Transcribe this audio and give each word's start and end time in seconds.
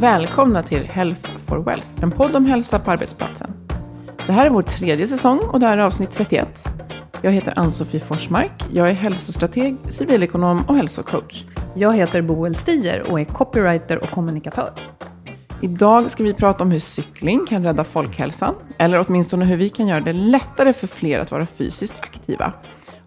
Välkomna 0.00 0.62
till 0.62 0.84
Health 0.84 1.30
for 1.46 1.58
Wealth, 1.58 1.86
en 2.02 2.10
podd 2.10 2.36
om 2.36 2.46
hälsa 2.46 2.78
på 2.78 2.90
arbetsplatsen. 2.90 3.50
Det 4.26 4.32
här 4.32 4.46
är 4.46 4.50
vår 4.50 4.62
tredje 4.62 5.06
säsong 5.06 5.38
och 5.38 5.60
det 5.60 5.66
här 5.66 5.78
är 5.78 5.82
avsnitt 5.82 6.10
31. 6.12 6.68
Jag 7.22 7.32
heter 7.32 7.52
Ann-Sofie 7.56 8.00
Forsmark. 8.00 8.64
Jag 8.72 8.88
är 8.88 8.92
hälsostrateg, 8.92 9.76
civilekonom 9.90 10.64
och 10.68 10.76
hälsocoach. 10.76 11.44
Jag 11.74 11.96
heter 11.96 12.22
Boel 12.22 12.54
Stier 12.54 13.10
och 13.10 13.20
är 13.20 13.24
copywriter 13.24 13.96
och 13.96 14.10
kommunikatör. 14.10 14.70
Idag 15.60 16.10
ska 16.10 16.24
vi 16.24 16.34
prata 16.34 16.64
om 16.64 16.70
hur 16.70 16.80
cykling 16.80 17.46
kan 17.46 17.64
rädda 17.64 17.84
folkhälsan, 17.84 18.54
eller 18.78 19.04
åtminstone 19.08 19.44
hur 19.44 19.56
vi 19.56 19.68
kan 19.68 19.86
göra 19.86 20.00
det 20.00 20.12
lättare 20.12 20.72
för 20.72 20.86
fler 20.86 21.20
att 21.20 21.30
vara 21.30 21.46
fysiskt 21.46 22.00
aktiva. 22.00 22.52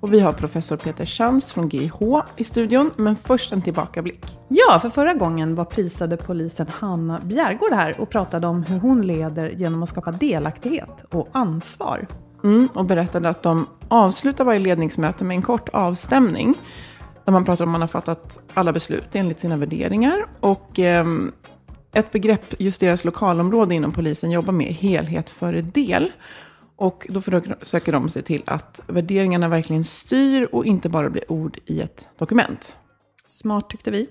Och 0.04 0.14
vi 0.14 0.20
har 0.20 0.34
professor 0.34 0.78
Peter 0.78 1.06
Chans 1.06 1.52
från 1.52 1.70
GH 1.70 2.22
i 2.36 2.44
studion, 2.44 2.92
men 2.96 3.16
först 3.16 3.52
en 3.52 3.62
tillbakablick. 3.62 4.38
Ja, 4.48 4.80
för 4.80 4.90
förra 4.90 5.14
gången 5.14 5.56
var 5.56 5.66
prisade 5.66 6.18
polisen 6.18 6.68
Hanna 6.70 7.20
Bjärgård 7.24 7.72
här 7.72 8.02
och 8.02 8.10
pratade 8.10 8.48
om 8.48 8.64
hur 8.64 8.80
hon 8.80 9.08
leder 9.08 9.50
genom 9.50 9.84
att 9.84 9.90
skapa 9.90 10.12
delaktighet 10.12 11.06
och 11.10 11.30
ansvar. 11.32 12.08
Mm, 12.44 12.70
och 12.74 12.86
berättade 12.86 13.30
att 13.30 13.44
de 13.44 13.68
avslutar 13.88 14.44
varje 14.44 14.60
ledningsmöte 14.60 15.24
med 15.24 15.36
en 15.36 15.42
kort 15.42 15.70
avstämning. 15.70 16.56
Där 17.26 17.32
man 17.32 17.46
pratar 17.46 17.66
om 17.66 17.72
man 17.72 17.82
har 17.82 17.88
fattat 17.88 18.40
alla 18.54 18.74
beslut 18.74 19.08
enligt 19.14 19.40
sina 19.40 19.58
värderingar. 19.58 20.26
Och 20.40 20.80
eh, 20.80 21.06
ett 21.94 22.12
begrepp 22.12 22.54
just 22.60 22.80
deras 22.80 23.06
lokalområde 23.06 23.76
inom 23.76 23.92
polisen 23.92 24.32
jobbar 24.32 24.54
med 24.54 24.68
helhet 24.68 25.30
före 25.30 25.62
del. 25.62 26.12
Och 26.76 27.08
då 27.10 27.22
försöker 27.22 27.92
de 27.92 28.10
se 28.10 28.22
till 28.22 28.44
att 28.46 28.82
värderingarna 28.88 29.48
verkligen 29.48 29.86
styr 29.86 30.48
och 30.52 30.66
inte 30.66 30.90
bara 30.90 31.10
blir 31.10 31.32
ord 31.32 31.60
i 31.66 31.82
ett 31.82 32.08
dokument. 32.18 32.76
Smart 33.26 33.70
tyckte 33.70 33.92
vi. 33.92 34.08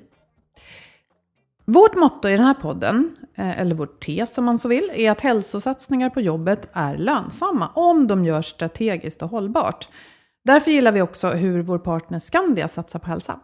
Vårt 1.65 1.97
motto 1.97 2.29
i 2.29 2.37
den 2.37 2.45
här 2.45 2.55
podden, 2.55 3.17
eh, 3.35 3.61
eller 3.61 3.75
vår 3.75 3.87
tes 3.87 4.39
om 4.39 4.45
man 4.45 4.59
så 4.59 4.69
vill, 4.69 4.91
är 4.95 5.11
att 5.11 5.21
hälsosatsningar 5.21 6.11
på 6.11 6.21
jobbet 6.21 6.69
är 6.73 6.97
lönsamma 6.97 7.69
om 7.75 8.07
de 8.07 8.25
görs 8.25 8.47
strategiskt 8.47 9.23
och 9.23 9.31
hållbart. 9.31 9.89
Därför 10.45 10.71
gillar 10.71 10.93
vi 10.93 11.03
också 11.03 11.29
hur 11.29 11.63
vår 11.63 11.79
partner 11.79 12.19
Skandia 12.19 12.69
satsar 12.69 12.99
på 12.99 13.09
hälsa. 13.09 13.41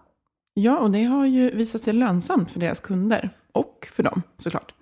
Ja, 0.54 0.78
och 0.78 0.90
det 0.90 1.04
har 1.04 1.26
ju 1.26 1.50
visat 1.50 1.82
sig 1.82 1.92
lönsamt 1.92 2.50
för 2.50 2.60
deras 2.60 2.80
kunder 2.80 3.30
och 3.52 3.88
för 3.92 4.02
dem 4.02 4.22
såklart. 4.38 4.74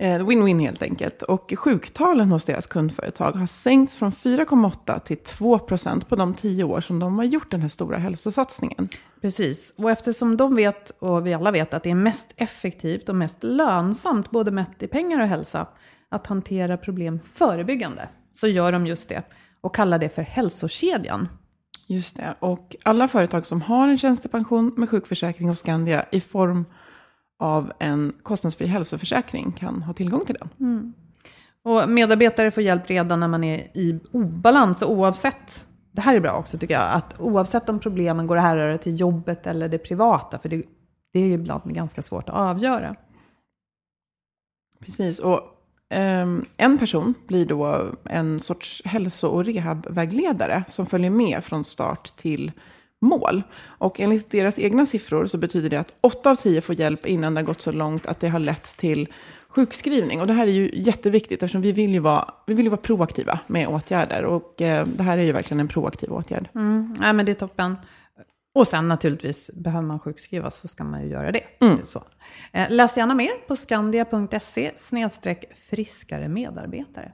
Eh, 0.00 0.26
win-win 0.26 0.60
helt 0.60 0.82
enkelt. 0.82 1.22
Och 1.22 1.52
sjuktalen 1.56 2.28
hos 2.30 2.44
deras 2.44 2.66
kundföretag 2.66 3.32
har 3.32 3.46
sänkts 3.46 3.94
från 3.94 4.12
4,8 4.12 5.00
till 5.00 5.16
2 5.16 5.58
procent 5.58 6.08
på 6.08 6.16
de 6.16 6.34
tio 6.34 6.64
år 6.64 6.80
som 6.80 6.98
de 6.98 7.18
har 7.18 7.24
gjort 7.24 7.50
den 7.50 7.62
här 7.62 7.68
stora 7.68 7.98
hälsosatsningen. 7.98 8.88
Precis, 9.20 9.74
och 9.76 9.90
eftersom 9.90 10.36
de 10.36 10.56
vet, 10.56 10.90
och 10.90 11.26
vi 11.26 11.34
alla 11.34 11.50
vet, 11.50 11.74
att 11.74 11.82
det 11.82 11.90
är 11.90 11.94
mest 11.94 12.34
effektivt 12.36 13.08
och 13.08 13.14
mest 13.14 13.38
lönsamt, 13.42 14.30
både 14.30 14.50
mätt 14.50 14.82
i 14.82 14.86
pengar 14.86 15.20
och 15.20 15.28
hälsa, 15.28 15.66
att 16.08 16.26
hantera 16.26 16.76
problem 16.76 17.20
förebyggande, 17.32 18.08
så 18.32 18.46
gör 18.46 18.72
de 18.72 18.86
just 18.86 19.08
det 19.08 19.22
och 19.60 19.74
kallar 19.74 19.98
det 19.98 20.08
för 20.08 20.22
hälsokedjan. 20.22 21.28
Just 21.86 22.16
det, 22.16 22.34
och 22.38 22.76
alla 22.82 23.08
företag 23.08 23.46
som 23.46 23.62
har 23.62 23.88
en 23.88 23.98
tjänstepension 23.98 24.74
med 24.76 24.90
sjukförsäkring 24.90 25.48
hos 25.48 25.58
Skandia 25.58 26.06
i 26.12 26.20
form 26.20 26.64
av 27.40 27.72
en 27.78 28.12
kostnadsfri 28.22 28.66
hälsoförsäkring 28.66 29.52
kan 29.52 29.82
ha 29.82 29.92
tillgång 29.92 30.24
till 30.26 30.36
den. 30.40 30.48
Mm. 30.60 30.92
Och 31.62 31.88
medarbetare 31.88 32.50
får 32.50 32.62
hjälp 32.62 32.90
redan 32.90 33.20
när 33.20 33.28
man 33.28 33.44
är 33.44 33.76
i 33.76 34.00
obalans 34.12 34.82
oavsett 34.82 35.66
det 35.92 36.00
här 36.00 36.16
är 36.16 36.20
bra 36.20 36.32
också 36.32 36.58
tycker 36.58 36.74
jag, 36.74 36.92
att 36.92 37.20
oavsett 37.20 37.68
om 37.68 37.78
problemen 37.78 38.26
går 38.26 38.36
att 38.36 38.42
härröra 38.42 38.78
till 38.78 39.00
jobbet 39.00 39.46
eller 39.46 39.68
det 39.68 39.78
privata, 39.78 40.38
för 40.38 40.48
det, 40.48 40.62
det 41.12 41.20
är 41.20 41.34
ibland 41.34 41.74
ganska 41.74 42.02
svårt 42.02 42.28
att 42.28 42.34
avgöra. 42.34 42.96
Precis, 44.80 45.18
och 45.18 45.40
um, 45.94 46.44
en 46.56 46.78
person 46.78 47.14
blir 47.26 47.46
då 47.46 47.90
en 48.04 48.40
sorts 48.40 48.82
hälso 48.84 49.28
och 49.28 49.44
rehabvägledare 49.44 50.64
som 50.68 50.86
följer 50.86 51.10
med 51.10 51.44
från 51.44 51.64
start 51.64 52.16
till 52.16 52.52
mål. 53.00 53.42
Och 53.62 54.00
enligt 54.00 54.30
deras 54.30 54.58
egna 54.58 54.86
siffror 54.86 55.26
så 55.26 55.38
betyder 55.38 55.70
det 55.70 55.76
att 55.76 55.94
8 56.00 56.30
av 56.30 56.36
10 56.36 56.60
får 56.60 56.74
hjälp 56.74 57.06
innan 57.06 57.34
det 57.34 57.40
har 57.40 57.46
gått 57.46 57.60
så 57.60 57.72
långt 57.72 58.06
att 58.06 58.20
det 58.20 58.28
har 58.28 58.38
lett 58.38 58.76
till 58.76 59.08
sjukskrivning. 59.48 60.20
Och 60.20 60.26
det 60.26 60.32
här 60.32 60.46
är 60.46 60.52
ju 60.52 60.70
jätteviktigt 60.74 61.42
eftersom 61.42 61.60
vi 61.60 61.72
vill 61.72 61.90
ju 61.90 61.98
vara, 61.98 62.34
vi 62.46 62.54
vill 62.54 62.66
ju 62.66 62.70
vara 62.70 62.80
proaktiva 62.80 63.40
med 63.46 63.68
åtgärder. 63.68 64.24
Och 64.24 64.62
eh, 64.62 64.86
det 64.86 65.02
här 65.02 65.18
är 65.18 65.22
ju 65.22 65.32
verkligen 65.32 65.60
en 65.60 65.68
proaktiv 65.68 66.12
åtgärd. 66.12 66.48
Mm, 66.54 66.94
ja, 67.02 67.12
men 67.12 67.26
det 67.26 67.32
är 67.32 67.34
toppen. 67.34 67.76
Och 68.54 68.66
sen 68.66 68.88
naturligtvis, 68.88 69.50
behöver 69.54 69.86
man 69.86 69.98
sjukskrivas 69.98 70.60
så 70.60 70.68
ska 70.68 70.84
man 70.84 71.02
ju 71.02 71.08
göra 71.08 71.32
det. 71.32 71.42
Mm. 71.60 71.78
Så. 71.84 72.02
Eh, 72.52 72.70
läs 72.70 72.96
gärna 72.96 73.14
mer 73.14 73.30
på 73.46 73.56
skandia.se 73.56 74.70
friskare 75.68 76.28
medarbetare. 76.28 77.12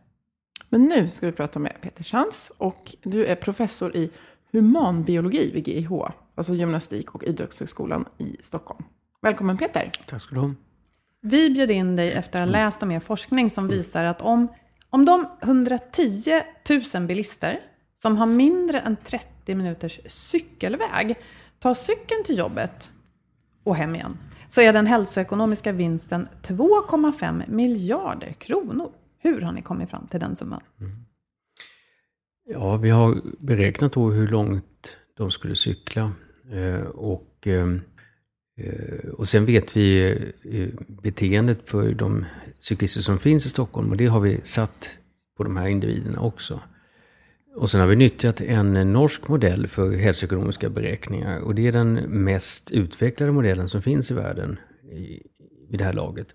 Men 0.69 0.85
nu 0.85 1.11
ska 1.15 1.27
vi 1.27 1.33
prata 1.33 1.59
med 1.59 1.73
Peter 1.81 2.05
Chans 2.05 2.53
och 2.59 2.97
du 3.03 3.27
är 3.27 3.35
professor 3.35 3.97
i 3.97 4.11
humanbiologi 4.57 5.51
vid 5.51 5.69
GIH, 5.69 5.91
alltså 6.35 6.55
gymnastik 6.55 7.15
och 7.15 7.25
idrottshögskolan 7.25 8.05
i 8.19 8.37
Stockholm. 8.43 8.85
Välkommen 9.23 9.59
Peter! 9.59 9.91
Tack 10.07 10.23
ska 10.23 10.35
du 10.35 10.41
ha. 10.41 10.55
Vi 11.23 11.51
bjöd 11.51 11.71
in 11.71 11.97
dig 11.97 12.13
efter 12.13 12.41
att 12.41 12.47
ha 12.47 12.53
läst 12.53 12.83
om 12.83 12.91
er 12.91 13.01
forskning 13.01 13.51
som 13.51 13.69
visar 13.69 14.05
att 14.05 14.23
om, 14.23 14.49
om 14.91 15.05
de 15.05 15.27
110 15.43 16.43
000 16.95 17.07
bilister 17.07 17.61
som 17.97 18.17
har 18.17 18.27
mindre 18.27 18.81
än 18.81 18.97
30 18.97 19.55
minuters 19.55 20.01
cykelväg 20.07 21.17
tar 21.59 21.75
cykeln 21.75 22.25
till 22.25 22.39
jobbet 22.39 22.91
och 23.65 23.77
hem 23.77 23.95
igen, 23.95 24.19
så 24.49 24.61
är 24.61 24.73
den 24.73 24.87
hälsoekonomiska 24.87 25.73
vinsten 25.73 26.29
2,5 26.43 27.51
miljarder 27.51 28.33
kronor. 28.33 28.91
Hur 29.19 29.41
har 29.41 29.53
ni 29.53 29.63
kommit 29.63 29.91
fram 29.91 30.07
till 30.07 30.21
den 30.21 30.37
summan? 30.37 30.61
Mm. 30.81 31.06
Ja, 32.49 32.77
vi 32.77 32.91
har 32.91 33.23
beräknat 33.39 33.93
då 33.93 34.11
hur 34.11 34.29
långt 34.29 34.97
de 35.17 35.31
skulle 35.31 35.57
cykla. 35.57 36.13
Eh, 36.53 36.87
och, 36.87 37.47
ehm, 37.47 37.81
eh, 38.57 39.09
och 39.09 39.29
sen 39.29 39.45
vet 39.45 39.77
vi 39.77 40.11
eh, 40.45 40.69
beteendet 41.03 41.59
för 41.65 41.93
de 41.93 42.25
cyklister 42.59 43.01
som 43.01 43.19
finns 43.19 43.47
i 43.47 43.49
Stockholm. 43.49 43.91
Och 43.91 43.97
det 43.97 44.07
har 44.07 44.21
vi 44.21 44.41
satt 44.43 44.91
på 45.37 45.45
de 45.45 45.57
här 45.57 45.67
individerna 45.67 46.21
också. 46.21 46.61
Och 47.57 47.71
sen 47.71 47.81
har 47.81 47.89
vi 47.89 47.97
nyttjat 47.97 48.41
en 48.41 48.93
norsk 48.93 49.29
modell 49.29 49.67
för 49.67 49.97
hälsoekonomiska 49.97 50.69
beräkningar. 50.69 51.41
Och 51.41 51.55
det 51.55 51.67
är 51.67 51.73
den 51.73 51.95
mest 52.25 52.71
utvecklade 52.71 53.33
modellen 53.33 53.69
som 53.69 53.83
finns 53.83 54.11
i 54.11 54.15
världen 54.15 54.59
i, 54.93 55.23
vid 55.71 55.81
det 55.81 55.85
här 55.85 55.93
laget. 55.93 56.29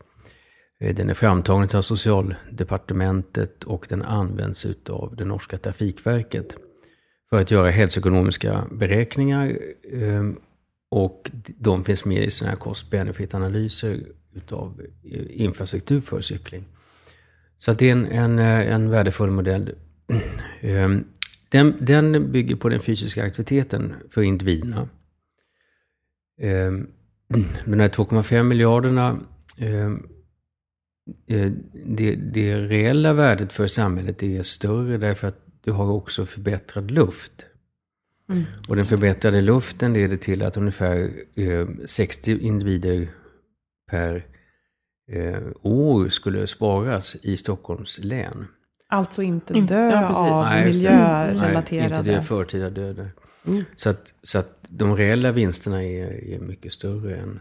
Eh, 0.82 0.96
den 0.96 1.10
är 1.10 1.14
framtagen 1.14 1.78
av 1.78 1.82
Socialdepartementet 1.82 3.64
och 3.64 3.86
den 3.90 4.02
används 4.02 4.66
av 4.90 5.16
det 5.16 5.26
norska 5.26 5.58
Trafikverket 5.58 6.56
för 7.30 7.42
att 7.42 7.52
göra 7.52 7.70
hälsoekonomiska 7.70 8.64
beräkningar. 8.72 9.58
Ehm, 9.94 10.40
och 10.92 11.32
de 11.58 11.84
finns 11.84 12.06
med 12.06 12.24
i 12.24 12.32
sådana 12.32 12.52
här 12.52 12.60
cost-benefit-analyser 12.60 14.00
utav 14.34 14.82
eh, 15.04 15.42
infrastruktur 15.42 16.02
för 16.02 16.22
cykling. 16.22 16.66
Så 17.58 17.74
det 17.74 17.90
är 17.90 17.92
en, 17.92 18.06
en, 18.06 18.40
eh, 18.40 18.74
en 18.74 18.90
värdefull 18.90 19.32
modell. 19.32 19.76
Ehm, 20.62 21.04
den, 21.50 21.76
den 21.80 22.32
bygger 22.32 22.56
på 22.56 22.70
den 22.70 22.80
fysiska 22.80 23.24
aktiviteten 23.24 23.94
för 24.12 24.22
individerna. 24.22 24.90
Ehm, 26.42 26.88
de 27.66 27.80
här 27.80 27.90
2,5 27.90 28.44
miljarderna 28.44 29.20
det, 31.86 32.16
det 32.16 32.56
reella 32.56 33.14
värdet 33.14 33.54
för 33.54 33.68
samhället 33.68 34.24
är 34.24 34.44
större 34.44 34.98
därför 34.98 35.28
att 35.28 35.46
du 35.64 35.72
har 35.72 35.92
också 35.92 36.26
förbättrad 36.26 36.92
luft. 36.92 37.46
Mm. 38.30 38.44
Och 38.68 38.76
den 38.76 38.86
förbättrade 38.86 39.42
luften 39.42 39.94
leder 39.94 40.18
till 40.18 40.44
att 40.44 40.58
ungefär 40.58 41.12
eh, 41.36 41.68
60 41.86 42.38
individer 42.40 43.08
per 43.90 44.26
eh, 45.12 45.42
år 45.62 46.10
skulle 46.10 46.48
sparas 46.48 47.16
i 47.16 47.38
Stockholms 47.38 48.00
län. 48.04 48.48
Alltså 48.90 49.22
inte 49.22 49.54
dö 49.54 49.90
ja, 49.90 50.16
av 50.16 50.46
Nej, 50.46 50.66
miljörelaterade... 50.66 51.90
Nej, 51.90 52.00
inte 52.00 52.12
det 52.12 52.22
förtida 52.22 52.70
döda. 52.70 53.08
Mm. 53.48 53.64
Så, 53.76 53.90
att, 53.90 54.14
så 54.24 54.40
att 54.40 54.58
de 54.70 54.96
reella 54.96 55.32
vinsterna 55.32 55.84
är, 55.84 56.34
är 56.34 56.40
mycket 56.40 56.74
större 56.74 57.16
än 57.16 57.40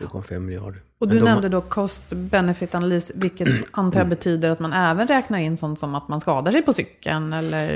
2,5 0.00 0.38
miljarder. 0.38 0.82
Och 0.98 1.08
du 1.08 1.20
nämnde 1.20 1.48
då 1.48 1.60
cost 1.60 2.12
benefit 2.12 2.74
analys, 2.74 3.12
vilket 3.14 3.48
antar 3.70 4.00
jag 4.00 4.08
betyder 4.08 4.50
att 4.50 4.60
man 4.60 4.72
även 4.72 5.06
räknar 5.06 5.38
in 5.38 5.56
sånt 5.56 5.78
som 5.78 5.94
att 5.94 6.08
man 6.08 6.20
skadar 6.20 6.52
sig 6.52 6.62
på 6.62 6.72
cykeln 6.72 7.32
eller 7.32 7.68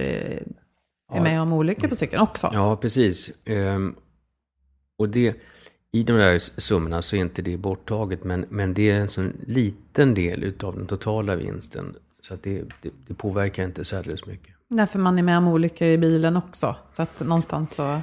är 1.13 1.21
med 1.21 1.41
om 1.41 1.53
olyckor 1.53 1.89
på 1.89 1.97
cykeln 1.97 2.23
också. 2.23 2.51
Ja, 2.53 2.77
precis. 2.77 3.47
Ehm, 3.47 3.95
och 4.99 5.09
det, 5.09 5.37
i 5.93 6.03
de 6.03 6.13
där 6.13 6.39
summorna 6.39 7.03
så 7.03 7.17
är 7.17 7.21
inte 7.21 7.43
det 7.43 7.57
borttaget, 7.57 8.25
men, 8.25 8.47
men 8.49 8.75
det 8.75 8.91
är 8.91 9.01
en 9.01 9.09
sån 9.09 9.33
liten 9.47 10.15
del 10.15 10.55
av 10.63 10.77
den 10.77 10.87
totala 10.87 11.37
vinsten. 11.37 11.97
Så 12.21 12.35
att 12.35 12.43
det, 12.43 12.63
det, 12.83 12.91
det 13.07 13.15
påverkar 13.15 13.65
inte 13.65 13.85
särskilt 13.85 14.27
mycket. 14.27 14.55
Därför 14.69 14.99
man 14.99 15.19
är 15.19 15.23
med 15.23 15.39
om 15.39 15.49
olyckor 15.49 15.89
i 15.89 15.99
bilen 15.99 16.37
också. 16.37 16.77
Så 16.93 17.03
att 17.03 17.21
någonstans 17.21 17.75
så... 17.75 18.01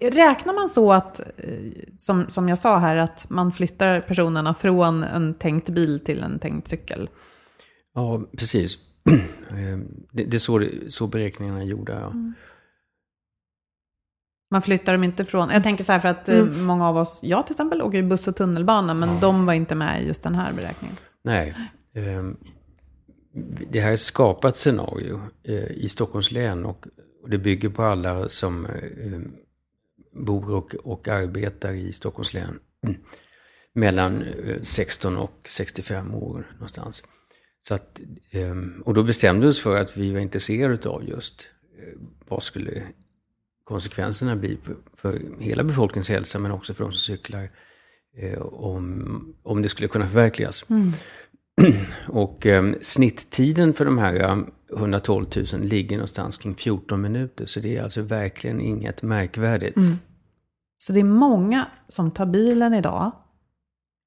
Räknar 0.00 0.54
man 0.54 0.68
så 0.68 0.92
att, 0.92 1.20
eh, 1.20 1.54
som, 1.98 2.24
som 2.28 2.48
jag 2.48 2.58
sa 2.58 2.78
här, 2.78 2.96
att 2.96 3.30
man 3.30 3.52
flyttar 3.52 4.00
personerna 4.00 4.54
från 4.54 5.02
en 5.02 5.34
tänkt 5.34 5.68
bil 5.68 6.00
till 6.00 6.22
en 6.22 6.38
tänkt 6.38 6.68
cykel? 6.68 7.10
Ja, 7.94 8.22
precis. 8.38 8.78
Eh, 9.50 9.78
det, 10.12 10.24
det 10.24 10.36
är 10.36 10.38
så, 10.38 10.68
så 10.88 11.06
beräkningarna 11.06 11.60
är 11.60 11.64
gjorda. 11.64 11.92
Ja. 11.92 12.06
Mm. 12.06 12.34
Man 14.50 14.62
flyttar 14.62 14.92
dem 14.92 15.04
inte 15.04 15.24
från... 15.24 15.50
Jag 15.50 15.62
tänker 15.62 15.84
så 15.84 15.92
här 15.92 16.00
för 16.00 16.08
att 16.08 16.28
eh, 16.28 16.38
mm. 16.38 16.64
många 16.64 16.88
av 16.88 16.96
oss, 16.96 17.20
jag 17.22 17.46
till 17.46 17.52
exempel, 17.52 17.82
åker 17.82 18.02
buss 18.02 18.28
och 18.28 18.36
tunnelbana, 18.36 18.94
men 18.94 19.08
ja. 19.08 19.18
de 19.20 19.46
var 19.46 19.54
inte 19.54 19.74
med 19.74 20.02
i 20.02 20.06
just 20.06 20.22
den 20.22 20.34
här 20.34 20.52
beräkningen. 20.52 20.96
Nej. 21.24 21.54
Det 23.70 23.80
här 23.80 23.88
är 23.88 23.94
ett 23.94 24.00
skapat 24.00 24.56
scenario 24.56 25.20
i 25.70 25.88
Stockholms 25.88 26.30
län 26.30 26.64
och, 26.64 26.86
det 27.26 27.38
bygger 27.38 27.68
på 27.68 27.82
alla 27.82 28.28
som 28.28 28.66
bor 30.24 30.50
och, 30.50 30.74
och 30.74 31.08
arbetar 31.08 31.72
i 31.72 31.92
Stockholms 31.92 32.34
län 32.34 32.58
mm, 32.86 32.96
mellan 33.72 34.22
eh, 34.22 34.62
16 34.62 35.16
och 35.16 35.40
65 35.48 36.14
år 36.14 36.46
någonstans. 36.52 37.02
Så 37.68 37.74
att, 37.74 38.00
ehm, 38.30 38.82
och 38.84 38.94
då 38.94 39.02
bestämde 39.02 39.46
vi 39.46 39.50
oss 39.50 39.60
för 39.60 39.76
att 39.76 39.96
vi 39.96 40.12
var 40.12 40.20
intresserade 40.20 40.88
av 40.88 41.08
just 41.08 41.48
eh, 41.78 42.00
vad 42.28 42.42
skulle 42.42 42.82
konsekvenserna 43.64 44.36
bli 44.36 44.58
för 44.96 45.22
hela 45.38 45.64
befolkningens 45.64 46.08
hälsa 46.08 46.38
men 46.38 46.50
också 46.50 46.74
för 46.74 46.84
de 46.84 46.92
som 46.92 47.16
cyklar 47.16 47.50
eh, 48.16 48.38
om, 48.42 49.36
om 49.42 49.62
det 49.62 49.68
skulle 49.68 49.88
kunna 49.88 50.06
förverkligas. 50.08 50.64
Mm. 50.70 50.92
Och 52.08 52.46
eh, 52.46 52.72
snitttiden 52.80 53.74
för 53.74 53.84
de 53.84 53.98
här 53.98 54.44
112 54.76 55.26
000 55.52 55.62
ligger 55.62 55.96
någonstans 55.96 56.38
kring 56.38 56.54
14 56.54 57.00
minuter. 57.00 57.46
Så 57.46 57.60
det 57.60 57.76
är 57.76 57.82
alltså 57.82 58.02
verkligen 58.02 58.60
inget 58.60 59.02
märkvärdigt. 59.02 59.76
Mm. 59.76 59.98
Så 60.78 60.92
det 60.92 61.00
är 61.00 61.04
många 61.04 61.66
som 61.88 62.10
tar 62.10 62.26
bilen 62.26 62.74
idag. 62.74 63.12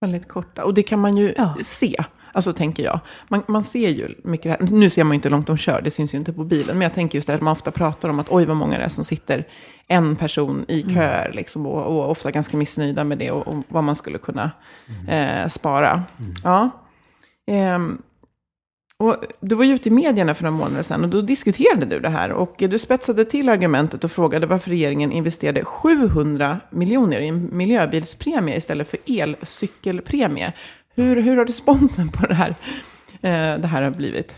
Väldigt 0.01 0.27
korta. 0.27 0.63
Och 0.63 0.73
det 0.73 0.83
kan 0.83 0.99
man 0.99 1.17
ju 1.17 1.33
ja. 1.37 1.55
se. 1.63 1.95
Alltså 2.33 2.53
tänker 2.53 2.83
jag. 2.83 2.99
Man, 3.27 3.43
man 3.47 3.63
ser 3.63 3.89
ju 3.89 4.15
mycket 4.23 4.51
här. 4.51 4.67
Nu 4.71 4.89
ser 4.89 5.03
man 5.03 5.11
ju 5.11 5.15
inte 5.15 5.27
hur 5.29 5.31
långt 5.31 5.47
de 5.47 5.57
kör, 5.57 5.81
det 5.81 5.91
syns 5.91 6.13
ju 6.13 6.17
inte 6.17 6.33
på 6.33 6.43
bilen. 6.43 6.77
Men 6.77 6.81
jag 6.81 6.93
tänker 6.93 7.17
just 7.17 7.27
det 7.27 7.35
att 7.35 7.41
man 7.41 7.51
ofta 7.51 7.71
pratar 7.71 8.09
om 8.09 8.19
att 8.19 8.29
oj 8.29 8.45
vad 8.45 8.57
många 8.57 8.77
det 8.77 8.83
är 8.83 8.89
som 8.89 9.03
sitter 9.03 9.47
en 9.87 10.15
person 10.15 10.65
i 10.67 10.83
köer. 10.83 11.25
Mm. 11.25 11.35
Liksom, 11.35 11.65
och, 11.65 11.85
och, 11.85 12.09
ofta 12.09 12.31
ganska 12.31 12.57
missnöjda 12.57 13.03
med 13.03 13.17
det 13.17 13.31
och, 13.31 13.47
och 13.47 13.63
vad 13.67 13.83
man 13.83 13.95
skulle 13.95 14.17
kunna 14.17 14.51
mm. 14.87 15.43
eh, 15.43 15.49
spara. 15.49 16.03
Mm. 16.19 16.33
Ja. 16.43 16.69
Um, 17.49 18.01
och 18.97 19.15
du 19.39 19.55
var 19.55 19.65
ju 19.65 19.75
ute 19.75 19.89
i 19.89 19.91
medierna 19.91 20.33
för 20.33 20.43
några 20.43 20.57
månader 20.57 20.83
sedan 20.83 21.03
och 21.03 21.09
då 21.09 21.21
diskuterade 21.21 21.85
du 21.85 21.99
det 21.99 22.09
här. 22.09 22.31
Och 22.31 22.55
du 22.57 22.79
spetsade 22.79 23.25
till 23.25 23.49
argumentet 23.49 24.03
och 24.03 24.11
frågade 24.11 24.45
varför 24.45 24.69
regeringen 24.69 25.11
investerade 25.11 25.65
700 25.65 26.59
miljoner 26.69 27.19
i 27.19 27.27
en 27.27 27.57
miljöbilspremie 27.57 28.57
istället 28.57 28.87
för 28.87 28.99
elcykelpremie. 29.05 30.53
Hur, 30.95 31.21
hur 31.21 31.37
har 31.37 31.45
responsen 31.45 32.09
på 32.09 32.25
det 32.25 32.33
här, 32.33 32.49
eh, 33.21 33.61
det 33.61 33.67
här 33.67 33.81
har 33.81 33.91
blivit? 33.91 34.35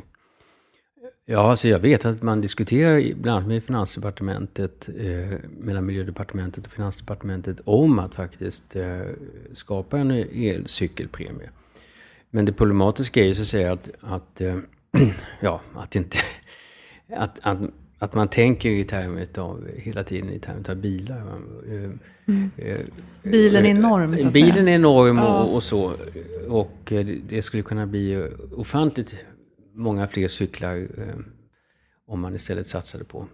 Ja, 1.25 1.49
alltså 1.49 1.67
jag 1.67 1.79
vet 1.79 2.05
att 2.05 2.21
man 2.21 2.41
diskuterar 2.41 3.13
bland 3.15 3.37
annat 3.37 3.47
med 3.47 3.63
Finansdepartementet, 3.63 4.89
eh, 4.99 5.39
mellan 5.59 5.85
Miljödepartementet 5.85 6.65
och 6.65 6.71
Finansdepartementet, 6.71 7.57
om 7.65 7.99
att 7.99 8.15
faktiskt 8.15 8.75
eh, 8.75 8.99
skapa 9.53 9.99
en 9.99 10.11
elcykelpremie. 10.11 11.49
Men 12.31 12.45
det 12.45 12.53
problematiska 12.53 13.21
är 13.21 13.25
ju 13.25 13.35
så 13.35 13.41
att 13.41 13.47
säga 13.47 13.71
att, 13.71 13.89
att 14.01 14.41
eh, 14.41 14.57
ja, 15.39 15.61
att 15.75 15.95
inte... 15.95 16.17
Att, 17.15 17.39
att, 17.41 17.57
att 17.99 18.13
man 18.13 18.27
tänker 18.27 18.69
i 18.69 18.83
termer 18.83 19.39
av, 19.39 19.67
hela 19.75 20.03
tiden 20.03 20.29
i 20.29 20.39
termer 20.39 20.69
av 20.69 20.75
bilar. 20.75 21.17
Eh, 21.67 21.73
mm. 22.27 22.51
Eh, 22.57 22.79
bilen 23.23 23.65
är 23.65 23.69
enorm, 23.69 24.17
så 24.17 24.27
att 24.27 24.33
Bilen 24.33 24.53
säga. 24.53 24.69
är 24.69 24.75
enorm 24.75 25.19
och, 25.19 25.55
och, 25.55 25.63
så. 25.63 25.93
Och 26.47 26.93
det 27.29 27.41
skulle 27.41 27.63
kunna 27.63 27.87
bli 27.87 28.29
ofantligt 28.55 29.15
många 29.73 30.07
fler 30.07 30.27
cyklar 30.27 30.87
om 32.07 32.19
man 32.19 32.35
istället 32.35 32.67
satsade 32.67 33.03
på 33.03 33.27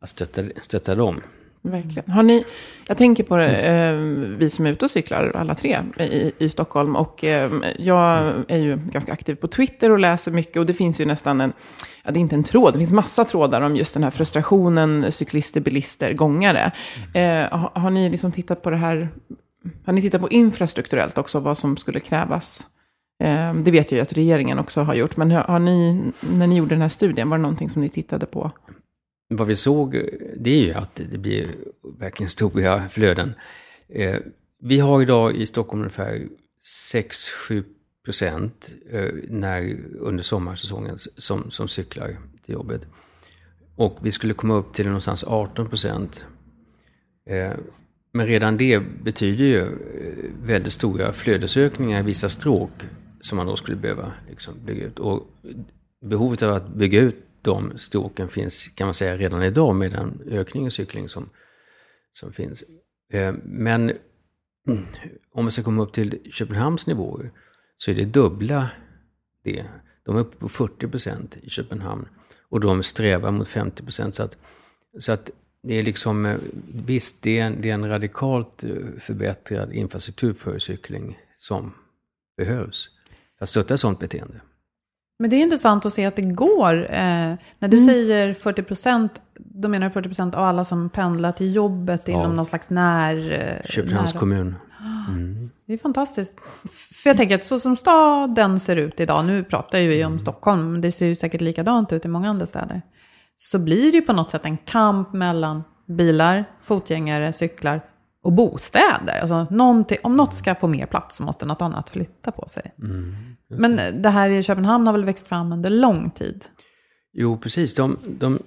att 0.00 0.08
stötta, 0.08 0.42
stötta 0.62 0.94
dem. 0.94 1.20
Verkligen. 1.62 2.10
Har 2.10 2.22
ni, 2.22 2.44
jag 2.86 2.96
tänker 2.96 3.24
på 3.24 3.36
det, 3.36 3.56
eh, 3.56 3.94
vi 4.38 4.50
som 4.50 4.66
är 4.66 4.72
ute 4.72 4.84
och 4.84 4.90
cyklar, 4.90 5.32
alla 5.34 5.54
tre, 5.54 5.78
i, 5.98 6.32
i 6.38 6.48
Stockholm. 6.48 6.96
Och 6.96 7.24
eh, 7.24 7.52
jag 7.78 8.32
är 8.48 8.58
ju 8.58 8.76
ganska 8.76 9.12
aktiv 9.12 9.34
på 9.34 9.48
Twitter 9.48 9.90
och 9.90 9.98
läser 9.98 10.32
mycket. 10.32 10.56
Och 10.56 10.66
det 10.66 10.74
finns 10.74 11.00
ju 11.00 11.04
nästan 11.04 11.40
en, 11.40 11.52
ja 12.04 12.10
det 12.10 12.18
är 12.18 12.20
inte 12.20 12.34
en 12.34 12.44
tråd, 12.44 12.74
det 12.74 12.78
finns 12.78 12.92
massa 12.92 13.24
trådar 13.24 13.60
om 13.60 13.76
just 13.76 13.94
den 13.94 14.02
här 14.02 14.10
frustrationen, 14.10 15.12
cyklister, 15.12 15.60
bilister, 15.60 16.12
gångare. 16.12 16.72
Eh, 17.14 17.58
har, 17.58 17.80
har, 17.80 17.90
ni 17.90 18.10
liksom 18.10 18.32
tittat 18.32 18.62
på 18.62 18.70
det 18.70 18.76
här, 18.76 19.08
har 19.84 19.92
ni 19.92 20.02
tittat 20.02 20.20
på 20.20 20.28
infrastrukturellt 20.28 21.18
också, 21.18 21.40
vad 21.40 21.58
som 21.58 21.76
skulle 21.76 22.00
krävas? 22.00 22.66
Eh, 23.24 23.54
det 23.54 23.70
vet 23.70 23.92
jag 23.92 23.96
ju 23.96 24.02
att 24.02 24.12
regeringen 24.12 24.58
också 24.58 24.82
har 24.82 24.94
gjort. 24.94 25.16
Men 25.16 25.30
har 25.30 25.58
ni, 25.58 26.02
när 26.20 26.46
ni 26.46 26.56
gjorde 26.56 26.74
den 26.74 26.82
här 26.82 26.88
studien, 26.88 27.30
var 27.30 27.38
det 27.38 27.42
någonting 27.42 27.68
som 27.68 27.82
ni 27.82 27.88
tittade 27.88 28.26
på? 28.26 28.50
Vad 29.28 29.46
vi 29.46 29.56
såg, 29.56 29.94
eh, 29.94 30.02
det 30.36 30.50
är 30.50 30.62
ju 30.62 30.72
att 30.72 31.00
det 31.10 31.18
blir 31.18 31.48
verkligen 31.98 32.30
stora 32.30 32.88
flöden. 32.88 33.34
Eh, 33.88 34.16
vi 34.60 34.78
har 34.78 35.02
idag 35.02 35.36
i 35.36 35.46
Stockholm 35.46 35.82
ungefär 35.82 36.28
6-7 36.92 37.64
procent 38.04 38.70
eh, 38.90 39.10
när, 39.28 39.78
under 40.00 40.22
sommarsäsongen 40.22 40.98
som, 40.98 41.50
som 41.50 41.68
cyklar 41.68 42.16
till 42.44 42.54
jobbet. 42.54 42.82
Och 43.76 43.98
vi 44.02 44.12
skulle 44.12 44.34
komma 44.34 44.54
upp 44.54 44.74
till 44.74 44.86
någonstans 44.86 45.24
18 45.24 45.68
procent. 45.68 46.24
Men 48.12 48.26
redan 48.26 48.56
det 48.56 48.80
betyder 48.80 49.44
ju 49.44 49.68
väldigt 50.42 50.72
stora 50.72 51.12
flödesökningar 51.12 52.00
i 52.00 52.02
vissa 52.02 52.28
stråk 52.28 52.70
som 53.20 53.36
man 53.36 53.46
då 53.46 53.56
skulle 53.56 53.76
behöva 53.76 54.12
liksom 54.28 54.54
bygga 54.64 54.86
ut. 54.86 54.98
Och 54.98 55.26
behovet 56.00 56.42
av 56.42 56.54
att 56.54 56.68
bygga 56.68 57.00
ut 57.00 57.27
de 57.42 57.78
stråken 57.78 58.28
finns, 58.28 58.68
kan 58.68 58.86
man 58.86 58.94
säga, 58.94 59.16
redan 59.16 59.42
idag 59.42 59.74
med 59.74 59.92
den 59.92 60.20
ökning 60.30 60.66
i 60.66 60.70
cykling 60.70 61.08
som, 61.08 61.30
som 62.12 62.32
finns. 62.32 62.64
Eh, 63.12 63.34
men 63.44 63.92
mm, 64.68 64.86
om 65.32 65.44
vi 65.44 65.50
ska 65.50 65.62
komma 65.62 65.82
upp 65.82 65.92
till 65.92 66.32
Köpenhamns 66.32 66.86
nivåer 66.86 67.30
så 67.76 67.90
är 67.90 67.94
det 67.94 68.04
dubbla 68.04 68.70
det. 69.44 69.64
De 70.04 70.16
är 70.16 70.20
uppe 70.20 70.36
på 70.36 70.48
40 70.48 70.88
procent 70.88 71.36
i 71.42 71.50
Köpenhamn 71.50 72.08
och 72.48 72.60
de 72.60 72.82
strävar 72.82 73.30
mot 73.30 73.48
50 73.48 73.82
procent. 73.82 74.14
Så 74.14 74.22
att, 74.22 74.38
så 75.00 75.12
att 75.12 75.30
det 75.62 75.74
är 75.74 75.82
liksom, 75.82 76.26
eh, 76.26 76.38
visst, 76.74 77.22
det 77.22 77.38
är, 77.38 77.46
en, 77.46 77.60
det 77.60 77.70
är 77.70 77.74
en 77.74 77.88
radikalt 77.88 78.64
eh, 78.64 78.70
förbättrad 78.98 79.72
infrastruktur 79.72 80.34
för 80.34 80.58
cykling 80.58 81.18
som 81.38 81.74
behövs 82.36 82.90
för 83.38 83.44
att 83.44 83.48
stötta 83.48 83.74
ett 83.74 83.80
sådant 83.80 84.00
beteende. 84.00 84.40
Men 85.18 85.30
det 85.30 85.36
är 85.36 85.42
intressant 85.42 85.86
att 85.86 85.92
se 85.92 86.04
att 86.04 86.16
det 86.16 86.22
går. 86.22 86.84
Eh, 86.90 87.34
när 87.58 87.68
du 87.68 87.76
mm. 87.76 87.88
säger 87.88 88.34
40 88.34 88.62
procent, 88.62 89.20
då 89.38 89.68
menar 89.68 89.86
du 89.86 89.92
40 89.92 90.08
procent 90.08 90.34
av 90.34 90.44
alla 90.44 90.64
som 90.64 90.90
pendlar 90.90 91.32
till 91.32 91.54
jobbet 91.54 92.08
inom 92.08 92.36
någon 92.36 92.46
slags 92.46 92.70
när... 92.70 93.32
Eh, 93.32 93.70
Köpenhamns 93.70 94.14
nära. 94.14 94.20
kommun. 94.20 94.54
Mm. 95.08 95.50
Det 95.66 95.72
är 95.72 95.78
fantastiskt. 95.78 96.34
För 97.02 97.10
jag 97.10 97.16
tänker 97.16 97.34
att 97.34 97.44
så 97.44 97.58
som 97.58 97.76
staden 97.76 98.60
ser 98.60 98.76
ut 98.76 99.00
idag, 99.00 99.24
nu 99.24 99.44
pratar 99.44 99.78
ju 99.78 99.88
vi 99.88 100.04
om 100.04 100.06
mm. 100.06 100.18
Stockholm, 100.18 100.72
men 100.72 100.80
det 100.80 100.92
ser 100.92 101.06
ju 101.06 101.14
säkert 101.14 101.40
likadant 101.40 101.92
ut 101.92 102.04
i 102.04 102.08
många 102.08 102.30
andra 102.30 102.46
städer. 102.46 102.82
Så 103.36 103.58
blir 103.58 103.92
det 103.92 103.98
ju 103.98 104.02
på 104.02 104.12
något 104.12 104.30
sätt 104.30 104.44
en 104.44 104.56
kamp 104.56 105.12
mellan 105.12 105.64
bilar, 105.86 106.44
fotgängare, 106.64 107.32
cyklar 107.32 107.80
och 108.28 108.34
bostäder. 108.34 109.20
Alltså, 109.20 109.46
om 110.02 110.16
något 110.16 110.34
ska 110.34 110.54
få 110.54 110.68
mer 110.68 110.86
plats 110.86 111.16
så 111.16 111.22
måste 111.22 111.46
något 111.46 111.62
annat 111.62 111.90
flytta 111.90 112.30
på 112.30 112.48
sig. 112.48 112.74
Mm. 112.82 113.14
Men 113.48 114.02
det 114.02 114.08
här 114.08 114.30
i 114.30 114.42
Köpenhamn 114.42 114.86
har 114.86 114.92
väl 114.92 115.04
växt 115.04 115.26
fram 115.26 115.52
under 115.52 115.70
lång 115.70 116.10
tid? 116.10 116.44
Jo, 117.12 117.38
precis. 117.38 117.74
De, 117.74 117.98
de, 118.04 118.38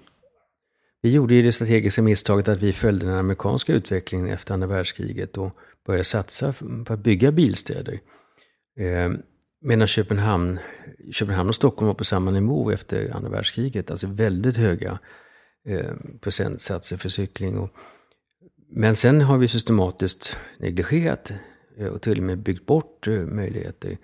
vi 1.01 1.11
gjorde 1.11 1.33
ju 1.33 1.41
det 1.41 1.51
strategiska 1.51 2.01
misstaget 2.01 2.47
att 2.47 2.61
vi 2.61 2.73
följde 2.73 3.05
den 3.05 3.15
amerikanska 3.15 3.73
utvecklingen 3.73 4.29
efter 4.29 4.53
andra 4.53 4.67
världskriget 4.67 5.37
och 5.37 5.55
började 5.85 6.03
satsa 6.03 6.53
på 6.85 6.93
att 6.93 6.99
bygga 6.99 7.31
bilstäder. 7.31 7.99
Eh, 8.79 9.11
medan 9.61 9.87
Köpenhamn, 9.87 10.59
Köpenhamn 11.11 11.49
och 11.49 11.55
Stockholm 11.55 11.87
var 11.87 11.93
på 11.93 12.03
samma 12.03 12.31
nivå 12.31 12.71
efter 12.71 13.15
andra 13.15 13.29
världskriget. 13.29 13.91
Alltså 13.91 14.07
väldigt 14.07 14.57
höga 14.57 14.99
eh, 15.67 15.93
procentsatser 16.21 16.97
för 16.97 17.09
cykling. 17.09 17.57
Och, 17.57 17.69
men 18.73 18.95
sen 18.95 19.21
har 19.21 19.37
vi 19.37 19.47
systematiskt 19.47 20.37
negligerat 20.57 21.31
eh, 21.77 21.87
och 21.87 22.01
till 22.01 22.17
och 22.17 22.23
med 22.23 22.37
byggt 22.37 22.65
bort 22.65 23.07
eh, 23.07 23.13
möjligheter 23.13 23.97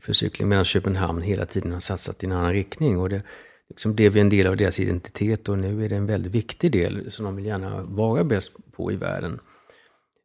för 0.00 0.12
cykling 0.12 0.48
medan 0.48 0.64
Köpenhamn 0.64 1.22
hela 1.22 1.46
tiden 1.46 1.72
har 1.72 1.80
satsat 1.80 2.22
i 2.22 2.26
en 2.26 2.32
annan 2.32 2.52
riktning. 2.52 2.98
Och 2.98 3.08
det 3.08 3.22
liksom 3.68 3.94
blev 3.94 4.16
en 4.16 4.28
del 4.28 4.46
av 4.46 4.56
deras 4.56 4.80
identitet 4.80 5.48
och 5.48 5.58
nu 5.58 5.84
är 5.84 5.88
det 5.88 5.96
en 5.96 6.06
väldigt 6.06 6.32
viktig 6.32 6.72
del 6.72 7.10
som 7.10 7.24
de 7.24 7.36
vill 7.36 7.46
gärna 7.46 7.82
vara 7.82 8.24
bäst 8.24 8.72
på 8.72 8.92
i 8.92 8.96
världen. 8.96 9.40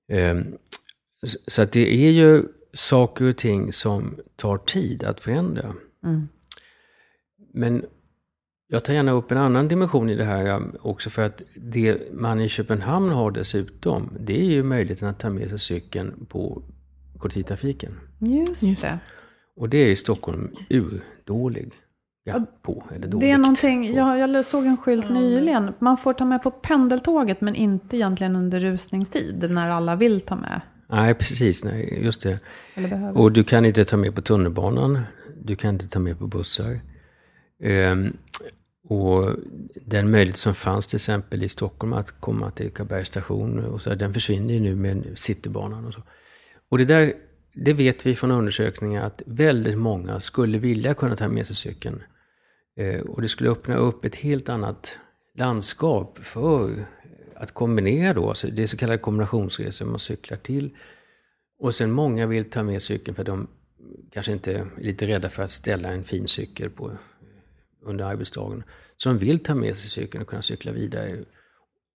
Ehm, 0.10 0.58
så 1.48 1.62
att 1.62 1.72
det 1.72 2.05
är 2.05 2.12
ju 2.12 2.43
saker 2.74 3.25
och 3.25 3.38
ting 3.38 3.74
som 3.74 4.20
tar 4.36 4.58
tid 4.58 5.03
att 5.03 5.22
förändra. 5.22 5.75
Mm. 6.03 6.27
Men 7.53 7.86
jag 8.67 8.84
tar 8.84 8.93
gärna 8.93 9.12
upp 9.12 9.32
en 9.32 9.38
annan 9.38 9.67
dimension 9.67 10.10
i 10.10 10.15
det 10.15 10.24
här 10.24 10.72
också 10.88 11.10
för 11.10 11.22
att 11.22 11.41
det 11.55 12.13
man 12.13 12.41
i 12.41 12.50
Köpenhamn 12.50 13.10
har 13.10 13.32
dessutom, 13.32 14.10
det 14.20 14.41
är 14.41 14.46
ju 14.46 14.63
möjligheten 14.63 15.08
att 15.08 15.20
ta 15.20 15.29
med 15.29 15.50
sig 15.50 15.60
cykeln 15.60 16.25
på 16.29 16.63
kollektivtrafiken. 17.17 18.00
Just 18.20 18.82
det. 18.82 19.00
Och 19.55 19.70
det 19.70 19.77
är 19.77 19.88
i 19.88 19.96
Stockholm 19.96 20.51
urdålig. 20.70 21.72
Ja, 22.25 22.46
på, 22.62 22.84
eller 22.96 23.08
det 23.08 23.32
är 23.32 23.38
någonting, 23.38 23.96
jag, 23.96 24.20
jag 24.20 24.46
såg 24.46 24.65
en 24.65 24.77
skylt 24.77 25.10
nyligen. 25.10 25.74
Man 25.79 25.98
får 25.98 26.13
ta 26.13 26.25
med 26.25 26.43
på 26.43 26.51
pendeltåget 26.51 27.41
men 27.41 27.55
inte 27.55 27.98
egentligen 27.98 28.36
under 28.36 28.60
rusningstid 28.60 29.51
när 29.51 29.70
alla 29.70 29.96
vill 29.96 30.22
ta 30.22 30.36
med. 30.36 30.62
Nej, 30.89 31.13
precis. 31.13 31.63
Nej, 31.63 32.00
just 32.03 32.22
det. 32.22 32.39
Och 33.13 33.32
du 33.32 33.43
kan 33.43 33.65
inte 33.65 33.86
ta 33.86 33.98
med 33.98 34.15
på 34.15 34.22
tunnelbanan. 34.22 35.01
Du 35.43 35.55
kan 35.55 35.70
inte 35.70 35.88
ta 35.88 36.00
med 36.00 36.20
på 36.20 36.27
bussar. 36.27 36.79
Ehm, 37.60 38.17
och 38.89 39.36
den 39.86 40.12
möjlighet 40.12 40.38
som 40.38 40.55
fanns 40.55 40.88
till 40.88 40.98
exempel 40.98 41.43
i 41.43 41.50
Stockholm 41.50 41.93
att 41.93 42.19
komma 42.19 42.51
till 42.51 42.72
Karlbergs 42.72 43.07
station, 43.07 43.65
och 43.65 43.81
så, 43.81 43.95
den 43.95 44.13
försvinner 44.13 44.53
ju 44.53 44.60
nu 44.60 44.75
med 44.75 45.12
Citybanan 45.15 45.86
och 45.86 45.93
så. 45.93 46.03
Och 46.69 46.77
det 46.77 46.86
där, 46.86 47.13
det 47.53 47.74
vet 47.74 48.05
vi 48.05 48.15
från 48.15 48.31
undersökningar 48.31 49.05
att 49.05 49.22
väldigt 49.25 49.77
många 49.77 50.19
skulle 50.19 50.57
vilja 50.57 50.93
kunna 50.93 51.15
ta 51.15 51.27
med 51.27 51.48
sig 51.48 51.55
cykeln. 51.55 52.03
Eh, 52.77 53.01
och 53.01 53.22
det 53.22 53.29
skulle 53.29 53.50
öppna 53.50 53.75
upp 53.75 54.05
ett 54.05 54.15
helt 54.15 54.50
annat 54.50 54.98
landskap 55.36 56.19
för 56.22 56.86
att 57.36 57.53
kombinera 57.53 58.13
då, 58.13 58.29
alltså 58.29 58.48
det 58.48 58.63
är 58.63 58.67
så 58.67 58.77
kallade 58.77 58.98
kombinationsresor, 58.98 59.86
man 59.86 60.00
cyklar 60.00 60.38
till. 60.38 60.77
Och 61.60 61.75
sen 61.75 61.91
många 61.91 62.27
vill 62.27 62.50
ta 62.50 62.63
med 62.63 62.83
cykeln 62.83 63.15
för 63.15 63.24
de 63.24 63.48
kanske 64.12 64.31
inte 64.31 64.53
är 64.53 64.65
lite 64.77 65.07
rädda 65.07 65.29
för 65.29 65.43
att 65.43 65.51
ställa 65.51 65.91
en 65.91 66.03
fin 66.03 66.27
cykel 66.27 66.69
på, 66.69 66.91
under 67.83 68.05
arbetsdagen. 68.05 68.63
De 69.03 69.17
vill 69.17 69.39
ta 69.39 69.55
med 69.55 69.77
sig 69.77 69.89
cykeln 69.89 70.21
och 70.21 70.27
kunna 70.27 70.41
cykla 70.41 70.71
vidare. 70.71 71.17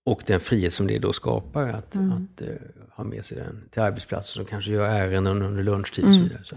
Och 0.05 0.23
den 0.27 0.41
frihet 0.41 0.73
som 0.73 0.87
det 0.87 0.99
då 0.99 1.13
skapar 1.13 1.69
att, 1.69 1.95
mm. 1.95 2.13
att 2.13 2.43
uh, 2.43 2.49
ha 2.97 3.05
med 3.05 3.25
sig 3.25 3.39
den 3.39 3.69
till 3.71 3.83
arbetsplatsen 3.83 4.43
och 4.43 4.49
kanske 4.49 4.71
göra 4.71 4.93
ärenden 4.93 5.43
under 5.43 5.63
lunchtid 5.63 6.05
och 6.05 6.15
så 6.15 6.21
mm. 6.21 6.29
vidare. 6.29 6.45
Så. 6.45 6.57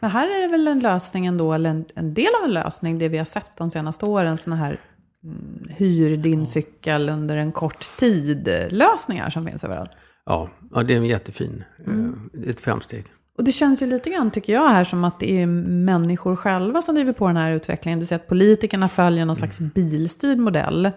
Men 0.00 0.10
här 0.10 0.36
är 0.36 0.40
det 0.40 0.48
väl 0.48 0.68
en 0.68 0.80
lösning 0.80 1.26
ändå, 1.26 1.52
eller 1.52 1.70
en, 1.70 1.84
en 1.94 2.14
del 2.14 2.34
av 2.40 2.44
en 2.44 2.54
lösning, 2.54 2.98
det 2.98 3.08
vi 3.08 3.18
har 3.18 3.24
sett 3.24 3.56
de 3.56 3.70
senaste 3.70 4.06
åren, 4.06 4.36
sådana 4.36 4.64
här 4.64 4.80
mm, 5.24 5.64
hyr 5.68 6.16
din 6.16 6.46
cykel 6.46 7.08
under 7.08 7.36
en 7.36 7.52
kort 7.52 7.96
tid-lösningar 7.98 9.30
som 9.30 9.44
finns 9.44 9.64
överallt. 9.64 9.90
Ja, 10.26 10.50
ja 10.70 10.82
det 10.82 10.94
är 10.94 10.98
en 10.98 11.04
jättefin, 11.04 11.64
mm. 11.86 12.30
Eh, 12.34 12.48
ett 12.48 12.60
framsteg. 12.60 13.04
Och 13.36 13.44
det 13.44 13.52
känns 13.52 13.82
ju 13.82 13.86
lite 13.86 14.10
grann, 14.10 14.30
tycker 14.30 14.52
jag, 14.52 14.68
här 14.68 14.84
som 14.84 15.04
att 15.04 15.20
det 15.20 15.42
är 15.42 15.46
människor 15.46 16.36
själva 16.36 16.82
som 16.82 16.94
driver 16.94 17.12
på 17.12 17.26
den 17.26 17.36
här 17.36 17.52
utvecklingen. 17.52 18.00
Du 18.00 18.06
säger 18.06 18.20
att 18.20 18.28
politikerna 18.28 18.88
följer 18.88 19.26
någon 19.26 19.36
slags 19.36 19.60
bilstyrd 19.60 20.38
modell. 20.38 20.90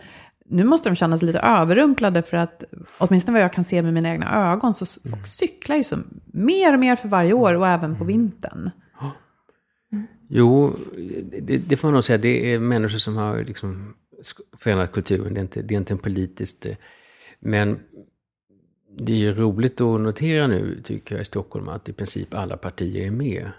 Nu 0.46 0.64
måste 0.64 0.90
de 0.90 0.96
känna 0.96 1.18
sig 1.18 1.26
lite 1.26 1.40
överrumplade 1.40 2.24
för 2.24 2.38
att, 2.38 2.64
åtminstone 2.98 3.38
vad 3.38 3.44
jag 3.44 3.54
kan 3.54 3.66
se 3.66 3.82
med 3.82 3.94
mina 3.94 4.10
egna 4.10 4.52
ögon, 4.52 4.74
så 4.74 4.86
folk 5.10 5.28
cyklar 5.28 5.76
ju 5.76 5.84
så 5.84 5.98
mer 6.26 6.74
och 6.74 6.80
mer 6.80 6.96
för 6.96 7.08
varje 7.08 7.34
år 7.34 7.54
och 7.54 7.68
även 7.68 7.98
på 7.98 8.04
vintern. 8.04 8.72
Jo, 10.30 10.76
det, 11.42 11.58
det, 11.58 11.78
får 11.78 11.88
man 11.88 11.94
nog 11.94 12.04
säga. 12.04 12.18
Det 12.18 12.54
är 12.54 12.60
människor 12.60 12.98
som 12.98 13.16
har 13.16 13.44
liksom 13.44 13.94
förändrat 14.60 14.92
kulturen. 14.92 15.34
Det 15.34 15.40
är 15.40 15.42
inte, 15.42 15.62
det 15.62 15.74
är 15.74 15.78
inte 15.78 15.94
en 15.94 15.98
politiskt... 15.98 16.66
Eh, 16.66 16.76
men 17.40 17.80
det 19.00 19.26
är 19.26 19.34
roligt 19.34 19.82
att 19.82 20.02
notera 20.02 20.48
nu, 20.48 20.82
tycker 20.84 21.16
jag, 21.16 21.22
i 21.22 21.26
Stockholm 21.26 21.70
att 21.70 21.90
i 21.90 21.94
princip 21.94 22.34
alla 22.34 22.58
partier 22.58 23.08
är 23.08 23.12
med. 23.12 23.52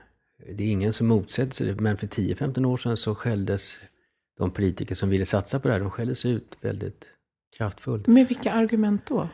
Det 0.53 0.65
är 0.65 0.69
ingen 0.69 0.93
som 0.93 1.07
motsätter 1.07 1.55
sig 1.55 1.67
det, 1.67 1.81
men 1.81 1.97
för 1.97 2.07
10-15 2.07 2.65
år 2.65 2.77
sedan 2.77 2.97
så 2.97 3.15
skälldes 3.15 3.79
de 4.39 4.51
politiker 4.51 4.95
som 4.95 5.09
ville 5.11 5.27
satsa 5.27 5.61
på 5.61 5.69
det 5.69 5.75
här, 5.75 5.81
de 5.81 5.91
skälldes 5.91 6.27
ut 6.27 6.57
väldigt 6.61 7.05
kraftfullt. 7.57 8.07
Med 8.07 8.29
vilka 8.29 8.53
argument 8.53 9.03
då? 9.07 9.29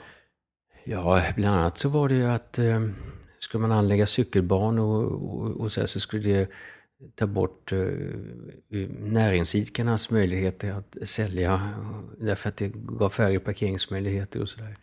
Ja, 0.84 1.22
bland 1.36 1.56
annat 1.56 1.78
så 1.78 1.88
var 1.88 2.08
det 2.08 2.14
ju 2.14 2.26
att 2.26 2.58
eh, 2.58 2.88
skulle 3.38 3.62
man 3.62 3.72
anlägga 3.72 4.06
cykelbanor 4.06 5.04
och, 5.04 5.40
och, 5.40 5.60
och 5.60 5.72
så, 5.72 5.80
här, 5.80 5.86
så 5.86 6.00
skulle 6.00 6.22
det 6.22 6.50
ta 7.14 7.26
bort 7.26 7.72
eh, 7.72 7.78
näringsidkarnas 8.98 10.10
möjligheter 10.10 10.72
att 10.72 11.08
sälja 11.08 11.70
därför 12.18 12.48
att 12.48 12.56
det 12.56 12.72
gav 12.74 13.10
färre 13.10 13.38
parkeringsmöjligheter 13.38 14.42
och 14.42 14.48
sådär. 14.48 14.76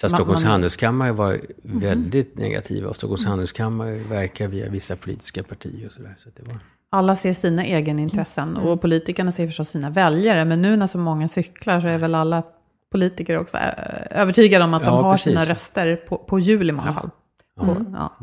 Så 0.00 0.06
att 0.06 0.12
Stockholms 0.12 0.42
man... 0.42 0.52
handelskammare 0.52 1.12
var 1.12 1.32
mm. 1.32 1.80
väldigt 1.80 2.38
negativa 2.38 2.88
och 2.88 2.96
Stockholms 2.96 3.22
mm. 3.22 3.30
handelskammare 3.30 3.98
verkar 3.98 4.48
via 4.48 4.68
vissa 4.68 4.96
politiska 4.96 5.42
partier 5.42 5.86
och 5.86 5.92
sådär. 5.92 6.16
Så 6.18 6.28
det 6.36 6.42
var... 6.42 6.58
Alla 6.90 7.16
ser 7.16 7.32
sina 7.32 7.64
egenintressen 7.64 8.48
mm. 8.48 8.62
och 8.62 8.80
politikerna 8.80 9.32
ser 9.32 9.46
förstås 9.46 9.68
sina 9.68 9.90
väljare. 9.90 10.44
Men 10.44 10.62
nu 10.62 10.76
när 10.76 10.86
så 10.86 10.98
många 10.98 11.28
cyklar 11.28 11.80
så 11.80 11.86
är 11.86 11.98
väl 11.98 12.14
alla 12.14 12.42
politiker 12.92 13.38
också 13.38 13.56
eh, 13.56 14.20
övertygade 14.20 14.64
om 14.64 14.74
att 14.74 14.82
ja, 14.82 14.90
de 14.90 15.04
har 15.04 15.12
precis. 15.12 15.24
sina 15.24 15.44
röster 15.44 15.96
på, 15.96 16.18
på 16.18 16.38
hjul 16.38 16.68
i 16.68 16.72
många 16.72 16.88
ja. 16.88 16.94
fall. 16.94 17.10
Mm. 17.60 17.86
Ja. 17.92 18.16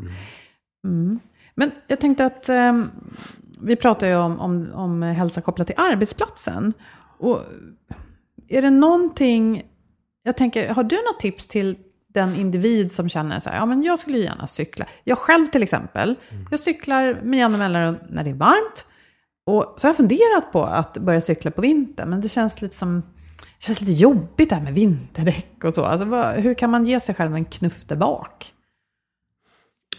Mm. 0.84 1.20
Men 1.54 1.70
jag 1.86 2.00
tänkte 2.00 2.26
att 2.26 2.48
um, 2.48 2.90
vi 3.60 3.76
pratar 3.76 4.06
ju 4.06 4.16
om, 4.16 4.40
om, 4.40 4.68
om 4.74 5.02
hälsa 5.02 5.40
kopplat 5.40 5.66
till 5.66 5.76
arbetsplatsen. 5.78 6.72
Och 7.18 7.40
är 8.48 8.62
det 8.62 8.70
någonting, 8.70 9.62
jag 10.24 10.36
tänker, 10.36 10.68
har 10.68 10.84
du 10.84 10.96
något 10.96 11.20
tips 11.20 11.46
till 11.46 11.76
den 12.14 12.36
individ 12.36 12.92
som 12.92 13.08
känner 13.08 13.40
så 13.40 13.50
här, 13.50 13.56
ja 13.56 13.66
men 13.66 13.82
jag 13.82 13.98
skulle 13.98 14.18
gärna 14.18 14.46
cykla. 14.46 14.86
Jag 15.04 15.18
själv 15.18 15.46
till 15.46 15.62
exempel, 15.62 16.14
mm. 16.30 16.46
jag 16.50 16.60
cyklar 16.60 17.20
med 17.22 17.38
jämna 17.38 17.58
mellanrum 17.58 17.96
när 18.08 18.24
det 18.24 18.30
är 18.30 18.34
varmt. 18.34 18.86
Och 19.46 19.74
så 19.76 19.86
har 19.86 19.88
jag 19.88 19.96
funderat 19.96 20.52
på 20.52 20.64
att 20.64 20.98
börja 20.98 21.20
cykla 21.20 21.50
på 21.50 21.60
vintern, 21.60 22.10
men 22.10 22.20
det 22.20 22.28
känns 22.28 22.62
lite 22.62 22.76
som 22.76 23.02
det 23.36 23.66
känns 23.66 23.80
lite 23.80 23.92
jobbigt 23.92 24.48
det 24.48 24.54
här 24.54 24.62
med 24.62 24.74
vinterdäck 24.74 25.64
och 25.64 25.74
så. 25.74 25.84
Alltså, 25.84 26.06
vad, 26.06 26.34
hur 26.34 26.54
kan 26.54 26.70
man 26.70 26.84
ge 26.84 27.00
sig 27.00 27.14
själv 27.14 27.34
en 27.34 27.44
knuff 27.44 27.84
där 27.86 27.96
bak? 27.96 28.52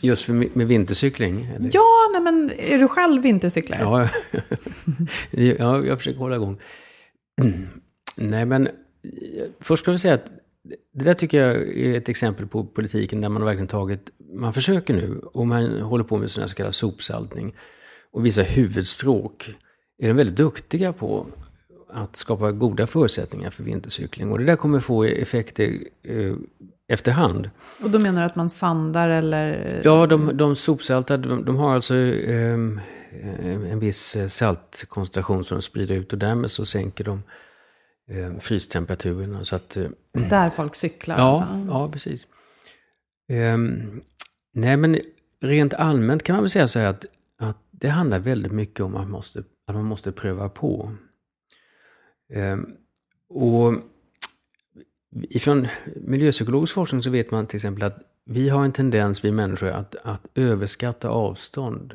Just 0.02 0.26
för, 0.26 0.34
med 0.34 0.68
vintercykling? 0.68 1.46
Eller? 1.46 1.70
Ja, 1.74 2.10
nej, 2.14 2.22
men 2.22 2.52
är 2.58 2.78
du 2.78 2.88
själv 2.88 3.22
vintercyklare? 3.22 3.82
Ja, 3.82 4.10
ja, 5.32 5.86
jag 5.86 5.98
försöker 5.98 6.20
hålla 6.20 6.36
igång. 6.36 6.60
Nej, 8.18 8.46
men 8.46 8.70
först 9.60 9.84
ska 9.84 9.92
vi 9.92 9.98
säga 9.98 10.14
att 10.14 10.32
det 10.94 11.06
där 11.06 11.14
tycker 11.14 11.44
jag 11.44 11.78
är 11.78 11.98
ett 11.98 12.10
exempel 12.10 12.48
på 12.48 12.64
politiken 12.64 13.22
där 13.22 13.30
man 13.30 13.46
verkligen 13.46 13.68
tagit, 13.68 14.10
man 14.34 14.54
försöker 14.54 14.94
nu 14.94 15.22
och 15.34 15.48
man 15.48 15.82
håller 15.82 16.04
på 16.04 16.18
med 16.18 16.32
sån 16.32 16.42
här 16.42 16.48
så 16.48 16.56
kallad 16.56 16.76
sopsaltning 16.76 17.56
och 18.12 18.26
vissa 18.26 18.42
huvudstråk 18.42 19.56
är 19.98 20.08
de 20.08 20.14
väldigt 20.14 20.36
duktiga 20.36 20.94
på 20.94 21.26
att 21.90 22.16
skapa 22.16 22.52
goda 22.52 22.88
förutsättningar 22.88 23.50
för 23.50 23.64
vintercykling. 23.64 24.32
Och 24.32 24.40
det 24.40 24.46
där 24.46 24.56
kommer 24.56 24.80
få 24.80 25.04
effekter 25.04 25.78
eh, 26.04 26.36
efterhand. 26.88 27.50
Och 27.84 27.90
då 27.90 28.00
menar 28.00 28.22
du 28.22 28.26
att 28.26 28.36
man 28.36 28.50
sandar 28.50 29.10
eller? 29.10 29.82
Ja, 29.84 30.06
de, 30.06 30.38
de 30.38 30.56
sopsaltar, 30.56 31.18
de, 31.18 31.46
de 31.46 31.56
har 31.56 31.76
alltså 31.76 31.96
eh, 31.96 32.54
en 33.72 33.80
viss 33.80 34.18
saltkoncentration 34.30 35.44
som 35.44 35.58
de 35.58 35.62
sprider 35.62 35.96
ut 35.96 36.14
och 36.14 36.20
därmed 36.20 36.52
så 36.52 36.66
sänker 36.66 37.04
de 37.04 37.24
eh, 38.10 38.38
frystemperaturerna. 38.40 39.46
Så 39.46 39.56
att, 39.56 39.78
eh, 39.78 39.90
Där 40.30 40.50
folk 40.50 40.76
cyklar? 40.76 41.18
ja, 41.18 41.44
alltså. 41.44 41.68
ja, 41.70 41.90
precis. 41.92 42.28
Ehm, 43.30 44.02
nej, 44.54 44.78
men 44.78 45.00
rent 45.42 45.74
allmänt 45.74 46.24
kan 46.24 46.36
man 46.36 46.44
väl 46.44 46.50
säga 46.50 46.68
så 46.68 46.80
här 46.80 46.90
att, 46.90 47.06
att 47.38 47.58
det 47.72 47.90
handlar 47.90 48.20
väldigt 48.20 48.52
mycket 48.52 48.80
om 48.80 48.96
att 48.96 49.02
man 49.02 49.10
måste, 49.10 49.44
att 49.68 49.76
man 49.76 49.86
måste 49.86 50.12
pröva 50.12 50.50
på. 50.50 50.92
Ehm, 52.34 52.76
och 53.30 53.74
ifrån 55.30 55.68
miljöpsykologisk 55.96 56.74
forskning 56.74 57.02
så 57.02 57.10
vet 57.10 57.32
man 57.32 57.48
till 57.48 57.56
exempel 57.56 57.84
att 57.84 57.98
vi 58.26 58.50
har 58.50 58.66
en 58.66 58.72
tendens, 58.72 59.26
vi 59.26 59.32
människor, 59.32 59.68
att, 59.68 59.96
att 60.04 60.28
överskatta 60.36 61.10
avstånd. 61.10 61.94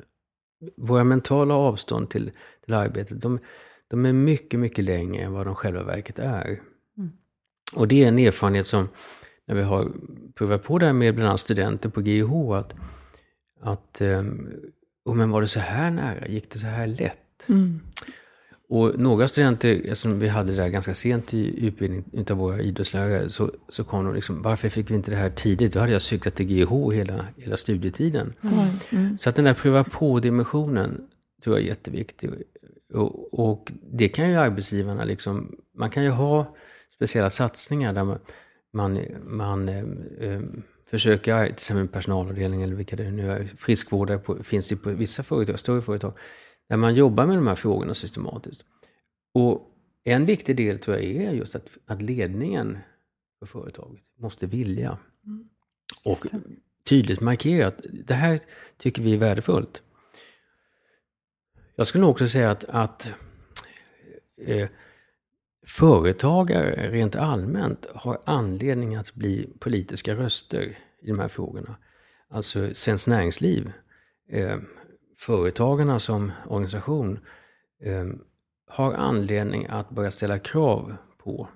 Våra 0.76 1.05
mentala 1.05 1.55
avstånd 1.55 2.11
till, 2.11 2.31
till 2.64 2.75
arbetet, 2.75 3.21
de, 3.21 3.38
de 3.91 4.07
är 4.07 4.13
mycket, 4.13 4.61
mycket 4.61 4.85
längre 4.85 5.23
än 5.25 5.33
vad 5.33 5.47
de 5.47 5.55
själva 5.55 5.83
verket 5.83 6.19
är. 6.19 6.61
Och 7.75 7.89
det 7.89 8.05
är 8.05 8.09
en 8.09 8.19
erfarenhet 8.19 8.67
som, 8.67 8.89
när 9.47 9.55
vi 9.55 9.63
har 9.63 9.93
provat 10.35 10.63
på 10.63 10.79
det 10.79 10.87
här 10.87 10.93
med 10.93 11.15
bland 11.15 11.29
annat 11.29 11.41
studenter 11.41 11.89
på 11.89 12.01
GIH, 12.01 12.53
att, 12.53 12.75
att 13.61 14.01
um, 14.01 14.51
oh, 15.05 15.15
men 15.15 15.31
var 15.31 15.41
det 15.41 15.49
så 15.49 15.61
här 15.61 15.91
nära? 15.91 16.29
Gick 16.29 16.51
det 16.51 16.59
så 16.59 16.67
här 16.67 16.87
lätt? 16.87 17.47
Och 18.69 18.99
några 18.99 19.29
studenter, 19.29 19.75
eftersom 19.75 20.19
vi 20.19 20.29
hade 20.29 20.53
det 20.53 20.63
där 20.63 20.69
ganska 20.69 20.95
sent 20.95 21.35
i 21.35 21.67
utbildningen 21.67 22.05
utav 22.13 22.37
våra 22.37 22.61
idrottslärare, 22.61 23.31
så, 23.31 23.51
så 23.69 23.85
kom 23.85 24.05
de 24.05 24.15
liksom, 24.15 24.43
varför 24.43 24.69
fick 24.69 24.91
vi 24.91 24.95
inte 24.95 25.11
det 25.11 25.17
här 25.17 25.31
tidigt? 25.31 25.73
Då 25.73 25.81
hade 25.81 25.93
jag 25.93 26.03
cyklat 26.03 26.35
till 26.35 26.47
GH 26.47 26.93
hela, 26.93 27.27
hela 27.37 27.57
studietiden. 27.57 28.35
Så 29.19 29.29
att 29.29 29.37
den 29.37 29.45
där 29.45 29.55
pröva 29.55 29.85
på-dimensionen 29.85 31.09
tror 31.45 31.57
jag 31.57 31.65
är 31.65 31.69
jätteviktig. 31.69 32.31
Och, 32.93 33.39
och 33.49 33.73
det 33.93 34.09
kan 34.09 34.31
ju 34.31 34.37
arbetsgivarna 34.37 35.05
liksom, 35.05 35.57
man 35.75 35.91
kan 35.91 36.05
ju 36.05 36.11
ha 36.11 36.57
speciella 36.95 37.31
satsningar 37.31 37.93
där 37.93 38.05
man, 38.05 38.19
man, 38.73 39.01
man 39.25 39.69
eh, 39.69 39.85
eh, 40.21 40.43
försöker, 40.91 41.45
till 41.45 41.53
exempel 41.53 41.89
personalavdelning 41.89 42.63
eller 42.63 42.75
vilka 42.75 42.97
det 42.97 43.11
nu 43.11 43.31
är, 43.31 43.45
friskvårdare 43.59 44.19
på, 44.19 44.43
finns 44.43 44.69
det 44.69 44.77
på 44.77 44.91
vissa 44.91 45.23
företag, 45.23 45.61
större 45.61 45.83
företag, 45.83 46.15
där 46.69 46.77
man 46.77 46.95
jobbar 46.95 47.27
med 47.27 47.37
de 47.37 47.47
här 47.47 47.55
frågorna 47.55 47.95
systematiskt. 47.95 48.65
Och 49.35 49.67
en 50.05 50.27
viktig 50.27 50.57
del 50.57 50.79
tror 50.79 50.97
jag 50.97 51.05
är 51.05 51.33
just 51.33 51.55
att, 51.55 51.69
att 51.87 52.03
ledningen 52.03 52.79
för 53.39 53.47
företaget 53.47 54.03
måste 54.19 54.47
vilja. 54.47 54.99
Och 56.05 56.41
tydligt 56.89 57.21
markera 57.21 57.67
att 57.67 57.81
det 58.07 58.15
här 58.15 58.41
tycker 58.79 59.03
vi 59.03 59.15
är 59.15 59.19
värdefullt. 59.19 59.83
Jag 61.75 61.87
skulle 61.87 62.03
nog 62.03 62.11
också 62.11 62.29
säga 62.29 62.50
att, 62.50 62.65
att 62.65 63.15
eh, 64.47 64.69
företagare 65.67 66.91
rent 66.91 67.17
allmänt 67.17 67.87
har 67.95 68.19
anledning 68.25 68.97
att 68.97 69.15
bli 69.15 69.50
politiska 69.59 70.15
röster 70.15 70.79
i 71.03 71.07
de 71.07 71.19
här 71.19 71.29
frågorna. 71.29 71.76
Alltså 72.28 72.75
Svenskt 72.75 73.09
Näringsliv, 73.09 73.73
eh, 74.30 74.59
företagarna 75.19 75.99
som 75.99 76.33
organisation 76.47 77.19
eh, 77.83 78.06
har 78.67 78.93
anledning 78.93 79.67
att 79.67 79.91
börja 79.91 80.11
ställa 80.11 80.39
krav 80.39 80.97
på 81.19 81.49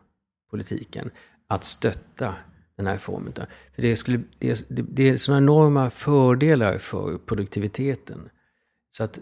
politiken 0.50 1.11
att 1.46 1.64
stötta 1.64 2.35
den 2.77 2.87
här 2.87 2.98
formen. 2.98 3.33
För 3.74 3.83
det, 3.83 3.96
skulle, 3.96 4.20
det, 4.38 4.68
det, 4.68 4.83
det 4.83 5.09
är 5.09 5.16
sådana 5.16 5.38
enorma 5.38 5.90
fördelar 5.90 6.79
för 6.79 7.18
produktiviteten. 7.18 8.29
Så 8.90 9.05
att, 9.05 9.18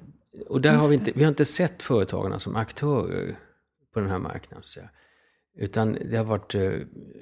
och 0.48 0.60
där 0.60 0.74
har 0.74 0.88
vi, 0.88 0.94
inte, 0.94 1.12
vi 1.14 1.24
har 1.24 1.28
inte 1.28 1.44
sett 1.44 1.82
företagarna 1.82 2.40
som 2.40 2.56
aktörer 2.56 3.38
på 3.94 4.00
den 4.00 4.10
här 4.10 4.18
marknaden. 4.18 4.62
Så. 4.64 4.80
Utan 5.58 5.92
det 6.10 6.16
har 6.16 6.24
varit 6.24 6.54
eh, 6.54 6.72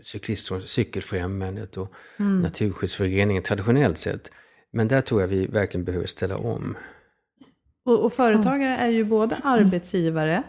cyklist, 0.03 0.53
Cykelfrämjandet 0.65 1.77
och 1.77 1.93
Naturskyddsföreningen 2.17 3.43
traditionellt 3.43 3.99
sett. 3.99 4.31
Men 4.73 4.89
där 4.89 5.01
tror 5.01 5.21
jag 5.21 5.29
vi 5.29 5.47
verkligen 5.47 5.85
behöver 5.85 6.07
ställa 6.07 6.37
om. 6.37 6.77
Och, 7.85 8.05
och 8.05 8.13
företagare 8.13 8.77
är 8.77 8.89
ju 8.89 9.05
både 9.05 9.37
arbetsgivare 9.37 10.43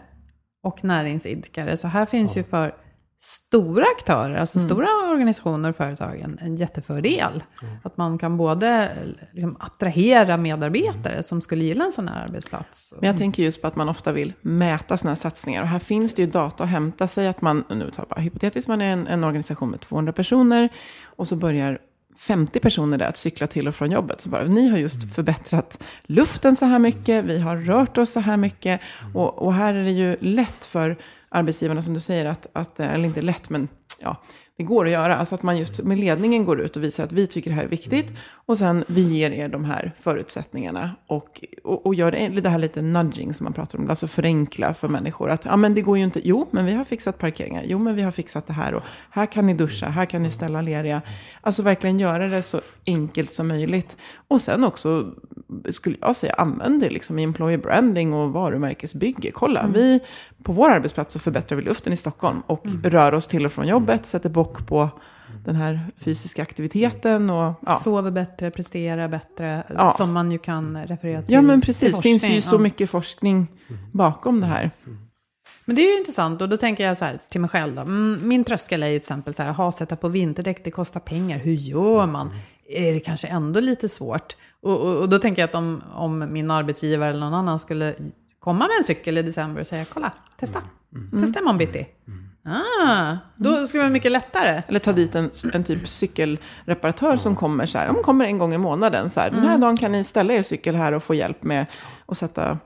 och 0.62 0.84
näringsidkare. 0.84 1.76
Så 1.76 1.88
här 1.88 2.06
finns 2.06 2.36
ju 2.36 2.42
för 2.42 2.74
stora 3.24 3.84
aktörer, 3.96 4.34
alltså 4.34 4.58
stora 4.58 4.88
organisationer 5.10 5.68
och 5.68 5.76
företag, 5.76 6.20
en, 6.20 6.38
en 6.40 6.56
jättefördel. 6.56 7.42
Att 7.82 7.96
man 7.96 8.18
kan 8.18 8.36
både 8.36 8.90
liksom, 9.32 9.56
attrahera 9.60 10.36
medarbetare 10.36 11.22
som 11.22 11.40
skulle 11.40 11.64
gilla 11.64 11.84
en 11.84 11.92
sån 11.92 12.08
här 12.08 12.24
arbetsplats. 12.24 12.94
Men 13.00 13.06
jag 13.06 13.18
tänker 13.18 13.42
just 13.42 13.62
på 13.62 13.66
att 13.66 13.76
man 13.76 13.88
ofta 13.88 14.12
vill 14.12 14.32
mäta 14.40 14.96
sådana 14.96 15.10
här 15.10 15.20
satsningar. 15.20 15.62
Och 15.62 15.68
här 15.68 15.78
finns 15.78 16.14
det 16.14 16.22
ju 16.22 16.30
data 16.30 16.64
att 16.64 16.70
hämta 16.70 17.08
sig 17.08 17.28
att 17.28 17.40
man, 17.40 17.64
nu 17.68 17.90
tar 17.90 18.06
bara 18.06 18.20
hypotetiskt, 18.20 18.68
man 18.68 18.80
är 18.80 18.92
en, 18.92 19.06
en 19.06 19.24
organisation 19.24 19.70
med 19.70 19.80
200 19.80 20.12
personer 20.12 20.68
och 21.04 21.28
så 21.28 21.36
börjar 21.36 21.78
50 22.18 22.60
personer 22.60 22.98
där 22.98 23.06
att 23.06 23.16
cykla 23.16 23.46
till 23.46 23.68
och 23.68 23.74
från 23.74 23.90
jobbet. 23.90 24.20
Så 24.20 24.28
bara, 24.28 24.44
ni 24.44 24.68
har 24.68 24.78
just 24.78 25.14
förbättrat 25.14 25.78
luften 26.02 26.56
så 26.56 26.64
här 26.64 26.78
mycket, 26.78 27.24
vi 27.24 27.38
har 27.38 27.56
rört 27.56 27.98
oss 27.98 28.12
så 28.12 28.20
här 28.20 28.36
mycket. 28.36 28.80
Och, 29.14 29.38
och 29.38 29.54
här 29.54 29.74
är 29.74 29.84
det 29.84 29.90
ju 29.90 30.16
lätt 30.20 30.64
för 30.64 30.96
arbetsgivarna, 31.32 31.82
som 31.82 31.94
du 31.94 32.00
säger, 32.00 32.26
att, 32.26 32.46
att, 32.52 32.80
eh, 32.80 32.94
eller 32.94 33.04
inte 33.04 33.22
lätt, 33.22 33.50
men 33.50 33.68
ja, 34.00 34.16
det 34.56 34.62
går 34.62 34.84
att 34.84 34.92
göra. 34.92 35.16
Alltså 35.16 35.34
att 35.34 35.42
man 35.42 35.58
just 35.58 35.82
med 35.82 35.98
ledningen 35.98 36.44
går 36.44 36.60
ut 36.60 36.76
och 36.76 36.84
visar 36.84 37.04
att 37.04 37.12
vi 37.12 37.26
tycker 37.26 37.50
det 37.50 37.56
här 37.56 37.64
är 37.64 37.68
viktigt. 37.68 38.12
Och 38.46 38.58
sen 38.58 38.84
vi 38.88 39.02
ger 39.02 39.30
er 39.30 39.48
de 39.48 39.64
här 39.64 39.92
förutsättningarna. 40.00 40.90
Och, 41.06 41.44
och, 41.64 41.86
och 41.86 41.94
gör 41.94 42.10
det, 42.10 42.28
det 42.28 42.48
här 42.48 42.58
lite 42.58 42.82
nudging 42.82 43.34
som 43.34 43.44
man 43.44 43.52
pratar 43.52 43.78
om. 43.78 43.90
Alltså 43.90 44.06
förenkla 44.06 44.74
för 44.74 44.88
människor. 44.88 45.30
Att 45.30 45.44
ja 45.44 45.56
men 45.56 45.74
det 45.74 45.82
går 45.82 45.98
ju 45.98 46.04
inte. 46.04 46.20
Jo 46.24 46.48
men 46.50 46.66
vi 46.66 46.72
har 46.72 46.84
fixat 46.84 47.18
parkeringar. 47.18 47.64
Jo 47.66 47.78
men 47.78 47.96
vi 47.96 48.02
har 48.02 48.12
fixat 48.12 48.46
det 48.46 48.52
här. 48.52 48.74
Och 48.74 48.82
här 49.10 49.26
kan 49.26 49.46
ni 49.46 49.54
duscha. 49.54 49.86
Här 49.86 50.06
kan 50.06 50.22
ni 50.22 50.30
ställa 50.30 50.62
leriga. 50.62 51.02
Alltså 51.40 51.62
verkligen 51.62 51.98
göra 51.98 52.28
det 52.28 52.42
så 52.42 52.60
enkelt 52.86 53.32
som 53.32 53.48
möjligt. 53.48 53.96
Och 54.28 54.40
sen 54.40 54.64
också 54.64 55.14
skulle 55.70 55.96
jag 56.00 56.16
säga 56.16 56.34
använd 56.34 56.80
det 56.80 56.90
liksom 56.90 57.18
i 57.18 57.22
employer 57.22 57.58
branding 57.58 58.12
och 58.14 58.32
varumärkesbygge. 58.32 59.30
Kolla, 59.30 59.66
vi 59.74 60.00
på 60.42 60.52
vår 60.52 60.70
arbetsplats 60.70 61.12
så 61.12 61.18
förbättrar 61.18 61.56
vi 61.56 61.62
luften 61.62 61.92
i 61.92 61.96
Stockholm 61.96 62.42
och 62.46 62.66
rör 62.84 63.14
oss 63.14 63.26
till 63.26 63.46
och 63.46 63.52
från 63.52 63.66
jobbet, 63.68 64.06
sätter 64.06 64.30
bock 64.30 64.66
på 64.66 64.88
den 65.44 65.56
här 65.56 65.80
fysiska 66.00 66.42
aktiviteten 66.42 67.30
och 67.30 67.54
ja. 67.66 67.74
Sover 67.74 68.10
bättre, 68.10 68.50
presterar 68.50 69.08
bättre, 69.08 69.62
Ja. 69.74 69.90
som 69.90 70.12
man 70.12 70.32
ju 70.32 70.38
kan 70.38 70.86
referera 70.86 71.22
till 71.22 71.34
Ja 71.34 71.42
men 71.42 71.60
precis, 71.60 71.94
det 71.96 72.02
finns 72.02 72.24
ju 72.24 72.40
så 72.40 72.58
mycket 72.58 72.90
forskning 72.90 73.46
bakom 73.92 74.40
det 74.40 74.46
här. 74.46 74.70
Men 75.64 75.76
det 75.76 75.82
är 75.82 75.92
ju 75.92 75.98
intressant 75.98 76.42
och 76.42 76.48
då 76.48 76.56
tänker 76.56 76.84
jag 76.84 76.98
så 76.98 77.04
här 77.04 77.18
till 77.30 77.40
mig 77.40 77.50
själv 77.50 77.74
då. 77.74 77.82
Mm, 77.82 78.18
Min 78.22 78.44
tröskel 78.44 78.82
är 78.82 78.86
ju 78.86 78.98
till 78.98 79.04
exempel 79.04 79.34
så 79.34 79.42
här, 79.42 79.52
ha 79.52 79.72
sätta 79.72 79.96
på 79.96 80.08
vinterdäck, 80.08 80.64
det 80.64 80.70
kostar 80.70 81.00
pengar. 81.00 81.38
Hur 81.38 81.52
gör 81.52 82.06
man? 82.06 82.30
Är 82.72 82.92
det 82.92 83.00
kanske 83.00 83.26
ändå 83.26 83.60
lite 83.60 83.88
svårt? 83.88 84.36
Och, 84.62 84.80
och, 84.80 84.96
och 84.96 85.08
då 85.08 85.18
tänker 85.18 85.42
jag 85.42 85.48
att 85.48 85.54
om, 85.54 85.82
om 85.94 86.32
min 86.32 86.50
arbetsgivare 86.50 87.10
eller 87.10 87.20
någon 87.20 87.34
annan 87.34 87.58
skulle 87.58 87.94
komma 88.40 88.58
med 88.58 88.76
en 88.78 88.84
cykel 88.84 89.18
i 89.18 89.22
december 89.22 89.60
och 89.60 89.66
säga, 89.66 89.84
kolla, 89.92 90.12
testa. 90.40 90.62
Testa 91.20 91.40
imorgon 91.40 91.58
bitti. 91.58 91.86
Ah, 92.44 93.16
då 93.36 93.66
skulle 93.66 93.80
det 93.80 93.84
vara 93.84 93.92
mycket 93.92 94.12
lättare. 94.12 94.62
Eller 94.68 94.78
ta 94.78 94.92
dit 94.92 95.14
en, 95.14 95.30
en 95.52 95.64
typ 95.64 95.88
cykelreparatör 95.88 97.16
som 97.16 97.36
kommer 97.36 97.66
så 97.66 97.78
här, 97.78 97.86
de 97.86 98.02
kommer 98.02 98.24
en 98.24 98.38
gång 98.38 98.54
i 98.54 98.58
månaden 98.58 99.10
så 99.10 99.20
här, 99.20 99.30
den 99.30 99.46
här 99.46 99.58
dagen 99.58 99.76
kan 99.76 99.92
ni 99.92 100.04
ställa 100.04 100.34
er 100.34 100.42
cykel 100.42 100.74
här 100.74 100.92
och 100.92 101.02
få 101.02 101.14
hjälp 101.14 101.42
med 101.42 101.66
att 102.06 102.18
sätta 102.18 102.58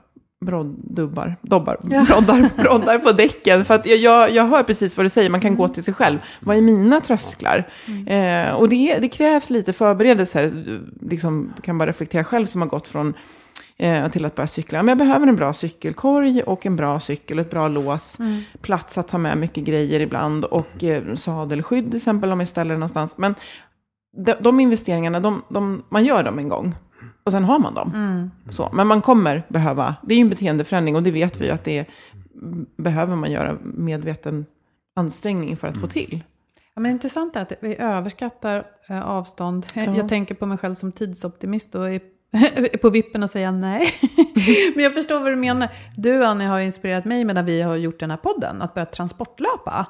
broddubbar, 0.45 1.35
dobbar, 1.41 1.77
broddar, 1.81 2.57
broddar 2.63 2.99
på 2.99 3.11
däcken. 3.11 3.65
För 3.65 3.73
att 3.73 3.85
jag, 3.85 3.97
jag, 3.97 4.31
jag 4.31 4.45
hör 4.47 4.63
precis 4.63 4.97
vad 4.97 5.05
du 5.05 5.09
säger, 5.09 5.29
man 5.29 5.41
kan 5.41 5.55
gå 5.55 5.67
till 5.67 5.83
sig 5.83 5.93
själv. 5.93 6.19
Vad 6.39 6.57
är 6.57 6.61
mina 6.61 7.01
trösklar? 7.01 7.69
Eh, 8.07 8.51
och 8.51 8.69
det, 8.69 8.97
det 8.99 9.09
krävs 9.09 9.49
lite 9.49 9.73
förberedelser. 9.73 10.51
Du 10.53 11.09
Liksom, 11.09 11.53
kan 11.61 11.77
bara 11.77 11.89
reflektera 11.89 12.23
själv 12.23 12.45
som 12.45 12.61
har 12.61 12.67
gått 12.67 12.87
från 12.87 13.13
eh, 13.77 14.07
till 14.09 14.25
att 14.25 14.35
börja 14.35 14.47
cykla. 14.47 14.83
Men 14.83 14.87
jag 14.87 14.97
behöver 14.97 15.27
en 15.27 15.35
bra 15.35 15.53
cykelkorg 15.53 16.43
och 16.43 16.65
en 16.65 16.75
bra 16.75 16.99
cykel 16.99 17.39
och 17.39 17.45
ett 17.45 17.51
bra 17.51 17.67
lås. 17.67 18.17
Plats 18.61 18.97
att 18.97 19.07
ta 19.07 19.17
med 19.17 19.37
mycket 19.37 19.63
grejer 19.63 19.99
ibland 19.99 20.45
och 20.45 20.83
eh, 20.83 21.15
sadelskydd 21.15 21.85
till 21.85 21.95
exempel 21.97 22.31
om 22.31 22.39
jag 22.39 22.49
ställer 22.49 22.73
det 22.73 22.79
någonstans. 22.79 23.13
Men 23.17 23.35
de, 24.25 24.35
de 24.39 24.59
investeringarna, 24.59 25.19
de, 25.19 25.41
de, 25.49 25.83
man 25.89 26.05
gör 26.05 26.23
dem 26.23 26.39
en 26.39 26.49
gång. 26.49 26.75
Och 27.27 27.33
sen 27.33 27.43
har 27.43 27.59
man 27.59 27.73
dem. 27.73 28.31
Så, 28.51 28.69
men 28.73 28.87
man 28.87 29.01
kommer 29.01 29.43
behöva, 29.47 29.95
det 30.03 30.13
är 30.13 30.17
ju 30.17 30.21
en 30.21 30.29
beteendeförändring 30.29 30.95
och 30.95 31.03
det 31.03 31.11
vet 31.11 31.41
vi 31.41 31.45
ju 31.45 31.51
att 31.51 31.63
det 31.63 31.77
är 31.77 31.85
behöver 32.77 33.15
man 33.15 33.31
göra 33.31 33.57
medveten 33.63 34.45
ansträngning 34.95 35.57
för 35.57 35.67
att 35.67 35.77
få 35.77 35.87
till. 35.87 36.23
Ja, 36.75 36.81
men 36.81 36.91
intressant 36.91 37.35
är 37.35 37.41
att 37.41 37.53
vi 37.59 37.75
överskattar 37.79 38.63
eh, 38.89 39.09
avstånd. 39.09 39.65
Jag 39.73 40.09
tänker 40.09 40.35
på 40.35 40.45
mig 40.45 40.57
själv 40.57 40.73
som 40.73 40.91
tidsoptimist 40.91 41.75
och 41.75 41.89
är, 41.89 42.01
är 42.31 42.77
på 42.77 42.89
vippen 42.89 43.23
att 43.23 43.31
säga 43.31 43.51
nej. 43.51 43.87
men 44.75 44.83
jag 44.83 44.93
förstår 44.93 45.19
vad 45.19 45.31
du 45.31 45.35
menar. 45.35 45.69
Du 45.97 46.25
Annie 46.25 46.45
har 46.45 46.59
inspirerat 46.59 47.05
mig 47.05 47.25
medan 47.25 47.45
vi 47.45 47.61
har 47.61 47.75
gjort 47.75 47.99
den 47.99 48.09
här 48.11 48.17
podden 48.17 48.61
att 48.61 48.73
börja 48.73 48.85
transportlöpa. 48.85 49.85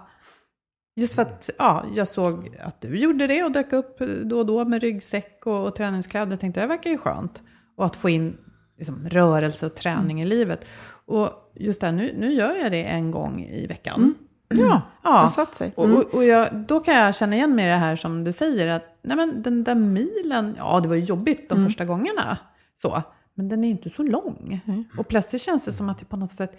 Just 0.97 1.13
för 1.13 1.21
att 1.21 1.49
ja, 1.57 1.85
jag 1.95 2.07
såg 2.07 2.57
att 2.59 2.81
du 2.81 2.97
gjorde 2.97 3.27
det 3.27 3.43
och 3.43 3.51
dök 3.51 3.73
upp 3.73 3.99
då 4.25 4.37
och 4.37 4.45
då 4.45 4.65
med 4.65 4.81
ryggsäck 4.81 5.45
och, 5.45 5.67
och 5.67 5.75
träningskläder. 5.75 6.31
Jag 6.31 6.39
tänkte 6.39 6.61
det 6.61 6.67
verkar 6.67 6.89
ju 6.89 6.97
skönt. 6.97 7.41
Och 7.75 7.85
att 7.85 7.95
få 7.95 8.09
in 8.09 8.37
liksom, 8.77 9.09
rörelse 9.09 9.65
och 9.65 9.75
träning 9.75 10.19
mm. 10.19 10.27
i 10.31 10.35
livet. 10.35 10.65
Och 11.05 11.29
just 11.55 11.81
det 11.81 11.87
här, 11.87 11.93
nu, 11.93 12.15
nu 12.17 12.33
gör 12.33 12.55
jag 12.55 12.71
det 12.71 12.83
en 12.83 13.11
gång 13.11 13.43
i 13.43 13.67
veckan. 13.67 13.95
Mm. 13.99 14.15
Ja, 14.49 14.81
ja. 15.03 15.11
det 15.11 15.17
har 15.17 15.29
satt 15.29 15.55
sig. 15.55 15.73
Mm. 15.77 15.97
Och, 15.97 16.13
och 16.13 16.23
jag, 16.23 16.55
då 16.55 16.79
kan 16.79 16.95
jag 16.95 17.15
känna 17.15 17.35
igen 17.35 17.55
mig 17.55 17.65
i 17.65 17.69
det 17.69 17.75
här 17.75 17.95
som 17.95 18.23
du 18.23 18.31
säger. 18.31 18.67
att 18.67 18.99
nej 19.01 19.17
men 19.17 19.41
Den 19.41 19.63
där 19.63 19.75
milen, 19.75 20.55
ja 20.57 20.79
det 20.79 20.89
var 20.89 20.95
jobbigt 20.95 21.49
de 21.49 21.57
mm. 21.57 21.69
första 21.69 21.85
gångerna. 21.85 22.37
Så, 22.77 23.03
men 23.35 23.49
den 23.49 23.63
är 23.63 23.69
inte 23.69 23.89
så 23.89 24.03
lång. 24.03 24.61
Mm. 24.67 24.83
Och 24.97 25.07
plötsligt 25.07 25.41
känns 25.41 25.65
det 25.65 25.71
som 25.71 25.89
att 25.89 26.01
jag 26.01 26.09
på 26.09 26.17
något 26.17 26.35
sätt 26.35 26.57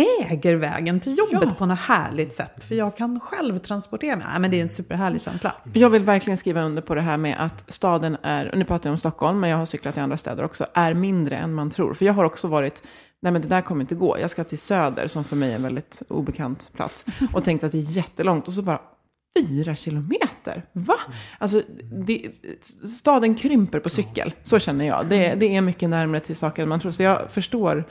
äger 0.00 0.56
vägen 0.56 1.00
till 1.00 1.18
jobbet 1.18 1.48
ja. 1.48 1.54
på 1.58 1.66
något 1.66 1.78
härligt 1.78 2.32
sätt. 2.32 2.64
För 2.64 2.74
jag 2.74 2.96
kan 2.96 3.20
själv 3.20 3.58
transportera 3.58 4.16
mig. 4.16 4.26
Nej, 4.30 4.40
men 4.40 4.50
det 4.50 4.56
är 4.56 4.62
en 4.62 4.68
superhärlig 4.68 5.20
känsla. 5.20 5.54
Jag 5.72 5.90
vill 5.90 6.02
verkligen 6.02 6.36
skriva 6.36 6.62
under 6.62 6.82
på 6.82 6.94
det 6.94 7.00
här 7.00 7.16
med 7.16 7.36
att 7.38 7.64
staden 7.68 8.16
är, 8.22 8.52
nu 8.54 8.64
pratar 8.64 8.90
jag 8.90 8.92
om 8.92 8.98
Stockholm, 8.98 9.40
men 9.40 9.50
jag 9.50 9.56
har 9.56 9.66
cyklat 9.66 9.96
i 9.96 10.00
andra 10.00 10.16
städer 10.16 10.44
också, 10.44 10.66
är 10.74 10.94
mindre 10.94 11.36
än 11.36 11.54
man 11.54 11.70
tror. 11.70 11.94
För 11.94 12.04
jag 12.04 12.12
har 12.12 12.24
också 12.24 12.48
varit 12.48 12.82
nej 13.22 13.32
men 13.32 13.42
det 13.42 13.48
där 13.48 13.60
kommer 13.60 13.80
inte 13.80 13.94
gå. 13.94 14.18
Jag 14.20 14.30
ska 14.30 14.44
till 14.44 14.58
Söder, 14.58 15.06
som 15.06 15.24
för 15.24 15.36
mig 15.36 15.50
är 15.50 15.56
en 15.56 15.62
väldigt 15.62 16.02
obekant 16.08 16.70
plats. 16.72 17.04
Och 17.32 17.44
tänkte 17.44 17.66
att 17.66 17.72
det 17.72 17.78
är 17.78 17.90
jättelångt. 17.90 18.48
Och 18.48 18.54
så 18.54 18.62
bara, 18.62 18.80
fyra 19.38 19.76
kilometer? 19.76 20.62
Va? 20.72 20.96
Alltså, 21.38 21.62
det, 22.06 22.30
staden 23.00 23.34
krymper 23.34 23.80
på 23.80 23.88
cykel. 23.88 24.34
Så 24.44 24.58
känner 24.58 24.86
jag. 24.86 25.06
Det, 25.06 25.34
det, 25.34 25.56
är 25.56 25.60
mycket 25.60 25.90
närmare 25.90 26.20
till 26.20 26.36
saker 26.36 26.62
än 26.62 26.68
man 26.68 26.80
tror. 26.80 26.92
Så 26.92 27.02
jag 27.02 27.30
förstår 27.30 27.84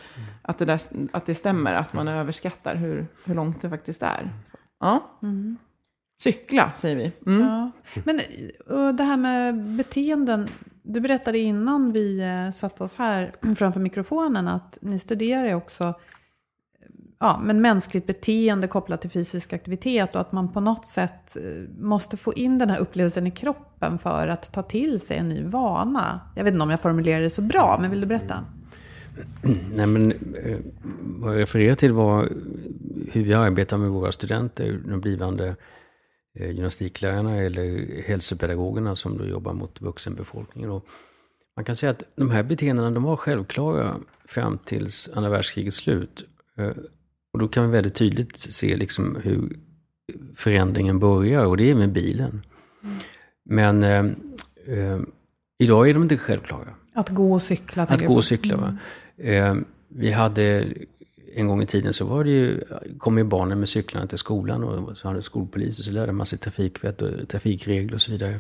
att 0.50 0.58
det, 0.58 0.66
där, 0.66 0.82
att 1.12 1.26
det 1.26 1.36
stämmer, 1.36 1.74
att 1.74 1.94
man 1.94 2.08
överskattar 2.08 2.76
hur, 2.76 3.08
hur 3.26 3.36
långt 3.36 3.62
det 3.62 3.70
faktiskt 3.70 4.04
är. 4.04 4.34
Ja. 4.80 5.18
Mm. 5.24 5.58
Cykla, 6.22 6.72
säger 6.76 6.96
vi. 6.96 7.12
Mm. 7.26 7.48
Ja. 7.48 7.72
Men 8.04 8.20
och 8.68 8.96
det 8.96 9.04
här 9.04 9.18
med 9.18 9.56
beteenden. 9.56 10.50
Du 10.82 11.00
berättade 11.00 11.38
innan 11.40 11.92
vi 11.92 12.22
eh, 12.22 12.52
satte 12.52 12.84
oss 12.84 12.96
här 12.96 13.32
framför 13.58 13.80
mikrofonen 13.80 14.48
att 14.48 14.78
ni 14.82 15.00
studerar 15.00 15.54
också 15.54 15.94
ja, 17.20 17.40
men 17.44 17.62
mänskligt 17.62 18.08
beteende 18.08 18.68
kopplat 18.68 19.02
till 19.02 19.10
fysisk 19.10 19.54
aktivitet 19.54 20.16
och 20.16 20.22
att 20.22 20.32
man 20.32 20.52
på 20.52 20.60
något 20.60 20.86
sätt 20.86 21.36
eh, 21.36 21.70
måste 21.80 22.18
få 22.18 22.34
in 22.34 22.58
den 22.58 22.70
här 22.70 22.80
upplevelsen 22.80 23.28
i 23.28 23.32
kroppen 23.32 24.00
för 24.00 24.28
att 24.28 24.54
ta 24.54 24.64
till 24.64 25.00
sig 25.00 25.18
en 25.18 25.30
ny 25.30 25.44
vana. 25.44 26.20
Jag 26.36 26.44
vet 26.44 26.54
inte 26.54 26.64
om 26.64 26.70
jag 26.70 26.82
formulerar 26.82 27.22
det 27.22 27.30
så 27.30 27.42
bra, 27.42 27.78
men 27.82 27.90
vill 27.90 28.02
du 28.02 28.08
berätta? 28.08 28.46
Nej, 29.74 29.88
men 29.88 30.12
eh, 30.36 30.58
vad 31.02 31.34
jag 31.34 31.42
refererar 31.42 31.76
till 31.76 31.94
var 31.94 32.32
hur 33.12 33.24
vi 33.24 33.34
arbetar 33.34 33.78
med 33.78 33.90
våra 33.90 34.12
studenter, 34.12 34.80
de 34.88 35.02
blivande 35.02 35.56
eh, 36.40 36.52
gymnastiklärarna 36.52 37.38
eller 37.38 38.02
hälsopedagogerna 38.02 38.96
som 38.96 39.18
då 39.18 39.26
jobbar 39.26 39.54
mot 39.54 39.82
vuxenbefolkningen. 39.82 40.72
Och 40.72 40.86
man 41.56 41.66
kan 41.66 41.76
säga 41.76 41.90
att 41.90 42.04
de 42.16 42.32
här 42.32 42.44
beteendena 42.44 42.92
de 42.92 43.04
var 43.04 43.16
självklara 43.16 43.96
fram 44.26 44.58
tills 44.66 45.10
andra 45.14 45.30
världskrigets 45.30 45.78
slut. 45.78 46.26
Och 47.34 47.40
då 47.40 47.48
kan 47.48 47.66
vi 47.66 47.72
väldigt 47.72 47.96
tydligt 47.96 48.38
se 48.38 48.76
liksom 48.76 49.18
hur 49.24 49.60
förändringen 50.36 51.00
börjar 51.00 51.46
och 51.46 51.58
det 51.58 51.72
är 51.72 51.76
med 51.76 51.92
bilen. 51.92 52.42
Mm. 52.84 52.98
Men 53.46 53.84
eh, 53.84 54.06
eh, 54.78 55.00
idag 55.60 55.90
är 55.90 55.94
de 55.94 56.04
inte 56.04 56.18
självklara. 56.18 56.74
Att 56.94 57.10
gå 57.10 57.34
och 57.34 57.42
cykla? 57.42 57.84
Att 57.84 58.06
gå 58.06 58.16
och 58.16 58.26
cykla. 58.26 58.58
Va? 58.58 58.78
Eh, 59.20 59.56
vi 59.88 60.12
hade 60.12 60.68
en 61.34 61.48
gång 61.48 61.62
i 61.62 61.66
tiden 61.66 61.94
så 61.94 62.06
var 62.06 62.24
det 62.24 62.30
ju, 62.30 62.62
kom 62.98 63.18
ju 63.18 63.24
barnen 63.24 63.60
med 63.60 63.70
cyklarna 63.70 64.08
till 64.08 64.18
skolan 64.18 64.64
och 64.64 64.98
så 64.98 65.08
hade 65.08 65.22
skolpolis 65.22 65.80
och 65.80 65.86
så 65.86 65.92
lärde 65.92 66.12
man 66.12 66.26
sig 66.26 66.40
trafikvett 66.40 67.02
och 67.02 67.30
trafikregler 67.30 67.96
och 67.96 68.02
så 68.02 68.12
vidare. 68.12 68.40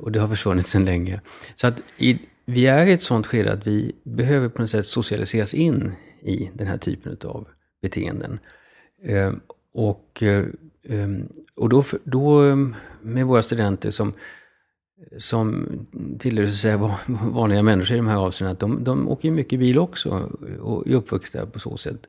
Och 0.00 0.12
det 0.12 0.20
har 0.20 0.28
försvunnit 0.28 0.66
sedan 0.66 0.84
länge. 0.84 1.20
Så 1.54 1.66
att 1.66 1.82
i, 1.98 2.18
vi 2.44 2.66
är 2.66 2.86
i 2.86 2.92
ett 2.92 3.02
sånt 3.02 3.26
skede 3.26 3.52
att 3.52 3.66
vi 3.66 3.92
behöver 4.04 4.48
på 4.48 4.62
något 4.62 4.70
sätt 4.70 4.86
socialiseras 4.86 5.54
in 5.54 5.92
i 6.22 6.50
den 6.54 6.66
här 6.66 6.78
typen 6.78 7.16
av 7.24 7.48
beteenden. 7.82 8.38
Eh, 9.04 9.32
och, 9.72 10.22
eh, 10.22 10.44
eh 10.82 11.08
och 11.56 11.68
då, 11.68 11.84
då 12.04 12.46
eh, 12.46 12.56
med 13.02 13.26
våra 13.26 13.42
studenter 13.42 13.90
som, 13.90 14.12
som 15.18 15.68
tillhör 16.18 16.46
så 16.46 16.54
säga, 16.54 16.96
vanliga 17.06 17.62
människor 17.62 17.94
i 17.94 17.98
de 17.98 18.06
här 18.06 18.16
avseendena, 18.16 18.52
att 18.52 18.60
de, 18.60 18.84
de 18.84 19.08
åker 19.08 19.30
mycket 19.30 19.58
bil 19.58 19.78
också 19.78 20.30
och 20.60 20.86
är 20.86 20.94
uppvuxna 20.94 21.46
på 21.46 21.58
så 21.58 21.76
sätt. 21.76 22.06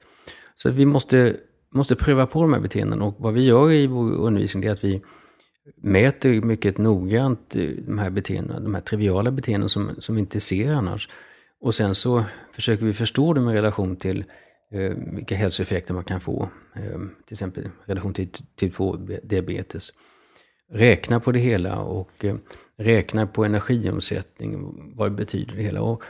Så 0.55 0.69
att 0.69 0.75
vi 0.75 0.85
måste, 0.85 1.35
måste 1.69 1.95
pröva 1.95 2.25
på 2.25 2.41
de 2.41 2.53
här 2.53 2.59
beteendena 2.59 3.05
och 3.05 3.15
vad 3.17 3.33
vi 3.33 3.45
gör 3.45 3.71
i 3.71 3.87
vår 3.87 4.11
undervisning 4.11 4.63
är 4.63 4.71
att 4.71 4.83
vi 4.83 5.01
mäter 5.75 6.41
mycket 6.41 6.77
noggrant 6.77 7.55
eh, 7.55 7.69
de 7.69 7.97
här 7.97 8.09
beteendena, 8.09 8.59
de 8.59 8.73
här 8.75 8.81
triviala 8.81 9.31
beteenden 9.31 9.69
som, 9.69 9.89
som 9.99 10.15
vi 10.15 10.21
inte 10.21 10.39
ser 10.39 10.73
annars. 10.73 11.09
Och 11.61 11.75
sen 11.75 11.95
så 11.95 12.23
försöker 12.53 12.85
vi 12.85 12.93
förstå 12.93 13.33
dem 13.33 13.49
i 13.49 13.53
relation 13.53 13.95
till 13.95 14.25
eh, 14.71 14.91
vilka 14.97 15.35
hälsoeffekter 15.35 15.93
man 15.93 16.03
kan 16.03 16.21
få. 16.21 16.49
Eh, 16.75 16.99
till 17.25 17.33
exempel 17.33 17.65
i 17.65 17.69
relation 17.85 18.13
till 18.13 18.29
typ 18.55 18.75
2-diabetes. 18.75 19.89
Räkna 20.71 21.19
på 21.19 21.31
det 21.31 21.39
hela 21.39 21.79
och 21.79 22.25
eh, 22.25 22.35
räknar 22.77 23.25
på 23.25 23.45
energiomsättning, 23.45 24.73
vad 24.95 25.11
det 25.11 25.15
betyder 25.15 25.55
det 25.55 25.61
hela. 25.61 25.81
Och, 25.81 26.01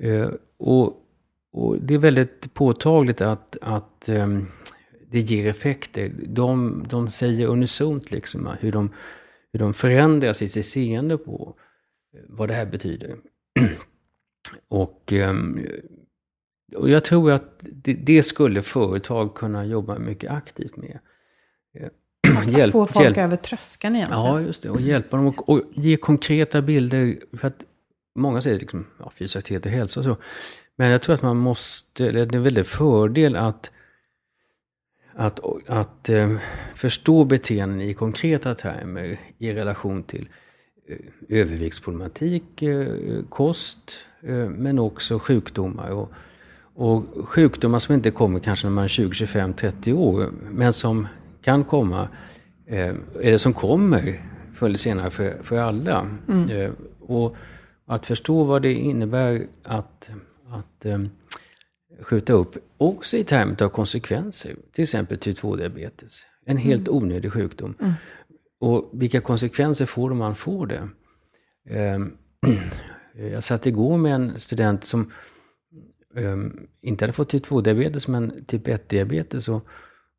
eh, 0.00 0.30
och, 0.58 0.96
och 1.52 1.76
det 1.80 1.94
är 1.94 1.98
väldigt 1.98 2.54
påtagligt 2.54 3.20
att, 3.20 3.56
att 3.60 4.08
ehm, 4.08 4.46
det 5.10 5.20
ger 5.20 5.46
effekter. 5.46 6.12
De, 6.26 6.84
de 6.88 7.10
säger 7.10 7.48
unisont 7.48 8.10
liksom 8.10 8.48
hur 8.60 8.72
de, 8.72 8.94
hur 9.52 9.60
de 9.60 9.74
förändrar 9.74 10.32
sitt 10.32 10.66
seende 10.66 11.18
på 11.18 11.54
vad 12.28 12.48
det 12.48 12.54
här 12.54 12.66
betyder. 12.66 13.16
och 14.68 15.12
ehm, 15.12 15.60
och 16.76 16.90
jag 16.90 17.04
tror 17.04 17.32
att 17.32 17.58
det, 17.60 17.94
det, 17.94 18.22
skulle 18.22 18.62
företag 18.62 19.34
kunna 19.34 19.66
jobba 19.66 19.98
mycket 19.98 20.30
aktivt 20.30 20.76
med. 20.76 20.98
Eh, 21.74 21.88
att 22.36 22.50
hjälp, 22.50 22.72
få 22.72 22.86
folk 22.86 23.04
hjälp. 23.04 23.18
över 23.18 23.36
tröskeln 23.36 23.96
egentligen. 23.96 24.24
Ja, 24.24 24.40
just 24.40 24.62
det. 24.62 24.70
Och 24.70 24.80
hjälpa 24.80 25.16
dem 25.16 25.26
och, 25.26 25.48
och 25.48 25.62
ge 25.72 25.96
konkreta 25.96 26.62
bilder. 26.62 27.16
För 27.32 27.48
att 27.48 27.64
många 28.14 28.42
säger 28.42 28.58
liksom, 28.58 28.86
ja, 28.98 29.12
fysisk 29.18 29.36
aktivitet 29.36 29.66
och 29.66 29.72
hälsa 29.72 30.00
och 30.00 30.04
så. 30.04 30.16
Men 30.76 30.90
jag 30.90 31.02
tror 31.02 31.14
att 31.14 31.22
man 31.22 31.36
måste, 31.36 32.12
det 32.12 32.20
är 32.20 32.36
en 32.36 32.42
väldig 32.42 32.66
fördel 32.66 33.36
att, 33.36 33.70
att, 35.14 35.40
att 35.66 36.08
eh, 36.08 36.36
förstå 36.74 37.24
beteenden 37.24 37.80
i 37.80 37.94
konkreta 37.94 38.54
termer 38.54 39.20
i 39.38 39.52
relation 39.52 40.02
till 40.02 40.28
eh, 40.88 40.96
överviktsproblematik, 41.28 42.62
eh, 42.62 42.86
kost, 43.28 43.96
eh, 44.22 44.48
men 44.48 44.78
också 44.78 45.18
sjukdomar. 45.18 45.90
Och, 45.90 46.10
och 46.74 47.28
sjukdomar 47.28 47.78
som 47.78 47.94
inte 47.94 48.10
kommer 48.10 48.40
kanske 48.40 48.66
när 48.66 48.74
man 48.74 48.84
är 48.84 48.88
20, 48.88 49.14
25, 49.14 49.54
30 49.54 49.92
år, 49.92 50.30
men 50.50 50.72
som 50.72 51.06
kan 51.48 51.64
komma, 51.64 52.08
eh, 52.66 52.94
är 53.20 53.30
det 53.32 53.38
som 53.38 53.52
kommer 53.52 54.22
förr 54.54 54.66
eller 54.66 54.78
senare 54.78 55.10
för, 55.10 55.42
för 55.42 55.58
alla. 55.58 56.10
Mm. 56.28 56.50
Eh, 56.50 56.70
och 57.00 57.36
att 57.86 58.06
förstå 58.06 58.44
vad 58.44 58.62
det 58.62 58.72
innebär 58.72 59.46
att, 59.62 60.10
att 60.48 60.84
eh, 60.84 60.98
skjuta 62.00 62.32
upp, 62.32 62.56
också 62.78 63.16
i 63.16 63.24
termer 63.24 63.62
av 63.62 63.68
konsekvenser. 63.68 64.56
Till 64.72 64.82
exempel 64.82 65.18
typ 65.18 65.38
2-diabetes. 65.38 66.22
En 66.46 66.56
helt 66.56 66.88
mm. 66.88 67.02
onödig 67.02 67.32
sjukdom. 67.32 67.74
Mm. 67.80 67.92
Och 68.60 68.90
vilka 68.92 69.20
konsekvenser 69.20 69.86
får 69.86 70.08
det 70.08 70.12
om 70.12 70.18
man 70.18 70.34
får 70.34 70.66
det? 70.66 70.88
Eh, 71.70 71.98
jag 73.32 73.44
satt 73.44 73.66
igår 73.66 73.98
med 73.98 74.14
en 74.14 74.38
student 74.38 74.84
som 74.84 75.12
um, 76.14 76.66
inte 76.80 77.04
hade 77.04 77.12
fått 77.12 77.28
typ 77.28 77.46
2-diabetes, 77.46 78.10
men 78.10 78.44
typ 78.44 78.66
1-diabetes 78.66 79.48
och, 79.48 79.66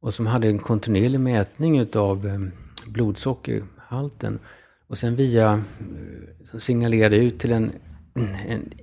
och 0.01 0.13
som 0.13 0.27
hade 0.27 0.47
en 0.47 0.59
kontinuerlig 0.59 1.19
mätning 1.19 1.79
utav 1.79 2.25
um, 2.25 2.51
blodsockerhalten. 2.87 4.39
Och 4.87 4.97
sen 4.97 5.15
via, 5.15 5.53
uh, 5.53 6.59
signalerade 6.59 7.17
ut 7.17 7.39
till 7.39 7.51
en, 7.51 7.71
en, 8.47 8.73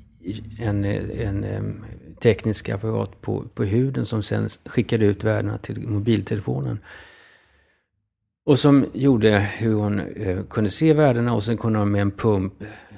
en, 0.58 0.84
en, 0.84 1.44
en 1.44 1.84
teknisk 2.20 2.68
apparat 2.68 3.20
på, 3.20 3.44
på 3.54 3.64
huden 3.64 4.06
som 4.06 4.22
sen 4.22 4.48
skickade 4.48 5.04
ut 5.04 5.24
värdena 5.24 5.58
till 5.58 5.88
mobiltelefonen. 5.88 6.78
Och 8.44 8.58
som 8.58 8.86
gjorde 8.92 9.38
hur 9.38 9.74
hon 9.74 10.00
eh, 10.00 10.44
kunde 10.50 10.70
se 10.70 10.92
värdena 10.92 11.34
och 11.34 11.42
sen 11.42 11.56
kunde 11.56 11.78
hon 11.78 11.90
med 11.90 12.02
en 12.02 12.10
pump 12.10 12.52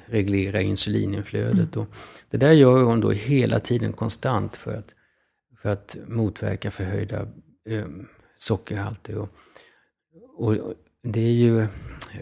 reglera 0.05 0.61
insulininflödet. 0.61 1.75
Mm. 1.75 1.87
Och 1.87 1.93
det 2.29 2.37
där 2.37 2.51
gör 2.51 2.83
hon 2.83 3.01
då 3.01 3.11
hela 3.11 3.59
tiden 3.59 3.93
konstant 3.93 4.55
för 4.55 4.75
att, 4.75 4.95
för 5.61 5.69
att 5.69 5.97
motverka 6.07 6.71
förhöjda 6.71 7.27
eh, 7.65 7.87
sockerhalter. 8.37 9.17
Och, 9.17 9.29
och, 10.35 10.73
det 11.03 11.19
är 11.19 11.33
ju 11.33 11.67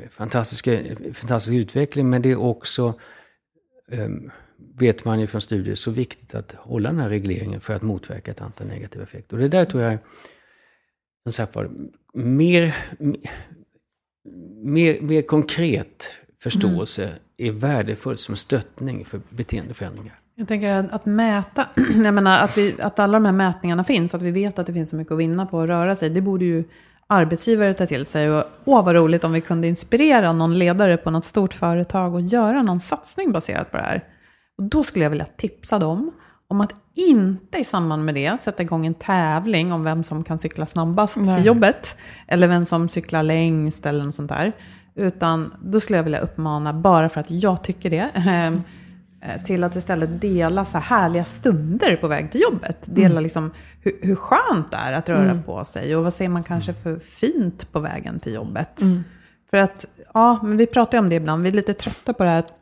fantastiska, 0.09 0.81
fantastisk 1.13 1.53
utveckling, 1.53 2.09
men 2.09 2.21
det 2.21 2.31
är 2.31 2.35
också, 2.35 2.99
eh, 3.91 4.09
vet 4.79 5.05
man 5.05 5.19
ju 5.19 5.27
från 5.27 5.41
studier, 5.41 5.75
så 5.75 5.91
viktigt 5.91 6.35
att 6.35 6.51
hålla 6.51 6.89
den 6.89 6.99
här 6.99 7.09
regleringen 7.09 7.61
för 7.61 7.73
att 7.73 7.81
motverka 7.81 8.31
ett 8.31 8.41
antal 8.41 8.67
negativa 8.67 9.03
effekter. 9.03 9.35
Och 9.35 9.41
det 9.41 9.49
där 9.49 9.65
tror 9.65 9.83
jag, 9.83 9.97
som 11.23 11.31
sagt 11.31 11.55
var, 11.55 11.69
mer, 12.13 12.75
mer, 14.63 15.01
mer 15.01 15.21
konkret 15.21 16.09
förståelse 16.39 17.03
mm. 17.03 17.19
är 17.37 17.51
värdefullt 17.51 18.19
som 18.19 18.35
stöttning 18.35 19.05
för 19.05 19.21
beteendeförändringar. 19.29 20.19
Jag 20.39 20.47
tänker 20.47 20.89
att 20.91 21.05
mäta, 21.05 21.67
jag 22.03 22.13
menar 22.13 22.43
att, 22.43 22.57
vi, 22.57 22.75
att 22.81 22.99
alla 22.99 23.13
de 23.13 23.25
här 23.25 23.31
mätningarna 23.31 23.83
finns, 23.83 24.13
att 24.13 24.21
vi 24.21 24.31
vet 24.31 24.59
att 24.59 24.67
det 24.67 24.73
finns 24.73 24.89
så 24.89 24.95
mycket 24.95 25.11
att 25.11 25.19
vinna 25.19 25.45
på 25.45 25.61
att 25.61 25.69
röra 25.69 25.95
sig, 25.95 26.09
det 26.09 26.21
borde 26.21 26.45
ju 26.45 26.63
arbetsgivare 27.07 27.73
ta 27.73 27.85
till 27.85 28.05
sig. 28.05 28.31
Och 28.31 28.43
åh 28.65 28.85
vad 28.85 28.95
roligt 28.95 29.23
om 29.23 29.31
vi 29.31 29.41
kunde 29.41 29.67
inspirera 29.67 30.33
någon 30.33 30.59
ledare 30.59 30.97
på 30.97 31.11
något 31.11 31.25
stort 31.25 31.53
företag 31.53 32.13
och 32.13 32.21
göra 32.21 32.61
någon 32.61 32.81
satsning 32.81 33.31
baserat 33.31 33.71
på 33.71 33.77
det 33.77 33.83
här. 33.83 34.03
Och 34.57 34.63
då 34.63 34.83
skulle 34.83 35.05
jag 35.05 35.09
vilja 35.09 35.25
tipsa 35.25 35.79
dem 35.79 36.11
om 36.47 36.61
att 36.61 36.73
inte 36.95 37.57
i 37.57 37.63
samband 37.63 38.05
med 38.05 38.15
det 38.15 38.41
sätta 38.41 38.63
igång 38.63 38.85
en 38.85 38.93
tävling 38.93 39.73
om 39.73 39.83
vem 39.83 40.03
som 40.03 40.23
kan 40.23 40.39
cykla 40.39 40.65
snabbast 40.65 41.17
Nej. 41.17 41.35
till 41.35 41.45
jobbet. 41.45 41.97
Eller 42.27 42.47
vem 42.47 42.65
som 42.65 42.89
cyklar 42.89 43.23
längst 43.23 43.85
eller 43.85 44.05
något 44.05 44.15
sånt 44.15 44.29
där. 44.29 44.51
Utan 44.95 45.53
då 45.61 45.79
skulle 45.79 45.97
jag 45.97 46.03
vilja 46.03 46.19
uppmana, 46.19 46.73
bara 46.73 47.09
för 47.09 47.19
att 47.19 47.31
jag 47.31 47.63
tycker 47.63 47.89
det, 47.89 48.09
ehm, 48.15 48.53
Eh, 48.55 48.61
till 49.45 49.63
att 49.63 49.75
istället 49.75 50.21
dela 50.21 50.65
så 50.65 50.77
här 50.77 50.99
härliga 50.99 51.25
stunder 51.25 51.95
på 51.95 52.07
väg 52.07 52.31
till 52.31 52.41
jobbet. 52.41 52.77
Dela 52.85 53.11
mm. 53.11 53.23
liksom 53.23 53.51
hur, 53.81 53.99
hur 54.01 54.15
skönt 54.15 54.71
det 54.71 54.77
är 54.77 54.93
att 54.93 55.09
röra 55.09 55.31
mm. 55.31 55.43
på 55.43 55.65
sig 55.65 55.95
och 55.95 56.03
vad 56.03 56.13
ser 56.13 56.29
man 56.29 56.43
kanske 56.43 56.73
för 56.73 56.99
fint 56.99 57.71
på 57.71 57.79
vägen 57.79 58.19
till 58.19 58.33
jobbet. 58.33 58.81
Mm. 58.81 59.03
För 59.49 59.57
att, 59.57 59.85
ja, 60.13 60.39
men 60.43 60.57
vi 60.57 60.65
pratar 60.65 60.97
ju 60.97 60.99
om 60.99 61.09
det 61.09 61.15
ibland, 61.15 61.43
vi 61.43 61.49
är 61.49 61.53
lite 61.53 61.73
trötta 61.73 62.13
på 62.13 62.23
det 62.23 62.29
här 62.29 62.39
att 62.39 62.53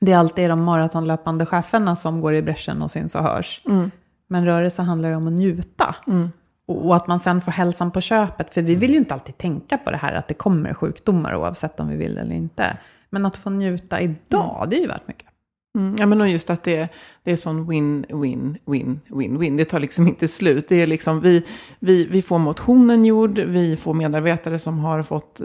det 0.00 0.12
alltid 0.12 0.44
är 0.44 0.48
de 0.48 0.62
maratonlöpande 0.62 1.46
cheferna 1.46 1.96
som 1.96 2.20
går 2.20 2.34
i 2.34 2.42
bräschen 2.42 2.82
och 2.82 2.90
syns 2.90 3.14
och 3.14 3.22
hörs. 3.22 3.62
Mm. 3.66 3.90
Men 4.28 4.46
rörelse 4.46 4.82
handlar 4.82 5.08
ju 5.08 5.14
om 5.14 5.26
att 5.26 5.32
njuta. 5.32 5.94
Mm. 6.06 6.30
Och 6.66 6.96
att 6.96 7.06
man 7.06 7.20
sen 7.20 7.40
får 7.40 7.52
hälsan 7.52 7.90
på 7.90 8.00
köpet. 8.00 8.54
För 8.54 8.62
vi 8.62 8.74
vill 8.74 8.90
ju 8.90 8.96
inte 8.96 9.14
alltid 9.14 9.38
tänka 9.38 9.78
på 9.78 9.90
det 9.90 9.96
här 9.96 10.14
att 10.14 10.28
det 10.28 10.34
kommer 10.34 10.74
sjukdomar 10.74 11.34
oavsett 11.34 11.80
om 11.80 11.88
vi 11.88 11.96
vill 11.96 12.18
eller 12.18 12.34
inte. 12.34 12.76
Men 13.10 13.26
att 13.26 13.36
få 13.36 13.50
njuta 13.50 14.00
idag, 14.00 14.56
mm. 14.56 14.70
det 14.70 14.76
är 14.76 14.80
ju 14.80 14.86
värt 14.86 15.08
mycket. 15.08 15.29
Mm, 15.78 15.96
ja, 15.98 16.06
men 16.06 16.20
och 16.20 16.28
just 16.28 16.50
att 16.50 16.62
det, 16.62 16.88
det 17.24 17.32
är 17.32 17.36
sån 17.36 17.68
win, 17.68 18.06
win, 18.08 18.58
win, 18.66 19.00
win, 19.08 19.38
win. 19.38 19.56
Det 19.56 19.64
tar 19.64 19.80
liksom 19.80 20.08
inte 20.08 20.28
slut. 20.28 20.68
Det 20.68 20.82
är 20.82 20.86
liksom, 20.86 21.20
vi, 21.20 21.42
vi, 21.78 22.04
vi 22.04 22.22
får 22.22 22.38
motionen 22.38 23.04
gjord, 23.04 23.38
vi 23.38 23.76
får 23.76 23.94
medarbetare 23.94 24.58
som 24.58 24.78
har 24.78 25.02
fått... 25.02 25.40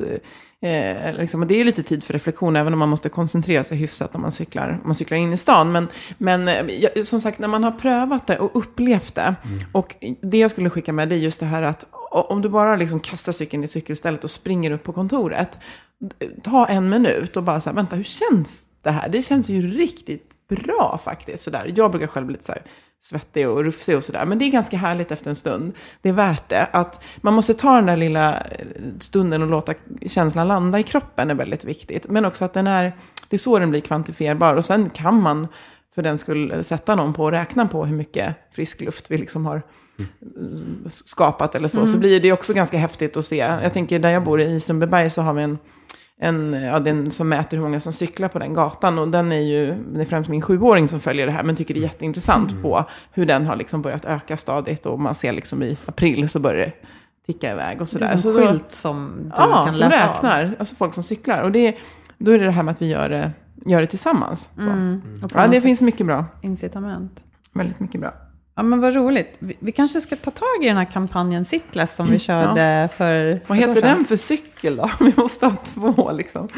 Eh, 0.62 1.14
liksom, 1.14 1.48
det 1.48 1.62
är 1.62 1.66
lite 1.66 1.84
tid 1.84 2.04
för 2.04 2.14
reflektion, 2.14 2.56
även 2.56 2.74
om 2.74 2.80
man 2.80 2.90
måste 2.90 3.10
koncentrera 3.10 3.64
sig 3.64 3.78
hyfsat 3.78 4.14
när 4.14 4.22
man 4.22 4.32
cyklar, 4.32 4.80
man 4.86 4.96
cyklar 4.96 5.18
in 5.18 5.34
i 5.34 5.38
stan. 5.38 5.72
Men, 5.72 5.88
men 6.18 6.48
eh, 6.48 7.04
som 7.04 7.22
sagt, 7.22 7.40
när 7.40 7.48
man 7.48 7.64
har 7.64 7.72
prövat 7.72 8.28
det 8.28 8.40
och 8.40 8.52
upplevt 8.54 9.16
det. 9.16 9.36
Mm. 9.44 9.64
Och 9.72 9.96
det 10.22 10.38
jag 10.38 10.52
skulle 10.52 10.70
skicka 10.70 10.94
med 10.94 11.10
det 11.10 11.16
är 11.16 11.20
just 11.20 11.40
det 11.40 11.46
här 11.46 11.62
att 11.62 11.86
om 12.12 12.42
du 12.42 12.50
bara 12.50 12.76
liksom 12.76 13.00
kastar 13.00 13.32
cykeln 13.32 13.64
i 13.64 13.68
cykelstället 13.68 14.24
och 14.24 14.32
springer 14.32 14.72
upp 14.72 14.84
på 14.84 14.94
kontoret. 14.94 15.58
Ta 16.44 16.68
en 16.68 16.90
minut 16.90 17.38
och 17.38 17.44
bara 17.44 17.62
så 17.62 17.70
här, 17.70 17.76
vänta, 17.76 17.96
hur 17.96 18.04
känns 18.04 18.65
det 18.86 18.92
här. 18.92 19.10
Det 19.10 19.22
känns 19.22 19.50
ju 19.50 19.78
riktigt 19.78 20.48
bra 20.48 21.00
faktiskt. 21.04 21.44
Sådär. 21.44 21.74
Jag 21.76 21.92
brukar 21.92 22.08
själv 22.08 22.26
bli 22.26 22.34
lite 22.34 22.46
så 22.46 22.52
här 22.52 22.62
svettig 23.02 23.50
och 23.50 23.64
rufsig 23.64 23.98
och 23.98 24.04
sådär. 24.04 24.26
Men 24.26 24.40
det 24.40 24.46
är 24.46 24.52
ganska 24.52 24.78
härligt 24.78 25.12
efter 25.12 25.30
en 25.30 25.36
stund. 25.36 25.74
Det 26.02 26.10
är 26.10 26.14
värt 26.14 26.50
det. 26.50 26.66
Att 26.66 27.04
man 27.18 27.34
måste 27.34 27.54
ta 27.54 27.76
den 27.76 27.86
där 27.86 27.98
lilla 27.98 28.42
eh, 28.42 28.66
stunden 29.00 29.42
och 29.42 29.50
låta 29.50 29.74
känslan 30.08 30.48
landa 30.48 30.80
i 30.80 30.84
kroppen 30.84 31.30
är 31.30 31.36
väldigt 31.36 31.66
viktigt. 31.66 32.08
Men 32.10 32.26
också 32.26 32.46
att 32.46 32.54
den 32.54 32.68
är, 32.68 32.94
det 33.30 33.36
är 33.36 33.38
så 33.38 33.60
den 33.60 33.70
blir 33.70 33.82
kvantifierbar. 33.82 34.56
Och 34.56 34.66
sen 34.66 34.90
kan 34.90 35.22
man 35.22 35.48
för 35.96 36.02
den 36.02 36.18
skulle 36.18 36.64
sätta 36.64 36.96
någon 36.96 37.14
på 37.14 37.24
och 37.24 37.32
räkna 37.32 37.68
på 37.68 37.86
hur 37.86 37.96
mycket 37.96 38.36
frisk 38.52 38.82
luft 38.82 39.12
vi 39.12 39.18
liksom 39.18 39.46
har 39.46 39.62
mm. 40.00 40.90
skapat 40.90 41.56
eller 41.56 41.68
så. 41.68 41.78
Mm. 41.78 41.90
Så 41.90 41.98
blir 41.98 42.20
det 42.20 42.32
också 42.32 42.54
ganska 42.54 42.78
häftigt 42.78 43.18
att 43.18 43.26
se. 43.26 43.38
Jag 43.38 43.74
tänker 43.74 44.00
där 44.00 44.10
jag 44.10 44.24
bor 44.24 44.42
i 44.42 44.60
Sundbyberg 44.60 45.10
så 45.10 45.22
har 45.22 45.34
vi 45.34 45.44
en 45.44 45.58
en, 46.20 46.54
ja, 46.54 46.80
den 46.80 47.12
som 47.12 47.30
mäter 47.30 47.58
hur 47.58 47.64
många 47.64 47.80
som 47.80 47.94
cyklar 47.94 48.28
på 48.28 48.40
den 48.40 48.54
gatan. 48.54 49.00
Och 49.00 49.08
den 49.08 49.32
är 49.32 49.40
ju, 49.40 49.76
det 49.94 50.02
är 50.02 50.06
främst 50.06 50.30
min 50.30 50.42
sjuåring 50.42 50.88
som 50.88 51.00
följer 51.00 51.26
det 51.26 51.32
här, 51.32 51.44
men 51.44 51.56
tycker 51.56 51.74
det 51.74 51.80
är 51.80 51.82
jätteintressant 51.82 52.52
mm. 52.52 52.64
på 52.64 52.86
hur 53.12 53.26
den 53.26 53.46
har 53.46 53.56
liksom 53.56 53.82
börjat 53.82 54.06
öka 54.06 54.38
stadigt. 54.38 54.86
Och 54.86 55.00
man 55.00 55.16
ser 55.16 55.34
liksom 55.34 55.64
i 55.64 55.78
april 55.86 56.30
så 56.30 56.40
börjar 56.40 56.66
det 56.66 56.72
ticka 57.26 57.52
iväg 57.52 57.82
och 57.82 57.90
sådär. 57.90 58.08
Det 58.08 58.14
är 58.14 58.18
som 58.18 58.34
så 58.34 58.40
skylt 58.40 58.64
då, 58.64 58.70
som 58.70 59.12
du 59.24 59.32
ja, 59.38 59.64
kan 59.66 59.74
som 59.74 59.90
läsa 59.90 60.14
räknar, 60.14 60.44
av. 60.44 60.52
alltså 60.60 60.76
folk 60.76 60.94
som 60.94 61.04
cyklar. 61.04 61.42
Och 61.42 61.52
det, 61.52 61.78
då 62.18 62.32
är 62.32 62.40
det 62.40 62.46
det 62.46 62.52
här 62.52 62.64
med 62.64 62.72
att 62.72 62.82
vi 62.82 62.88
gör 62.88 63.10
det, 63.10 63.32
gör 63.66 63.82
det 63.82 63.88
tillsammans. 63.88 64.50
Mm. 64.58 65.02
Ja, 65.34 65.48
det 65.48 65.62
finns 65.62 65.82
mycket 65.82 66.06
bra. 66.06 66.26
Incitament. 66.42 67.24
Väldigt 67.54 67.80
mycket 67.80 68.02
bra. 68.02 68.14
Ja, 68.56 68.64
men 68.64 68.82
vad 68.82 68.96
roligt. 68.96 69.36
Vi, 69.40 69.58
vi, 69.60 69.72
kanske 69.72 70.02
ska 70.02 70.16
ta 70.16 70.32
tag 70.32 70.64
i 70.64 70.68
den 70.68 70.78
här 70.78 70.86
kampanjen 70.86 71.46
Sittless 71.46 71.96
som 71.96 72.08
vi 72.08 72.20
körde 72.20 72.62
ja. 72.62 72.88
för 72.88 73.40
Vad 73.48 73.58
heter 73.58 73.82
den 73.82 74.06
för 74.06 74.18
cykel 74.18 74.76
då? 74.76 74.92
Vi 75.00 75.14
måste 75.18 75.46
ha 75.46 75.56
två 75.56 76.12
liksom. 76.12 76.50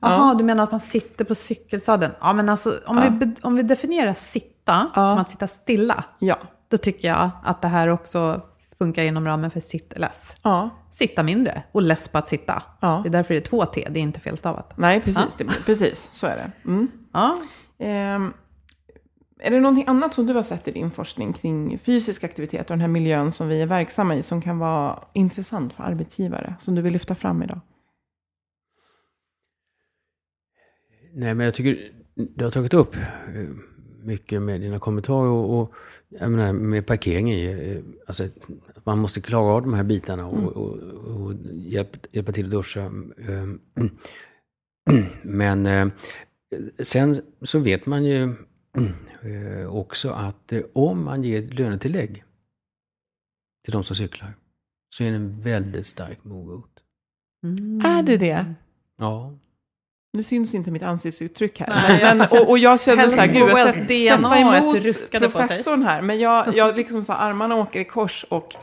Jaha, 0.00 0.30
ja. 0.30 0.34
du 0.38 0.44
menar 0.44 0.64
att 0.64 0.70
man 0.70 0.80
sitter 0.80 1.24
på 1.24 1.34
cykelsadeln? 1.34 2.12
Ja, 2.20 2.32
men 2.32 2.48
alltså 2.48 2.72
om, 2.86 2.96
ja. 2.96 3.12
vi, 3.20 3.34
om 3.42 3.54
vi 3.54 3.62
definierar 3.62 4.14
sitta 4.14 4.90
som 4.94 5.18
att 5.18 5.30
sitta 5.30 5.46
stilla. 5.46 6.04
Ja. 6.18 6.38
Då 6.70 6.76
tycker 6.76 7.08
jag 7.08 7.30
att 7.44 7.62
det 7.62 7.68
här 7.68 7.88
också 7.88 8.40
funkar 8.78 9.02
inom 9.02 9.26
ramen 9.26 9.50
för 9.50 9.60
sittless. 9.60 10.36
Ja. 10.42 10.70
Sitta 10.90 11.22
mindre 11.22 11.62
och 11.72 11.82
less 11.82 12.08
på 12.08 12.18
att 12.18 12.28
sitta. 12.28 12.62
Ja. 12.80 13.00
Det 13.02 13.08
är 13.08 13.12
därför 13.12 13.34
det 13.34 13.40
är 13.40 13.44
två 13.44 13.66
T, 13.66 13.86
det 13.90 13.98
är 13.98 14.02
inte 14.02 14.20
felstavat. 14.20 14.72
Nej, 14.76 15.00
precis, 15.00 15.34
det, 15.38 15.44
precis 15.44 16.08
så 16.12 16.26
är 16.26 16.36
det. 16.36 16.70
Mm. 16.70 16.88
Ja. 17.12 17.36
Um. 18.16 18.32
Är 19.40 19.50
det 19.50 19.60
någonting 19.60 19.84
annat 19.86 20.14
som 20.14 20.26
du 20.26 20.32
har 20.32 20.42
sett 20.42 20.68
i 20.68 20.70
din 20.70 20.90
forskning 20.90 21.32
kring 21.32 21.78
fysisk 21.78 22.24
aktivitet 22.24 22.60
och 22.60 22.76
den 22.76 22.80
här 22.80 22.88
miljön 22.88 23.32
som 23.32 23.48
vi 23.48 23.62
är 23.62 23.66
verksamma 23.66 24.16
i 24.16 24.22
som 24.22 24.42
kan 24.42 24.58
vara 24.58 25.04
intressant 25.12 25.72
för 25.72 25.84
arbetsgivare, 25.84 26.54
som 26.60 26.74
du 26.74 26.82
vill 26.82 26.92
lyfta 26.92 27.14
fram 27.14 27.42
idag? 27.42 27.60
Nej, 31.14 31.34
men 31.34 31.44
jag 31.44 31.54
tycker 31.54 31.92
du 32.14 32.44
har 32.44 32.50
tagit 32.50 32.74
upp 32.74 32.96
eh, 32.96 33.48
mycket 34.02 34.42
med 34.42 34.60
dina 34.60 34.78
kommentarer 34.78 35.28
och, 35.28 35.60
och 35.60 35.72
jag 36.08 36.30
menar, 36.30 36.52
med 36.52 36.86
parkering 36.86 37.32
i, 37.32 37.72
eh, 37.72 37.82
alltså 38.06 38.28
man 38.84 38.98
måste 38.98 39.20
klara 39.20 39.52
av 39.52 39.62
de 39.62 39.74
här 39.74 39.84
bitarna 39.84 40.26
och, 40.26 40.38
mm. 40.38 40.48
och, 40.48 40.72
och 41.22 41.34
hjälpa, 41.52 41.98
hjälpa 42.12 42.32
till 42.32 42.44
att 42.44 42.50
duscha. 42.50 42.90
Eh, 44.88 45.02
men 45.22 45.90
sen 46.78 47.20
så 47.42 47.58
vet 47.58 47.86
man 47.86 48.04
ju 48.04 48.22
eh, 48.22 48.30
också 49.68 50.10
att 50.10 50.52
eh, 50.52 50.60
om 50.72 51.04
man 51.04 51.24
ger 51.24 51.42
lönetillägg 51.42 52.24
till 53.64 53.72
de 53.72 53.84
som 53.84 53.96
cyklar 53.96 54.34
så 54.88 55.04
är 55.04 55.10
det 55.10 55.16
en 55.16 55.40
väldigt 55.40 55.86
stark 55.86 56.24
morot. 56.24 56.70
Mm. 57.44 57.80
Är 57.86 58.02
det 58.02 58.16
det? 58.16 58.54
Ja. 58.98 59.32
Nu 60.12 60.22
syns 60.22 60.54
inte 60.54 60.70
mitt 60.70 60.82
ansiktsuttryck 60.82 61.60
här. 61.60 61.68
Nej, 61.68 62.16
men, 62.16 62.20
och, 62.20 62.50
och, 62.50 62.58
jag 62.58 62.80
kände 62.80 63.10
så 63.10 63.16
här, 63.16 63.26
gud, 63.26 63.36
jag 63.36 63.58
sätter, 63.58 64.16
sätta 64.16 64.38
emot 64.38 65.32
professorn 65.32 65.82
här. 65.82 66.02
Men 66.02 66.18
jag, 66.18 66.56
jag 66.56 66.76
liksom 66.76 67.04
så 67.04 67.12
här, 67.12 67.30
armarna 67.30 67.56
åker 67.56 67.80
i 67.80 67.84
kors 67.84 68.24
och 68.28 68.54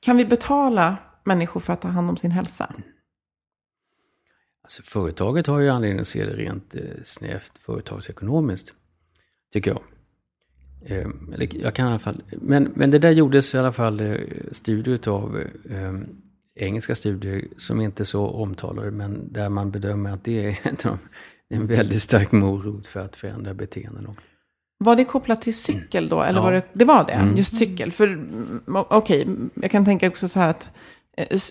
kan 0.00 0.16
vi 0.16 0.24
betala 0.24 0.96
människor 1.24 1.60
för 1.60 1.72
att 1.72 1.80
ta 1.80 1.88
hand 1.88 2.10
om 2.10 2.16
sin 2.16 2.30
hälsa? 2.30 2.74
Alltså, 4.62 4.82
företaget 4.82 5.46
har 5.46 5.60
ju 5.60 5.68
anledning 5.68 6.00
att 6.00 6.08
se 6.08 6.24
det 6.24 6.36
rent 6.36 6.74
eh, 6.74 6.80
snävt 7.04 7.52
företagsekonomiskt, 7.60 8.72
tycker 9.52 9.70
jag. 9.70 9.82
Eh, 10.84 11.08
jag 11.50 11.74
kan 11.74 11.86
i 11.86 11.90
alla 11.90 11.98
fall, 11.98 12.22
men, 12.30 12.72
men 12.74 12.90
det 12.90 12.98
där 12.98 13.10
gjordes 13.10 13.54
i 13.54 13.58
alla 13.58 13.72
fall 13.72 14.00
eh, 14.00 14.16
studier 14.52 15.08
av 15.08 15.42
eh, 15.70 15.92
engelska 16.54 16.94
studier 16.94 17.44
som 17.56 17.80
inte 17.80 18.02
är 18.02 18.04
så 18.04 18.26
omtalade, 18.26 18.90
men 18.90 19.32
där 19.32 19.48
man 19.48 19.70
bedömer 19.70 20.10
att 20.10 20.24
det 20.24 20.46
är 20.46 20.58
en, 20.86 20.98
en 21.48 21.66
väldigt 21.66 22.02
stark 22.02 22.32
morot 22.32 22.86
för 22.86 23.00
att 23.00 23.16
förändra 23.16 23.54
beteenden. 23.54 24.16
Var 24.78 24.96
det 24.96 25.04
kopplat 25.04 25.42
till 25.42 25.56
cykel 25.56 26.08
då? 26.08 26.22
Eller 26.22 26.38
ja. 26.38 26.42
var 26.42 26.52
det, 26.52 26.62
det 26.72 26.84
var 26.84 27.06
det? 27.06 27.12
Mm. 27.12 27.36
Just 27.36 27.56
cykel? 27.56 27.92
För 27.92 28.06
mm, 28.06 28.60
okej, 28.66 29.22
okay, 29.22 29.34
jag 29.54 29.70
kan 29.70 29.84
tänka 29.84 30.08
också 30.08 30.28
så 30.28 30.40
här 30.40 30.50
att 30.50 30.70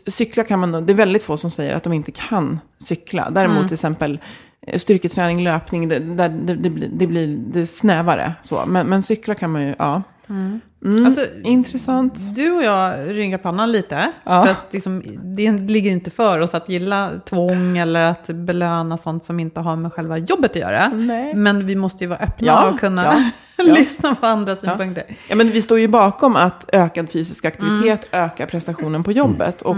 cykla 0.08 0.44
kan 0.44 0.60
man, 0.60 0.86
det 0.86 0.94
är 0.94 0.96
väldigt 0.96 1.24
få 1.24 1.38
som 1.38 1.52
säger 1.52 1.76
att 1.76 1.84
de 1.84 1.94
inte 1.94 2.12
kan 2.12 2.60
cykla. 2.80 3.30
Däremot 3.30 3.58
mm. 3.58 3.68
till 3.68 3.76
exempel 3.76 4.20
eh, 4.68 4.80
styrketräning, 4.80 5.44
löpning, 5.44 5.90
det, 5.90 6.00
det, 6.00 6.28
det, 6.28 6.56
det, 6.56 6.70
blir, 6.70 6.90
det 6.94 7.08
blir 7.08 7.38
det 7.54 7.68
snävare. 7.68 8.34
Så. 8.44 8.64
Men, 8.68 8.88
men 8.88 9.04
cykla 9.04 9.36
kan 9.36 9.52
man 9.52 9.62
ju, 9.62 9.76
ja. 9.80 10.04
Mm. 10.30 10.62
Mm, 10.86 11.06
alltså, 11.06 11.22
intressant. 11.44 12.36
Du 12.36 12.52
och 12.52 12.64
jag 12.64 13.18
ryngar 13.18 13.38
pannan 13.38 13.72
lite. 13.72 14.12
Ja. 14.24 14.44
För 14.46 14.52
att 14.52 14.74
liksom, 14.74 15.04
det 15.36 15.52
ligger 15.52 15.92
inte 15.92 16.12
för 16.12 16.40
oss 16.40 16.54
att 16.54 16.70
gilla 16.70 17.10
tvång 17.26 17.78
eller 17.78 18.04
att 18.04 18.28
belöna 18.28 18.98
sånt 18.98 19.24
som 19.24 19.40
inte 19.40 19.60
har 19.60 19.76
med 19.76 19.94
själva 19.94 20.18
jobbet 20.18 20.52
att 20.52 20.56
göra. 20.56 20.88
Nej. 20.88 21.36
Men 21.36 21.66
vi 21.66 21.76
måste 21.76 22.04
ju 22.04 22.08
vara 22.08 22.20
öppna 22.20 22.48
ja, 22.48 22.70
och 22.70 22.80
kunna, 22.80 23.04
ja. 23.06 23.32
lyssna 23.78 24.16
på 24.16 24.26
andra 24.26 24.56
synpunkter. 24.56 25.04
Ja, 25.30 25.36
men 25.36 25.52
vi 25.52 25.62
står 25.62 25.80
ju 25.80 25.88
bakom 25.88 26.36
att 26.36 26.70
ökad 26.74 27.10
fysisk 27.10 27.46
aktivitet 27.46 28.08
ökar 28.12 28.46
prestationen 28.46 29.04
på 29.04 29.12
jobbet. 29.12 29.62
Och 29.62 29.76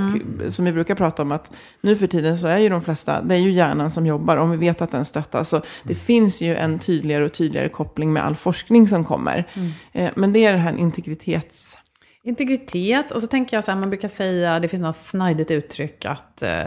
som 0.50 0.66
vi 0.66 0.72
brukar 0.72 0.96
prata 0.96 1.22
om 1.22 1.32
att 1.32 1.52
nu 1.82 1.96
för 1.96 2.08
tiden 2.08 2.40
så 2.40 2.48
är 2.48 2.58
ju 2.58 2.70
de 2.70 2.82
flesta, 2.82 3.22
det 3.22 3.36
är 3.36 3.40
ju 3.40 3.52
hjärnan 3.52 3.92
som 3.92 4.06
jobbar. 4.06 4.38
Om 4.38 4.52
vi 4.52 4.58
vet 4.58 4.82
att 4.82 4.92
den 4.92 5.06
stöttas. 5.06 5.50
Så 5.50 5.62
det 5.84 5.96
finns 5.96 6.42
ju 6.42 6.56
en 6.56 6.80
tydligare 6.80 7.26
och 7.26 7.34
tydligare 7.34 7.70
koppling 7.70 8.14
med 8.14 8.26
all 8.26 8.36
forskning 8.36 8.88
som 8.88 9.06
kommer. 9.06 9.48
Eh, 9.92 10.12
men 10.16 10.34
det 10.34 10.46
är 10.46 10.52
den 10.52 10.62
här 10.62 10.78
integritets... 10.78 11.78
Integritet, 12.26 13.12
och 13.12 13.22
så 13.22 13.28
tänker 13.28 13.58
jag 13.58 13.64
så 13.64 13.72
här, 13.72 13.80
man 13.80 13.90
brukar 13.90 14.08
säga, 14.08 14.60
det 14.60 14.68
finns 14.68 14.82
något 14.82 14.96
snajdigt 14.96 15.52
uttryck 15.52 16.06
att 16.06 16.42
eh, 16.42 16.64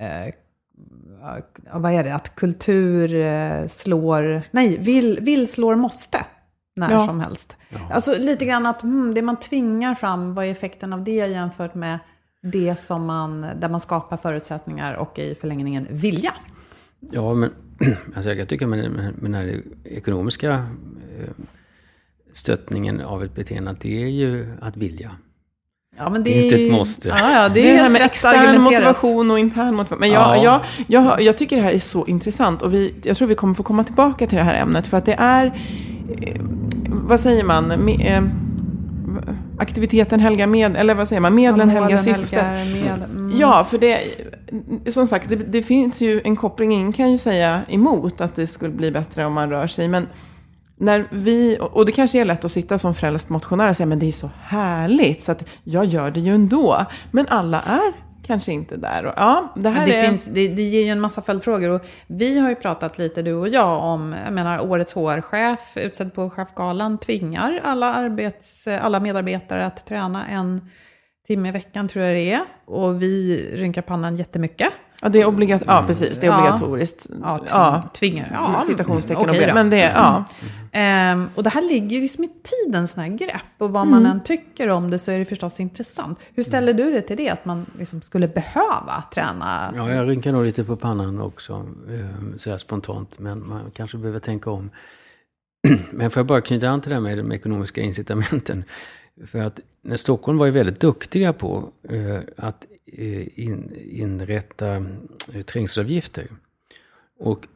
eh, 0.00 0.34
ja, 1.64 1.78
vad 1.78 1.92
är 1.92 2.04
det, 2.04 2.14
att 2.14 2.34
kultur 2.34 3.14
eh, 3.14 3.66
slår, 3.66 4.42
nej, 4.50 4.78
vill, 4.78 5.18
vill 5.22 5.48
slår 5.48 5.76
måste 5.76 6.24
när 6.76 6.90
Ja. 6.90 7.06
som 7.06 7.20
helst. 7.20 7.56
Alltså 7.90 8.14
lite 8.18 8.44
grann 8.44 8.66
att 8.66 8.82
hmm, 8.82 9.14
det 9.14 9.22
man 9.22 9.36
tvingar 9.36 9.94
fram, 9.94 10.34
vad 10.34 10.44
är 10.44 10.50
effekten 10.50 10.92
av 10.92 11.04
det 11.04 11.12
jämfört 11.12 11.74
med 11.74 11.98
det 12.42 12.78
som 12.78 13.06
man, 13.06 13.46
där 13.60 13.68
man 13.68 13.80
skapar 13.80 14.16
förutsättningar 14.16 14.94
och 14.94 15.18
i 15.18 15.34
förlängningen 15.34 15.86
vilja. 15.90 16.34
Ja, 17.00 17.34
men 17.34 17.50
alltså 18.16 18.32
jag 18.32 18.48
tycka 18.48 18.66
med, 18.66 18.90
med, 18.90 19.04
med 19.04 19.14
den 19.22 19.34
här 19.34 19.62
ekonomiska 19.84 20.50
eh, 20.50 21.30
stöttningen 22.32 23.00
av 23.00 23.24
ett 23.24 23.34
beteende, 23.34 23.70
att 23.70 23.80
det 23.80 24.02
är 24.02 24.08
ju 24.08 24.52
att 24.60 24.76
vilja. 24.76 25.10
Ja, 25.96 26.10
men 26.10 26.22
Det 26.24 26.30
är 26.30 26.44
inte 26.44 26.64
ett 26.64 26.72
måste. 26.72 27.08
Ja, 27.08 27.32
ja, 27.32 27.48
det 27.48 27.54
Det 27.54 27.70
är 27.70 27.72
det 27.72 27.78
här 27.82 27.90
med 27.90 28.02
extern 28.02 28.62
motivation 28.62 29.30
och 29.30 29.38
intern 29.38 29.74
motivation. 29.76 30.00
Men 30.00 30.10
jag, 30.10 30.36
Ja. 30.36 30.62
jag, 30.88 31.04
jag, 31.04 31.22
jag 31.22 31.38
tycker 31.38 31.56
det 31.56 31.62
här 31.62 31.72
är 31.72 31.78
så 31.78 32.06
intressant. 32.06 32.62
Och 32.62 32.74
vi, 32.74 32.94
jag 33.02 33.16
tror 33.16 33.28
vi 33.28 33.34
kommer 33.34 33.54
få 33.54 33.62
komma 33.62 33.84
tillbaka 33.84 34.26
till 34.26 34.38
det 34.38 34.44
här 34.44 34.62
ämnet. 34.62 34.86
För 34.86 34.96
att 34.96 35.06
det 35.06 35.14
är, 35.18 35.46
eh, 36.22 36.40
vad 36.92 37.20
säger 37.20 37.44
man, 37.44 37.88
eh, 37.88 38.22
aktiviteten 39.58 40.20
helgar 40.20 40.46
med, 40.46 40.76
eller 40.76 40.94
vad 40.94 41.08
säger 41.08 41.20
man, 41.20 41.34
medlen 41.34 41.70
Ja, 41.70 41.80
helgar 41.80 41.98
syftet. 41.98 42.42
med, 42.72 43.02
mm. 43.04 43.38
Ja, 43.38 43.64
för 43.70 43.78
det, 43.78 44.00
som 44.92 45.06
sagt, 45.06 45.28
det, 45.28 45.36
det 45.36 45.62
finns 45.62 46.00
ju 46.00 46.20
en 46.24 46.36
koppling. 46.36 46.72
Ingen 46.72 46.92
kan 46.92 47.12
ju 47.12 47.18
säga 47.18 47.60
emot 47.68 48.20
att 48.20 48.36
det 48.36 48.46
skulle 48.46 48.72
bli 48.72 48.90
bättre 48.90 49.26
om 49.26 49.32
man 49.32 49.50
rör 49.50 49.66
sig. 49.66 49.88
Men 49.88 50.08
när 50.76 51.04
vi, 51.10 51.58
och 51.60 51.86
det 51.86 51.92
kanske 51.92 52.20
är 52.20 52.24
lätt 52.24 52.44
att 52.44 52.52
sitta 52.52 52.78
som 52.78 52.94
frälst 52.94 53.28
motionär 53.28 53.70
och 53.70 53.76
säga, 53.76 53.86
men 53.86 53.98
det 53.98 54.08
är 54.08 54.12
så 54.12 54.30
härligt, 54.42 55.22
så 55.22 55.32
att 55.32 55.44
jag 55.64 55.84
gör 55.84 56.10
det 56.10 56.20
ju 56.20 56.34
ändå. 56.34 56.86
Men 57.10 57.26
alla 57.28 57.60
är 57.60 57.92
kanske 58.26 58.52
inte 58.52 58.76
där. 58.76 59.06
Och, 59.06 59.12
ja, 59.16 59.52
det 59.56 59.68
här 59.68 59.86
det, 59.86 59.96
är... 59.96 60.06
finns, 60.06 60.24
det, 60.24 60.48
det 60.48 60.62
ger 60.62 60.84
ju 60.84 60.88
en 60.88 61.00
massa 61.00 61.22
följdfrågor. 61.22 61.68
Och 61.68 61.86
vi 62.06 62.38
har 62.38 62.48
ju 62.48 62.54
pratat 62.54 62.98
lite, 62.98 63.22
du 63.22 63.34
och 63.34 63.48
jag, 63.48 63.82
om 63.82 64.14
jag 64.24 64.34
menar, 64.34 64.60
årets 64.70 64.94
HR-chef 64.94 65.76
utsedd 65.76 66.14
på 66.14 66.30
Chefgalan 66.30 66.98
tvingar 66.98 67.60
alla, 67.64 67.94
arbets, 67.94 68.66
alla 68.66 69.00
medarbetare 69.00 69.66
att 69.66 69.86
träna 69.86 70.26
en 70.26 70.70
timme 71.26 71.48
i 71.48 71.52
veckan, 71.52 71.88
tror 71.88 72.04
jag 72.04 72.16
det 72.16 72.32
är. 72.32 72.42
Och 72.64 73.02
vi 73.02 73.38
rynkar 73.54 73.82
pannan 73.82 74.16
jättemycket. 74.16 74.72
Ja, 75.04 75.08
det 75.08 75.20
är 75.20 75.26
obligat, 75.26 75.62
ja, 75.66 75.84
precis, 75.86 76.18
det 76.18 76.26
är 76.26 76.30
Ja. 76.30 76.38
obligatoriskt. 76.38 77.06
Ja, 77.22 77.38
tving, 77.38 77.90
tvingar. 77.92 78.30
Ja, 78.34 78.62
citationstecken. 78.66 79.22
okej 79.30 79.40
och 79.40 79.48
då. 79.48 79.54
men 79.54 79.70
det, 79.70 79.80
är- 79.82 79.94
ja. 79.94 80.24
Ehm, 80.72 81.28
och 81.34 81.42
det 81.42 81.50
här 81.50 81.62
ligger 81.62 81.96
ju 81.96 82.00
liksom 82.02 82.24
i 82.24 82.28
tiden, 82.42 82.88
sådana 82.88 83.08
här 83.10 83.16
grepp. 83.16 83.42
Och 83.58 83.70
vad 83.70 83.86
man 83.86 84.06
än 84.06 84.22
tycker 84.22 84.68
om 84.68 84.90
det 84.90 84.98
så 84.98 85.10
är 85.10 85.18
det 85.18 85.24
förstås 85.24 85.60
intressant. 85.60 86.18
Hur 86.34 86.42
ställer 86.42 86.72
du 86.72 86.90
dig 86.90 87.02
till 87.02 87.16
det? 87.16 87.28
Att 87.30 87.44
man 87.44 87.66
liksom 87.78 88.02
skulle 88.02 88.28
behöva 88.28 89.02
träna? 89.14 89.72
Ja, 89.76 89.90
jag 89.92 90.08
rynkar 90.08 90.32
nog 90.32 90.44
lite 90.44 90.64
på 90.64 90.76
pannan 90.76 91.20
också, 91.20 91.52
eh, 91.90 92.36
så 92.36 92.50
här 92.50 92.58
spontant, 92.58 93.18
men 93.18 93.48
man 93.48 93.70
kanske 93.74 93.98
behöver 93.98 94.20
tänka 94.20 94.50
om. 94.50 94.70
Men 95.92 96.10
får 96.10 96.20
jag 96.20 96.26
bara 96.26 96.40
knyta 96.40 96.68
an 96.68 96.80
till 96.80 96.88
det 96.90 96.94
här 96.96 97.02
med 97.02 97.18
de 97.18 97.32
ekonomiska 97.32 97.80
incitamenten. 97.80 98.64
För 99.26 99.38
att 99.38 99.60
när 99.84 99.96
Stockholm 99.96 100.38
var 100.38 100.46
ju 100.46 100.52
väldigt 100.52 100.80
duktiga 100.80 101.32
på 101.32 101.68
eh, 101.88 102.18
att 102.36 102.66
in, 102.86 103.74
inrätta 103.74 104.76
eh, 105.34 105.42
trängselavgifter. 105.42 106.26
Och 107.18 107.46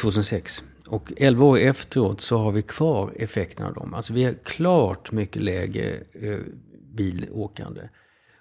2006. 0.00 0.62
Och 0.86 1.12
11 1.16 1.44
år 1.44 1.58
efteråt 1.58 2.20
så 2.20 2.38
har 2.38 2.52
vi 2.52 2.62
kvar 2.62 3.12
effekten 3.16 3.66
av 3.66 3.74
dem. 3.74 3.94
Alltså 3.94 4.12
vi 4.12 4.24
har 4.24 4.32
klart 4.32 5.12
mycket 5.12 5.42
lägre 5.42 6.02
eh, 6.12 6.38
bilåkande. 6.96 7.88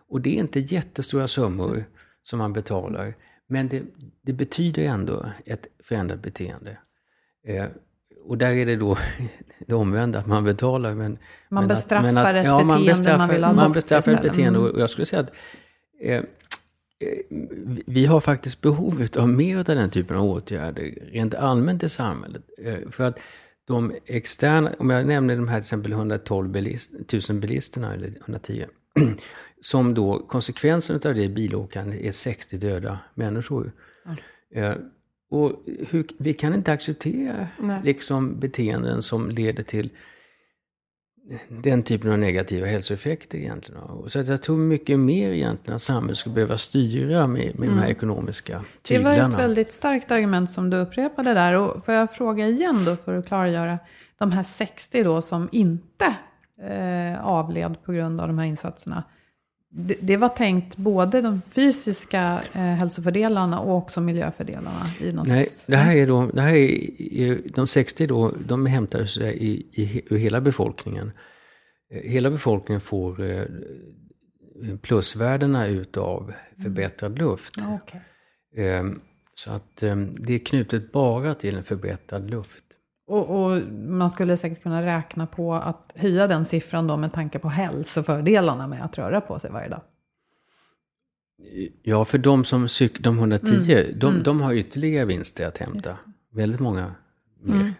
Och 0.09 0.21
det 0.21 0.29
är 0.29 0.39
inte 0.39 0.59
jättestora 0.59 1.27
summor 1.27 1.85
som 2.23 2.39
man 2.39 2.53
betalar. 2.53 3.15
Men 3.47 3.67
det, 3.67 3.83
det 4.21 4.33
betyder 4.33 4.83
ändå 4.83 5.25
ett 5.45 5.67
förändrat 5.83 6.21
beteende. 6.21 6.77
Eh, 7.47 7.65
och 8.23 8.37
där 8.37 8.51
är 8.51 8.65
det 8.65 8.75
då 8.75 8.97
det 9.67 9.73
omvända, 9.73 10.19
att 10.19 10.27
man 10.27 10.43
betalar. 10.43 10.93
Men, 10.93 11.17
Man 11.49 11.63
men 11.63 11.67
bestraffar 11.67 12.13
men 12.13 12.35
ett 12.35 12.45
ja, 12.45 12.63
man 12.63 12.67
beteende 12.67 12.91
bestraffar, 12.91 13.17
man 13.17 13.29
vill 13.29 13.43
ha 13.43 13.53
Man 13.53 13.67
bort 13.67 13.73
bestraffar 13.73 14.11
ett 14.11 14.21
beteende. 14.21 14.59
Mm. 14.59 14.71
Och 14.71 14.79
jag 14.79 14.89
skulle 14.89 15.05
säga 15.05 15.21
att 15.21 15.31
eh, 16.01 16.15
eh, 16.17 16.23
vi- 17.87 18.05
har 18.05 18.19
faktiskt 18.19 18.61
behov 18.61 19.07
av 19.17 19.29
mer 19.29 19.57
av 19.57 19.63
den 19.63 19.89
typen 19.89 20.17
av 20.17 20.25
åtgärder 20.25 20.83
rent 21.11 21.33
allmänt 21.35 21.83
i 21.83 21.89
samhället. 21.89 22.41
Eh, 22.57 22.77
För 22.91 23.03
att 23.03 23.19
de 23.67 23.93
externa, 24.05 24.73
om 24.79 24.89
jag 24.89 25.05
nämner 25.07 25.35
de 25.35 25.47
här 25.47 25.55
till 25.59 25.63
exempel 25.65 25.91
112 25.91 26.49
bilist, 26.49 26.91
1000 27.07 27.39
bilisterna, 27.39 27.93
eller 27.93 28.07
110, 28.25 28.65
som 29.61 29.93
då 29.93 30.19
konsekvensen 30.19 30.95
av 31.05 31.13
det 31.15 31.29
bilåkande 31.29 32.07
är 32.07 32.11
60 32.11 32.57
döda 32.57 32.99
människor. 33.15 33.71
Eh, 34.55 34.73
Och 35.31 35.51
hur, 35.89 36.07
vi 36.17 36.33
kan 36.33 36.53
inte 36.53 36.71
acceptera 36.71 37.47
Nej. 37.59 37.81
liksom 37.83 38.39
beteenden 38.39 39.01
som 39.03 39.29
leder 39.29 39.63
till 39.63 39.89
den 41.47 41.83
typen 41.83 42.11
av 42.11 42.19
negativa 42.19 42.67
hälsoeffekter 42.67 43.37
egentligen. 43.37 43.81
Så 44.07 44.19
att 44.19 44.27
jag 44.27 44.41
tror 44.41 44.57
mycket 44.57 44.99
mer 44.99 45.31
egentligen 45.31 45.75
att 45.75 45.81
samhället 45.81 46.17
skulle 46.17 46.35
behöva 46.35 46.57
styra 46.57 47.27
med, 47.27 47.59
med 47.59 47.69
de 47.69 47.79
här 47.79 47.87
ekonomiska 47.87 48.53
Mm. 48.53 48.65
Det 48.87 48.99
var 48.99 49.11
tyglarna. 49.11 49.37
ett 49.37 49.43
väldigt 49.43 49.71
starkt 49.71 50.11
argument 50.11 50.51
som 50.51 50.69
du 50.69 50.77
upprepade 50.77 51.33
där. 51.33 51.53
Och 51.53 51.85
får 51.85 51.93
jag 51.93 52.13
fråga 52.13 52.47
igen 52.47 52.85
då 52.85 52.95
för 52.95 53.13
att 53.17 53.27
klargöra. 53.27 53.79
De 54.17 54.31
här 54.31 54.43
60 54.43 55.03
då 55.03 55.21
som 55.21 55.49
inte 55.51 56.15
eh, 56.61 57.25
avled 57.27 57.83
på 57.83 57.91
grund 57.91 58.21
av 58.21 58.27
de 58.27 58.39
här 58.39 58.45
insatserna. 58.45 59.03
Det, 59.71 59.95
det 60.01 60.17
var 60.17 60.29
tänkt 60.29 60.77
både 60.77 61.21
de 61.21 61.41
fysiska 61.51 62.41
eh, 62.53 62.61
hälsofördelarna 62.61 63.59
och 63.59 63.77
också 63.77 64.01
miljöfördelarna? 64.01 64.83
I 64.99 65.11
någon 65.11 65.27
Nej, 65.27 65.45
slags- 65.45 65.65
det 65.65 65.77
här 65.77 65.95
är 65.95 66.07
då, 66.07 66.25
det 66.33 66.41
här 66.41 66.55
är, 66.55 67.41
de 67.55 67.67
60 67.67 68.07
då, 68.07 68.33
de 68.47 68.65
hämtar 68.65 69.05
sig 69.05 69.37
i, 69.37 69.51
i, 69.81 70.01
ur 70.09 70.17
hela 70.17 70.41
befolkningen. 70.41 71.11
Eh, 71.93 72.11
Hela 72.11 72.29
befolkningen 72.29 72.81
får 72.81 73.23
eh, 73.31 73.43
plusvärdena 74.81 75.67
utav 75.67 76.33
förbättrad 76.63 77.17
luft. 77.17 77.53
Ja, 77.57 77.79
okej. 77.83 78.01
Eh, 78.65 78.83
Så 79.33 79.51
att 79.51 79.83
eh, 79.83 79.95
det 79.97 80.33
är 80.33 80.39
knutet 80.39 80.91
bara 80.91 81.33
till 81.33 81.55
en 81.57 81.63
förbättrad 81.63 82.29
luft. 82.29 82.63
Och, 83.09 83.29
och 83.45 83.61
man 83.87 84.09
skulle 84.09 84.37
säkert 84.37 84.63
kunna 84.63 84.81
räkna 84.85 85.27
på 85.27 85.53
att 85.53 85.91
höja 85.95 86.27
den 86.27 86.45
siffran 86.45 86.87
då 86.87 86.97
med 86.97 87.13
tanke 87.13 87.39
på 87.39 87.49
hälsofördelarna 87.49 88.67
med 88.67 88.81
att 88.85 88.97
röra 88.97 89.21
på 89.21 89.39
sig 89.39 89.51
varje 89.51 89.69
dag. 89.69 89.81
Ja, 91.83 92.05
för 92.05 92.17
de 92.17 92.45
som 92.45 92.67
cyk, 92.67 92.99
de 93.03 93.17
110, 93.17 93.73
Mm. 93.73 93.99
de, 93.99 94.23
de 94.23 94.41
har 94.41 94.53
ytterligare 94.53 95.05
vinster 95.05 95.47
att 95.47 95.57
hämta. 95.57 95.89
Väldigt 96.33 96.59
många 96.59 96.91
mer. 97.43 97.73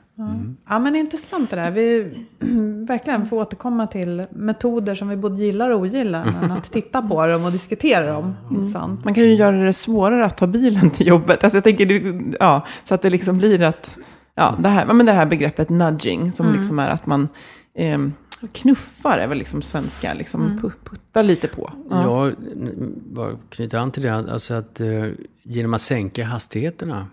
Ja, 0.70 0.80
men 0.80 0.96
intressant 0.96 1.50
det 1.50 1.56
där. 1.56 1.72
Vi 1.72 2.14
verkligen 2.88 3.26
får 3.26 3.38
återkomma 3.38 3.88
till 3.88 4.26
metoder 4.32 4.96
som 4.96 5.08
vi 5.10 5.16
både 5.18 5.44
gillar 5.44 5.70
och 5.70 5.80
ogillar. 5.80 6.36
Men 6.42 6.52
att 6.52 6.64
titta 6.72 7.02
på 7.02 7.26
dem 7.26 7.46
och 7.46 7.52
diskutera 7.52 8.14
dem. 8.14 8.36
Intressant. 8.52 9.06
Man 9.06 9.14
kan 9.14 9.24
ju 9.24 9.34
göra 9.36 9.64
det 9.66 9.74
svårare 9.74 10.26
att 10.26 10.38
ta 10.38 10.48
bilen 10.48 10.90
till 10.92 11.08
jobbet. 11.08 11.44
Alltså 11.44 11.58
jag 11.58 11.64
tänker, 11.64 11.86
du- 11.86 12.34
ja, 12.40 12.68
så 12.86 12.94
att 12.96 13.02
det 13.02 13.10
liksom 13.10 13.38
blir 13.38 13.62
att, 13.62 13.98
ja, 14.40 14.56
det 14.60 14.70
här, 14.70 14.86
ja, 14.88 14.94
men 14.94 15.06
det 15.06 15.12
här 15.12 15.26
begreppet 15.26 15.70
nudging, 15.70 16.32
som 16.32 16.54
liksom 16.54 16.80
är 16.80 16.90
att 16.90 17.06
man 17.06 17.28
ehm, 17.76 18.14
knuffar, 18.52 19.18
är 19.18 19.28
väl 19.28 19.38
liksom 19.38 19.62
svenska, 19.62 20.14
liksom 20.14 20.60
pu- 20.62 20.90
puttar 20.90 21.24
lite 21.24 21.48
på. 21.48 21.74
Ja, 21.90 22.28
n- 22.28 22.94
bara 23.06 23.38
knyta 23.50 23.80
an 23.80 23.92
till 23.92 24.04
det, 24.04 24.14
alltså 24.14 24.54
att 24.54 24.80
eh, 24.80 25.06
genom 25.44 25.74
att 25.74 25.82
sänka 25.82 26.26
hastigheterna 26.26 27.08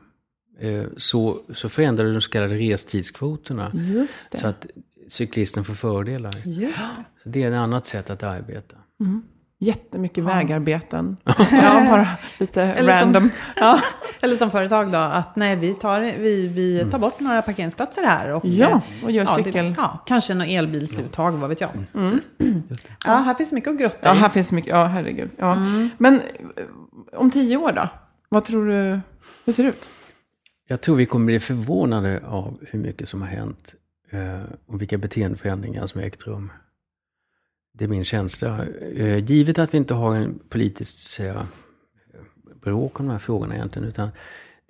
eh, 0.61 0.85
så, 0.97 1.41
så 1.55 1.68
förändrar 1.68 2.05
du 2.05 2.12
de 2.12 2.20
så 2.20 2.31
kallade 2.31 2.55
restidskvoterna. 2.55 3.70
Just 3.74 4.33
det. 4.33 4.39
Så 4.39 4.47
att 4.47 4.66
cyklisten 5.09 5.64
får 5.64 5.74
fördelar. 5.74 6.33
Just 6.45 6.79
det. 6.79 7.05
Så 7.22 7.29
det 7.29 7.43
är 7.43 7.51
ett 7.51 7.57
annat 7.57 7.87
sätt 7.87 8.11
att 8.11 8.22
arbeta. 8.22 8.77
Jättemycket 9.59 10.24
vägarbeten. 10.24 11.16
ja, 11.52 11.86
bara 11.90 12.09
lite 12.38 12.62
Eller 12.62 12.92
som- 12.92 13.12
random. 13.12 13.30
Ja. 13.57 13.80
Eller 14.22 14.36
som 14.36 14.50
företag 14.50 14.92
då, 14.92 14.98
att 14.98 15.36
nej, 15.36 15.57
vi 15.57 15.74
tar, 15.74 16.00
vi, 16.00 16.48
vi 16.48 16.84
tar 16.90 16.98
bort 16.98 17.20
några 17.20 17.42
parkeringsplatser 17.42 18.02
här. 18.07 18.32
Och, 18.34 18.44
Ja, 18.44 18.68
eh, 18.70 19.04
och 19.04 19.11
gör 19.11 19.24
ja, 19.24 19.36
cykel. 19.36 19.64
Det, 19.64 19.74
ja, 19.76 20.02
kanske 20.07 20.34
något 20.34 20.46
elbilsuttag, 20.48 21.32
vad 21.32 21.48
vet 21.48 21.61
jag. 21.61 21.70
Ja, 23.04 23.14
här 23.16 23.34
finns 23.34 23.52
mycket 23.52 23.70
att 23.72 23.78
grotta 23.78 23.98
Ja, 24.02 24.14
i. 24.14 24.18
här 24.18 24.28
finns 24.28 24.52
mycket. 24.52 24.70
Ja, 24.70 24.84
herregud. 24.84 25.30
Ja. 25.38 25.54
Men 25.98 26.14
eh, 26.14 27.18
om 27.18 27.30
tio 27.30 27.57
år 27.57 27.72
då? 27.72 27.88
Vad 28.28 28.44
tror 28.44 28.66
du? 28.68 29.00
Hur 29.44 29.52
ser 29.52 29.62
det 29.62 29.68
ut? 29.68 29.88
Jag 30.68 30.80
tror 30.80 30.96
vi 30.96 31.07
kommer 31.07 31.26
bli 31.26 31.40
förvånade 31.40 32.20
av 32.26 32.59
hur 32.70 32.78
mycket 32.78 33.09
som 33.09 33.22
har 33.22 33.28
hänt 33.28 33.74
eh, 34.11 34.42
och 34.66 34.80
vilka 34.80 34.98
beteendeförändringar 34.98 35.86
som 35.86 36.00
ägt 36.00 36.22
rum. 36.26 36.52
Det 37.79 37.85
är 37.85 37.89
min 37.89 38.05
känsla. 38.05 38.66
Eh, 38.95 39.24
givet 39.24 39.59
att 39.59 39.74
vi 39.74 39.79
inte 39.79 39.95
har 39.95 40.16
en 40.16 40.39
politiskt 40.49 41.09
säga, 41.09 41.47
bråk 42.62 43.01
om 43.01 43.07
de 43.07 43.12
här 43.12 43.18
frågorna 43.18 43.55
egentligen, 43.55 43.89
utan 43.89 44.09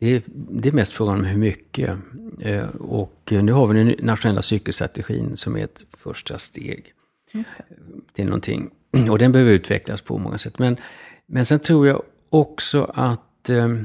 det 0.00 0.06
är, 0.06 0.22
det 0.50 0.68
är 0.68 0.72
mest 0.72 0.92
frågan 0.92 1.18
om 1.18 1.24
hur 1.24 1.38
mycket. 1.38 1.98
Eh, 2.40 2.68
och 2.68 3.22
nu 3.28 3.52
har 3.52 3.66
vi 3.66 3.78
den 3.78 4.06
nationella 4.06 4.42
cykelstrategin 4.42 5.36
som 5.36 5.56
är 5.56 5.64
ett 5.64 5.84
första 5.92 6.38
steg. 6.38 6.92
Är 8.16 8.24
någonting, 8.24 8.70
och 9.10 9.18
den 9.18 9.32
behöver 9.32 9.52
utvecklas 9.52 10.00
på 10.00 10.18
många 10.18 10.38
sätt. 10.38 10.58
Men, 10.58 10.76
men 11.26 11.44
sen 11.44 11.58
tror 11.58 11.86
jag 11.86 12.02
också 12.30 12.92
att 12.94 13.50
eh, 13.50 13.80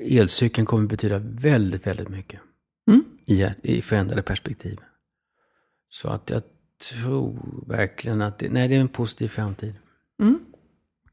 elcykeln 0.00 0.66
kommer 0.66 0.88
betyda 0.88 1.18
väldigt, 1.18 1.86
väldigt 1.86 2.08
mycket. 2.08 2.40
Mm. 2.90 3.04
I, 3.24 3.46
I 3.62 3.82
förändrade 3.82 4.22
perspektiv. 4.22 4.80
Så 5.88 6.08
att 6.08 6.30
jag 6.30 6.42
tror 6.78 7.38
verkligen 7.66 8.22
att 8.22 8.38
det, 8.38 8.48
nej, 8.48 8.68
det 8.68 8.76
är 8.76 8.80
en 8.80 8.88
positiv 8.88 9.28
framtid. 9.28 9.74
Mm. 10.22 10.38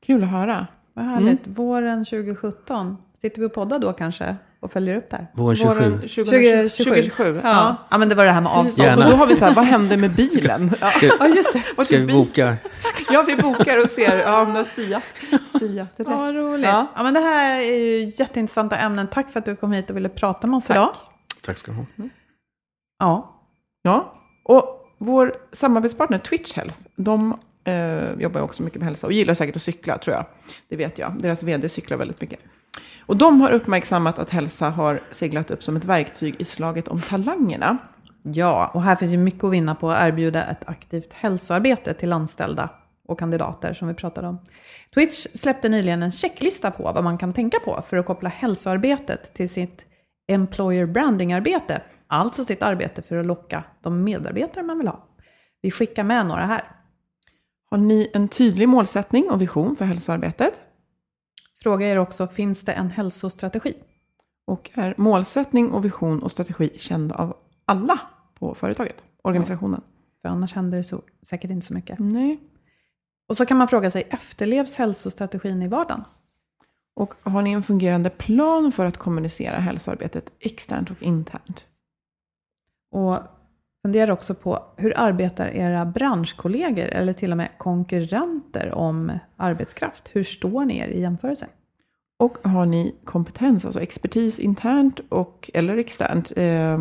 Kul 0.06 0.24
att 0.24 0.30
höra. 0.30 0.68
Vad 0.94 1.06
härligt. 1.06 1.46
Mm. 1.46 1.56
Våren 1.56 2.06
2017. 2.06 2.98
Sitter 3.22 3.40
vi 3.42 3.48
och 3.48 3.54
poddar 3.54 3.80
då 3.80 3.94
kanske? 3.94 4.36
Och 4.60 4.72
följer 4.72 4.96
upp 4.98 5.10
där? 5.10 5.28
Våren 5.34 5.56
27. 5.56 5.74
Våren 5.74 5.92
2027. 5.92 6.70
2027. 6.70 7.42
Ja. 7.44 7.50
ja. 7.50 7.76
Ja. 7.90 7.98
men 7.98 8.10
det 8.10 8.16
var 8.16 8.26
det 8.26 8.32
här 8.32 8.42
med 8.42 8.52
avstånd. 8.52 8.88
Gärna. 8.88 9.06
Och 9.06 9.12
då 9.12 9.18
har 9.18 9.28
vi 9.28 9.36
så 9.36 9.46
här, 9.46 9.56
vad 9.56 9.66
hände 9.66 9.98
med 9.98 10.12
bilen? 10.16 10.70
Ska, 10.76 10.88
ska, 10.88 11.06
ja, 11.06 11.28
just 11.28 11.54
det. 11.54 11.84
Ska 11.86 11.98
vi 11.98 12.14
boka? 12.14 12.58
Ja, 13.12 13.24
vi 13.28 13.36
bokar 13.36 13.84
och 13.84 13.90
ser. 13.90 14.18
Ja, 14.18 14.46
men 14.46 14.66
Sia. 14.66 15.02
Sia 15.60 15.88
det 15.98 16.04
Ja, 16.04 16.32
roligt. 16.34 16.66
Ja. 16.66 16.88
ja. 16.96 17.04
men 17.04 17.14
det 17.14 17.20
här 17.20 17.62
är 17.62 17.78
ju 17.78 18.04
jätteintressanta 18.04 18.78
ämnen. 18.78 19.08
Tack 19.08 19.30
för 19.30 19.40
att 19.40 19.46
du 19.46 19.56
kom 19.56 19.72
hit 19.72 19.90
och 19.90 19.96
ville 19.98 20.10
prata 20.10 20.48
med 20.48 20.58
oss 20.58 20.66
Tack. 20.68 20.76
idag. 20.76 20.96
Tack 21.46 21.58
ska 21.58 21.72
du 21.72 21.78
ha. 21.78 21.86
Mm. 21.98 22.10
Ja. 23.00 23.40
Ja, 23.82 24.14
och 24.44 24.83
vår 25.06 25.36
samarbetspartner 25.52 26.18
Twitch 26.18 26.54
Health, 26.54 26.80
de 26.96 27.40
eh, 27.64 28.22
jobbar 28.22 28.42
också 28.42 28.64
mycket 28.64 28.80
med 28.80 28.88
hälsa 28.88 29.08
och 29.08 29.14
gillar 29.14 29.34
säkert 29.34 29.56
att 29.56 29.62
cykla, 29.62 29.98
tror 29.98 30.16
jag. 30.16 30.26
Det 30.70 30.76
vet 30.76 30.98
jag. 30.98 31.22
Deras 31.22 31.44
vd 31.44 31.70
cyklar 31.70 31.98
väldigt 31.98 32.22
mycket. 32.22 32.40
Och 33.06 33.18
de 33.18 33.42
har 33.42 33.52
uppmärksammat 33.52 34.20
att 34.20 34.30
hälsa 34.30 34.70
har 34.70 35.02
seglat 35.12 35.52
upp 35.52 35.64
som 35.64 35.76
ett 35.76 35.86
verktyg 35.86 36.36
i 36.40 36.46
slaget 36.46 36.88
om 36.88 37.02
talangerna. 37.02 37.78
Ja, 38.24 38.72
och 38.74 38.82
här 38.82 38.96
finns 38.96 39.14
ju 39.14 39.18
mycket 39.18 39.44
att 39.44 39.52
vinna 39.52 39.76
på 39.76 39.92
att 39.92 40.08
erbjuda 40.08 40.46
ett 40.46 40.70
aktivt 40.70 41.14
hälsoarbete 41.14 41.94
till 41.94 42.14
anställda 42.14 42.70
och 43.08 43.20
kandidater 43.20 43.74
som 43.74 43.88
vi 43.88 43.94
pratade 43.94 44.28
om. 44.28 44.40
Twitch 44.94 45.28
släppte 45.36 45.70
nyligen 45.70 46.04
en 46.04 46.12
checklista 46.12 46.72
på 46.72 46.84
vad 46.84 47.04
man 47.04 47.18
kan 47.18 47.34
tänka 47.34 47.60
på 47.60 47.84
för 47.88 47.98
att 47.98 48.06
koppla 48.06 48.30
hälsoarbetet 48.30 49.34
till 49.34 49.50
sitt 49.50 49.86
employer 50.28 50.86
branding-arbete, 50.86 51.82
alltså 52.14 52.46
sitt 52.46 52.64
arbete 52.64 53.02
för 53.02 53.18
att 53.18 53.26
locka 53.26 53.64
de 53.82 54.04
medarbetare 54.04 54.64
man 54.64 54.78
vill 54.78 54.88
ha. 54.88 55.08
Vi 55.62 55.72
skickar 55.72 56.04
med 56.04 56.26
några 56.26 56.46
här. 56.46 56.64
Har 57.70 57.78
ni 57.78 58.12
en 58.14 58.28
tydlig 58.28 58.70
målsättning 58.70 59.32
och 59.32 59.42
vision 59.42 59.76
för 59.76 59.86
hälsoarbetet? 59.86 60.54
Fråga 61.64 61.88
er 61.88 61.98
också, 61.98 62.28
finns 62.28 62.62
det 62.62 62.72
en 62.72 62.90
hälsostrategi? 62.90 63.74
Och 64.46 64.70
är 64.74 64.94
målsättning 64.98 65.72
och 65.72 65.86
vision 65.86 66.24
och 66.24 66.32
strategi 66.32 66.72
kända 66.78 67.16
av 67.16 67.38
alla 67.66 68.00
på 68.40 68.56
företaget, 68.56 69.04
organisationen? 69.24 69.82
För 70.22 70.30
annars 70.30 70.54
händer 70.54 70.78
det 70.78 70.84
så, 70.84 71.02
säkert 71.22 71.52
inte 71.52 71.66
så 71.66 71.74
mycket. 71.74 72.00
Nej. 72.00 72.40
Och 73.28 73.38
så 73.38 73.46
kan 73.46 73.58
man 73.58 73.68
fråga 73.68 73.92
sig, 73.92 74.08
efterlevs 74.10 74.76
hälsostrategin 74.76 75.62
i 75.62 75.68
vardagen? 75.68 76.04
Och 76.96 77.14
har 77.24 77.42
ni 77.42 77.52
en 77.52 77.64
fungerande 77.64 78.10
plan 78.10 78.72
för 78.72 78.86
att 78.86 78.98
kommunicera 78.98 79.60
hälsoarbetet 79.60 80.30
externt 80.40 80.92
och 80.92 81.04
internt? 81.04 81.66
Och 82.94 83.20
fundera 83.82 84.14
också 84.14 84.34
på 84.34 84.64
hur 84.78 84.94
arbetar 84.98 85.48
era 85.48 85.86
branschkollegor 85.86 86.86
eller 86.86 87.14
till 87.14 87.32
och 87.32 87.38
med 87.38 87.50
konkurrenter 87.58 88.74
om 88.74 89.12
arbetskraft? 89.38 90.10
Hur 90.12 90.24
står 90.24 90.66
ni 90.66 90.78
er 90.78 90.88
i 90.88 91.02
jämförelse? 91.02 91.48
Och 92.20 92.38
har 92.44 92.66
ni 92.66 92.96
kompetens, 93.06 93.66
alltså 93.66 93.82
expertis 93.82 94.40
internt 94.40 95.00
och, 95.10 95.50
eller 95.54 95.78
externt 95.78 96.32
eh, 96.36 96.78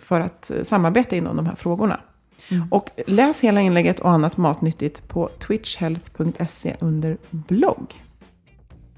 för 0.00 0.20
att 0.20 0.50
samarbeta 0.62 1.16
inom 1.16 1.36
de 1.36 1.46
här 1.46 1.56
frågorna? 1.56 2.00
Mm. 2.48 2.68
Och 2.70 2.90
läs 3.06 3.40
hela 3.40 3.60
inlägget 3.60 4.00
och 4.00 4.10
annat 4.10 4.36
matnyttigt 4.36 5.08
på 5.08 5.28
twitchhealth.se 5.46 6.76
under 6.80 7.16
blogg. 7.30 8.02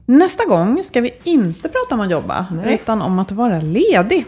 Nästa 0.06 0.44
gång 0.44 0.82
ska 0.82 1.00
vi 1.00 1.14
inte 1.24 1.68
prata 1.68 1.94
om 1.94 2.00
att 2.00 2.10
jobba, 2.10 2.46
Nej. 2.52 2.74
utan 2.74 3.02
om 3.02 3.18
att 3.18 3.32
vara 3.32 3.60
ledig. 3.60 4.26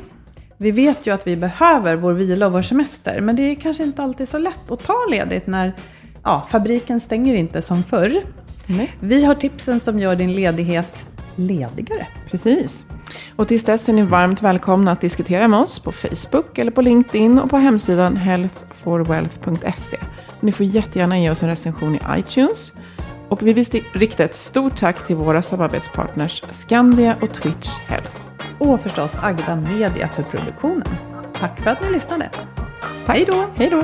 Vi 0.59 0.71
vet 0.71 1.07
ju 1.07 1.15
att 1.15 1.27
vi 1.27 1.37
behöver 1.37 1.97
vår 1.97 2.13
vila 2.13 2.47
och 2.47 2.53
vår 2.53 2.63
semester, 2.63 3.21
men 3.21 3.37
det 3.37 3.43
är 3.43 3.55
kanske 3.55 3.83
inte 3.83 4.03
alltid 4.03 4.29
så 4.29 4.39
lätt 4.39 4.71
att 4.71 4.85
ta 4.85 5.07
ledigt 5.11 5.47
när 5.47 5.73
ja, 6.23 6.47
fabriken 6.49 7.01
stänger 7.01 7.35
inte 7.35 7.63
som 7.63 7.83
förr. 7.83 8.23
Nej. 8.67 8.93
Vi 9.01 9.25
har 9.25 9.35
tipsen 9.35 9.81
som 9.81 9.99
gör 9.99 10.17
din 10.17 10.33
ledighet 10.33 11.09
ledigare. 11.37 12.07
Precis. 12.31 12.85
Och 13.37 13.49
tills 13.49 13.65
dess 13.65 13.89
är 13.89 13.93
ni 13.93 14.03
varmt 14.03 14.43
välkomna 14.43 14.93
att 14.93 15.01
diskutera 15.01 15.49
med 15.49 15.61
oss 15.61 15.79
på 15.79 15.93
Facebook 15.93 16.59
eller 16.59 16.71
på 16.71 16.83
LinkedIn 16.83 17.39
och 17.39 17.51
på 17.51 17.57
hemsidan 17.57 18.17
healthforwealth.se. 18.17 19.97
Ni 20.41 20.53
får 20.53 20.67
jättegärna 20.67 21.19
ge 21.19 21.31
oss 21.31 21.43
en 21.43 21.49
recension 21.49 21.95
i 21.95 22.01
iTunes. 22.19 22.73
Och 23.29 23.43
vi 23.43 23.53
vill 23.53 23.67
rikta 23.93 24.25
ett 24.25 24.37
stort 24.37 24.79
tack 24.79 25.07
till 25.07 25.17
våra 25.17 25.43
samarbetspartners 25.43 26.43
Skandia 26.53 27.17
och 27.21 27.33
Twitch 27.33 27.69
Health 27.87 28.26
och 28.59 28.81
förstås 28.81 29.19
Agda 29.23 29.57
Media 29.57 30.09
för 30.09 30.23
produktionen. 30.23 30.89
Tack 31.41 31.61
för 31.61 31.71
att 31.71 31.83
ni 31.83 31.91
lyssnade. 31.91 32.31
Hej 33.07 33.25
då! 33.27 33.45
Hej 33.55 33.71
då! 33.71 33.83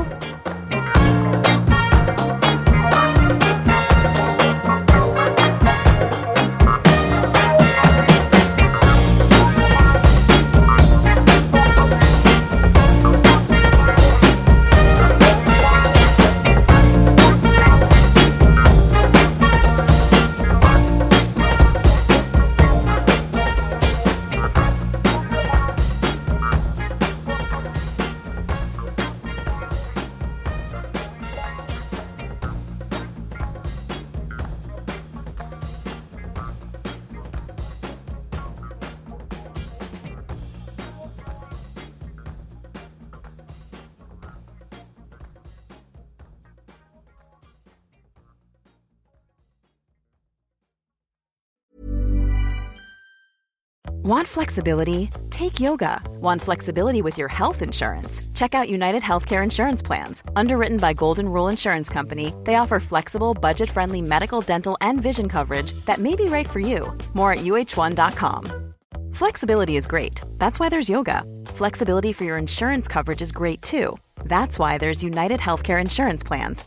Want 54.13 54.29
flexibility? 54.29 55.09
Take 55.31 55.59
yoga. 55.59 56.03
Want 56.21 56.43
flexibility 56.43 57.01
with 57.01 57.17
your 57.17 57.29
health 57.29 57.63
insurance? 57.63 58.21
Check 58.35 58.55
out 58.55 58.69
United 58.69 59.03
Healthcare 59.03 59.43
Insurance 59.43 59.81
Plans. 59.81 60.23
Underwritten 60.37 60.77
by 60.77 60.93
Golden 60.93 61.31
Rule 61.31 61.49
Insurance 61.49 61.89
Company, 61.89 62.35
they 62.45 62.57
offer 62.57 62.79
flexible, 62.79 63.33
budget 63.33 63.71
friendly 63.71 64.03
medical, 64.03 64.43
dental, 64.43 64.77
and 64.83 65.01
vision 65.01 65.31
coverage 65.31 65.73
that 65.87 65.99
may 65.99 66.15
be 66.15 66.25
right 66.27 66.47
for 66.47 66.61
you. 66.61 66.93
More 67.15 67.33
at 67.33 67.39
uh1.com. 67.39 68.75
Flexibility 69.15 69.77
is 69.77 69.87
great. 69.87 70.21
That's 70.37 70.61
why 70.61 70.69
there's 70.69 70.91
yoga. 70.91 71.25
Flexibility 71.47 72.13
for 72.13 72.25
your 72.25 72.37
insurance 72.37 72.89
coverage 72.89 73.23
is 73.23 73.33
great 73.33 73.63
too. 73.63 73.97
That's 74.27 74.59
why 74.59 74.77
there's 74.77 75.03
United 75.03 75.41
Healthcare 75.41 75.81
Insurance 75.81 76.23
Plans. 76.23 76.67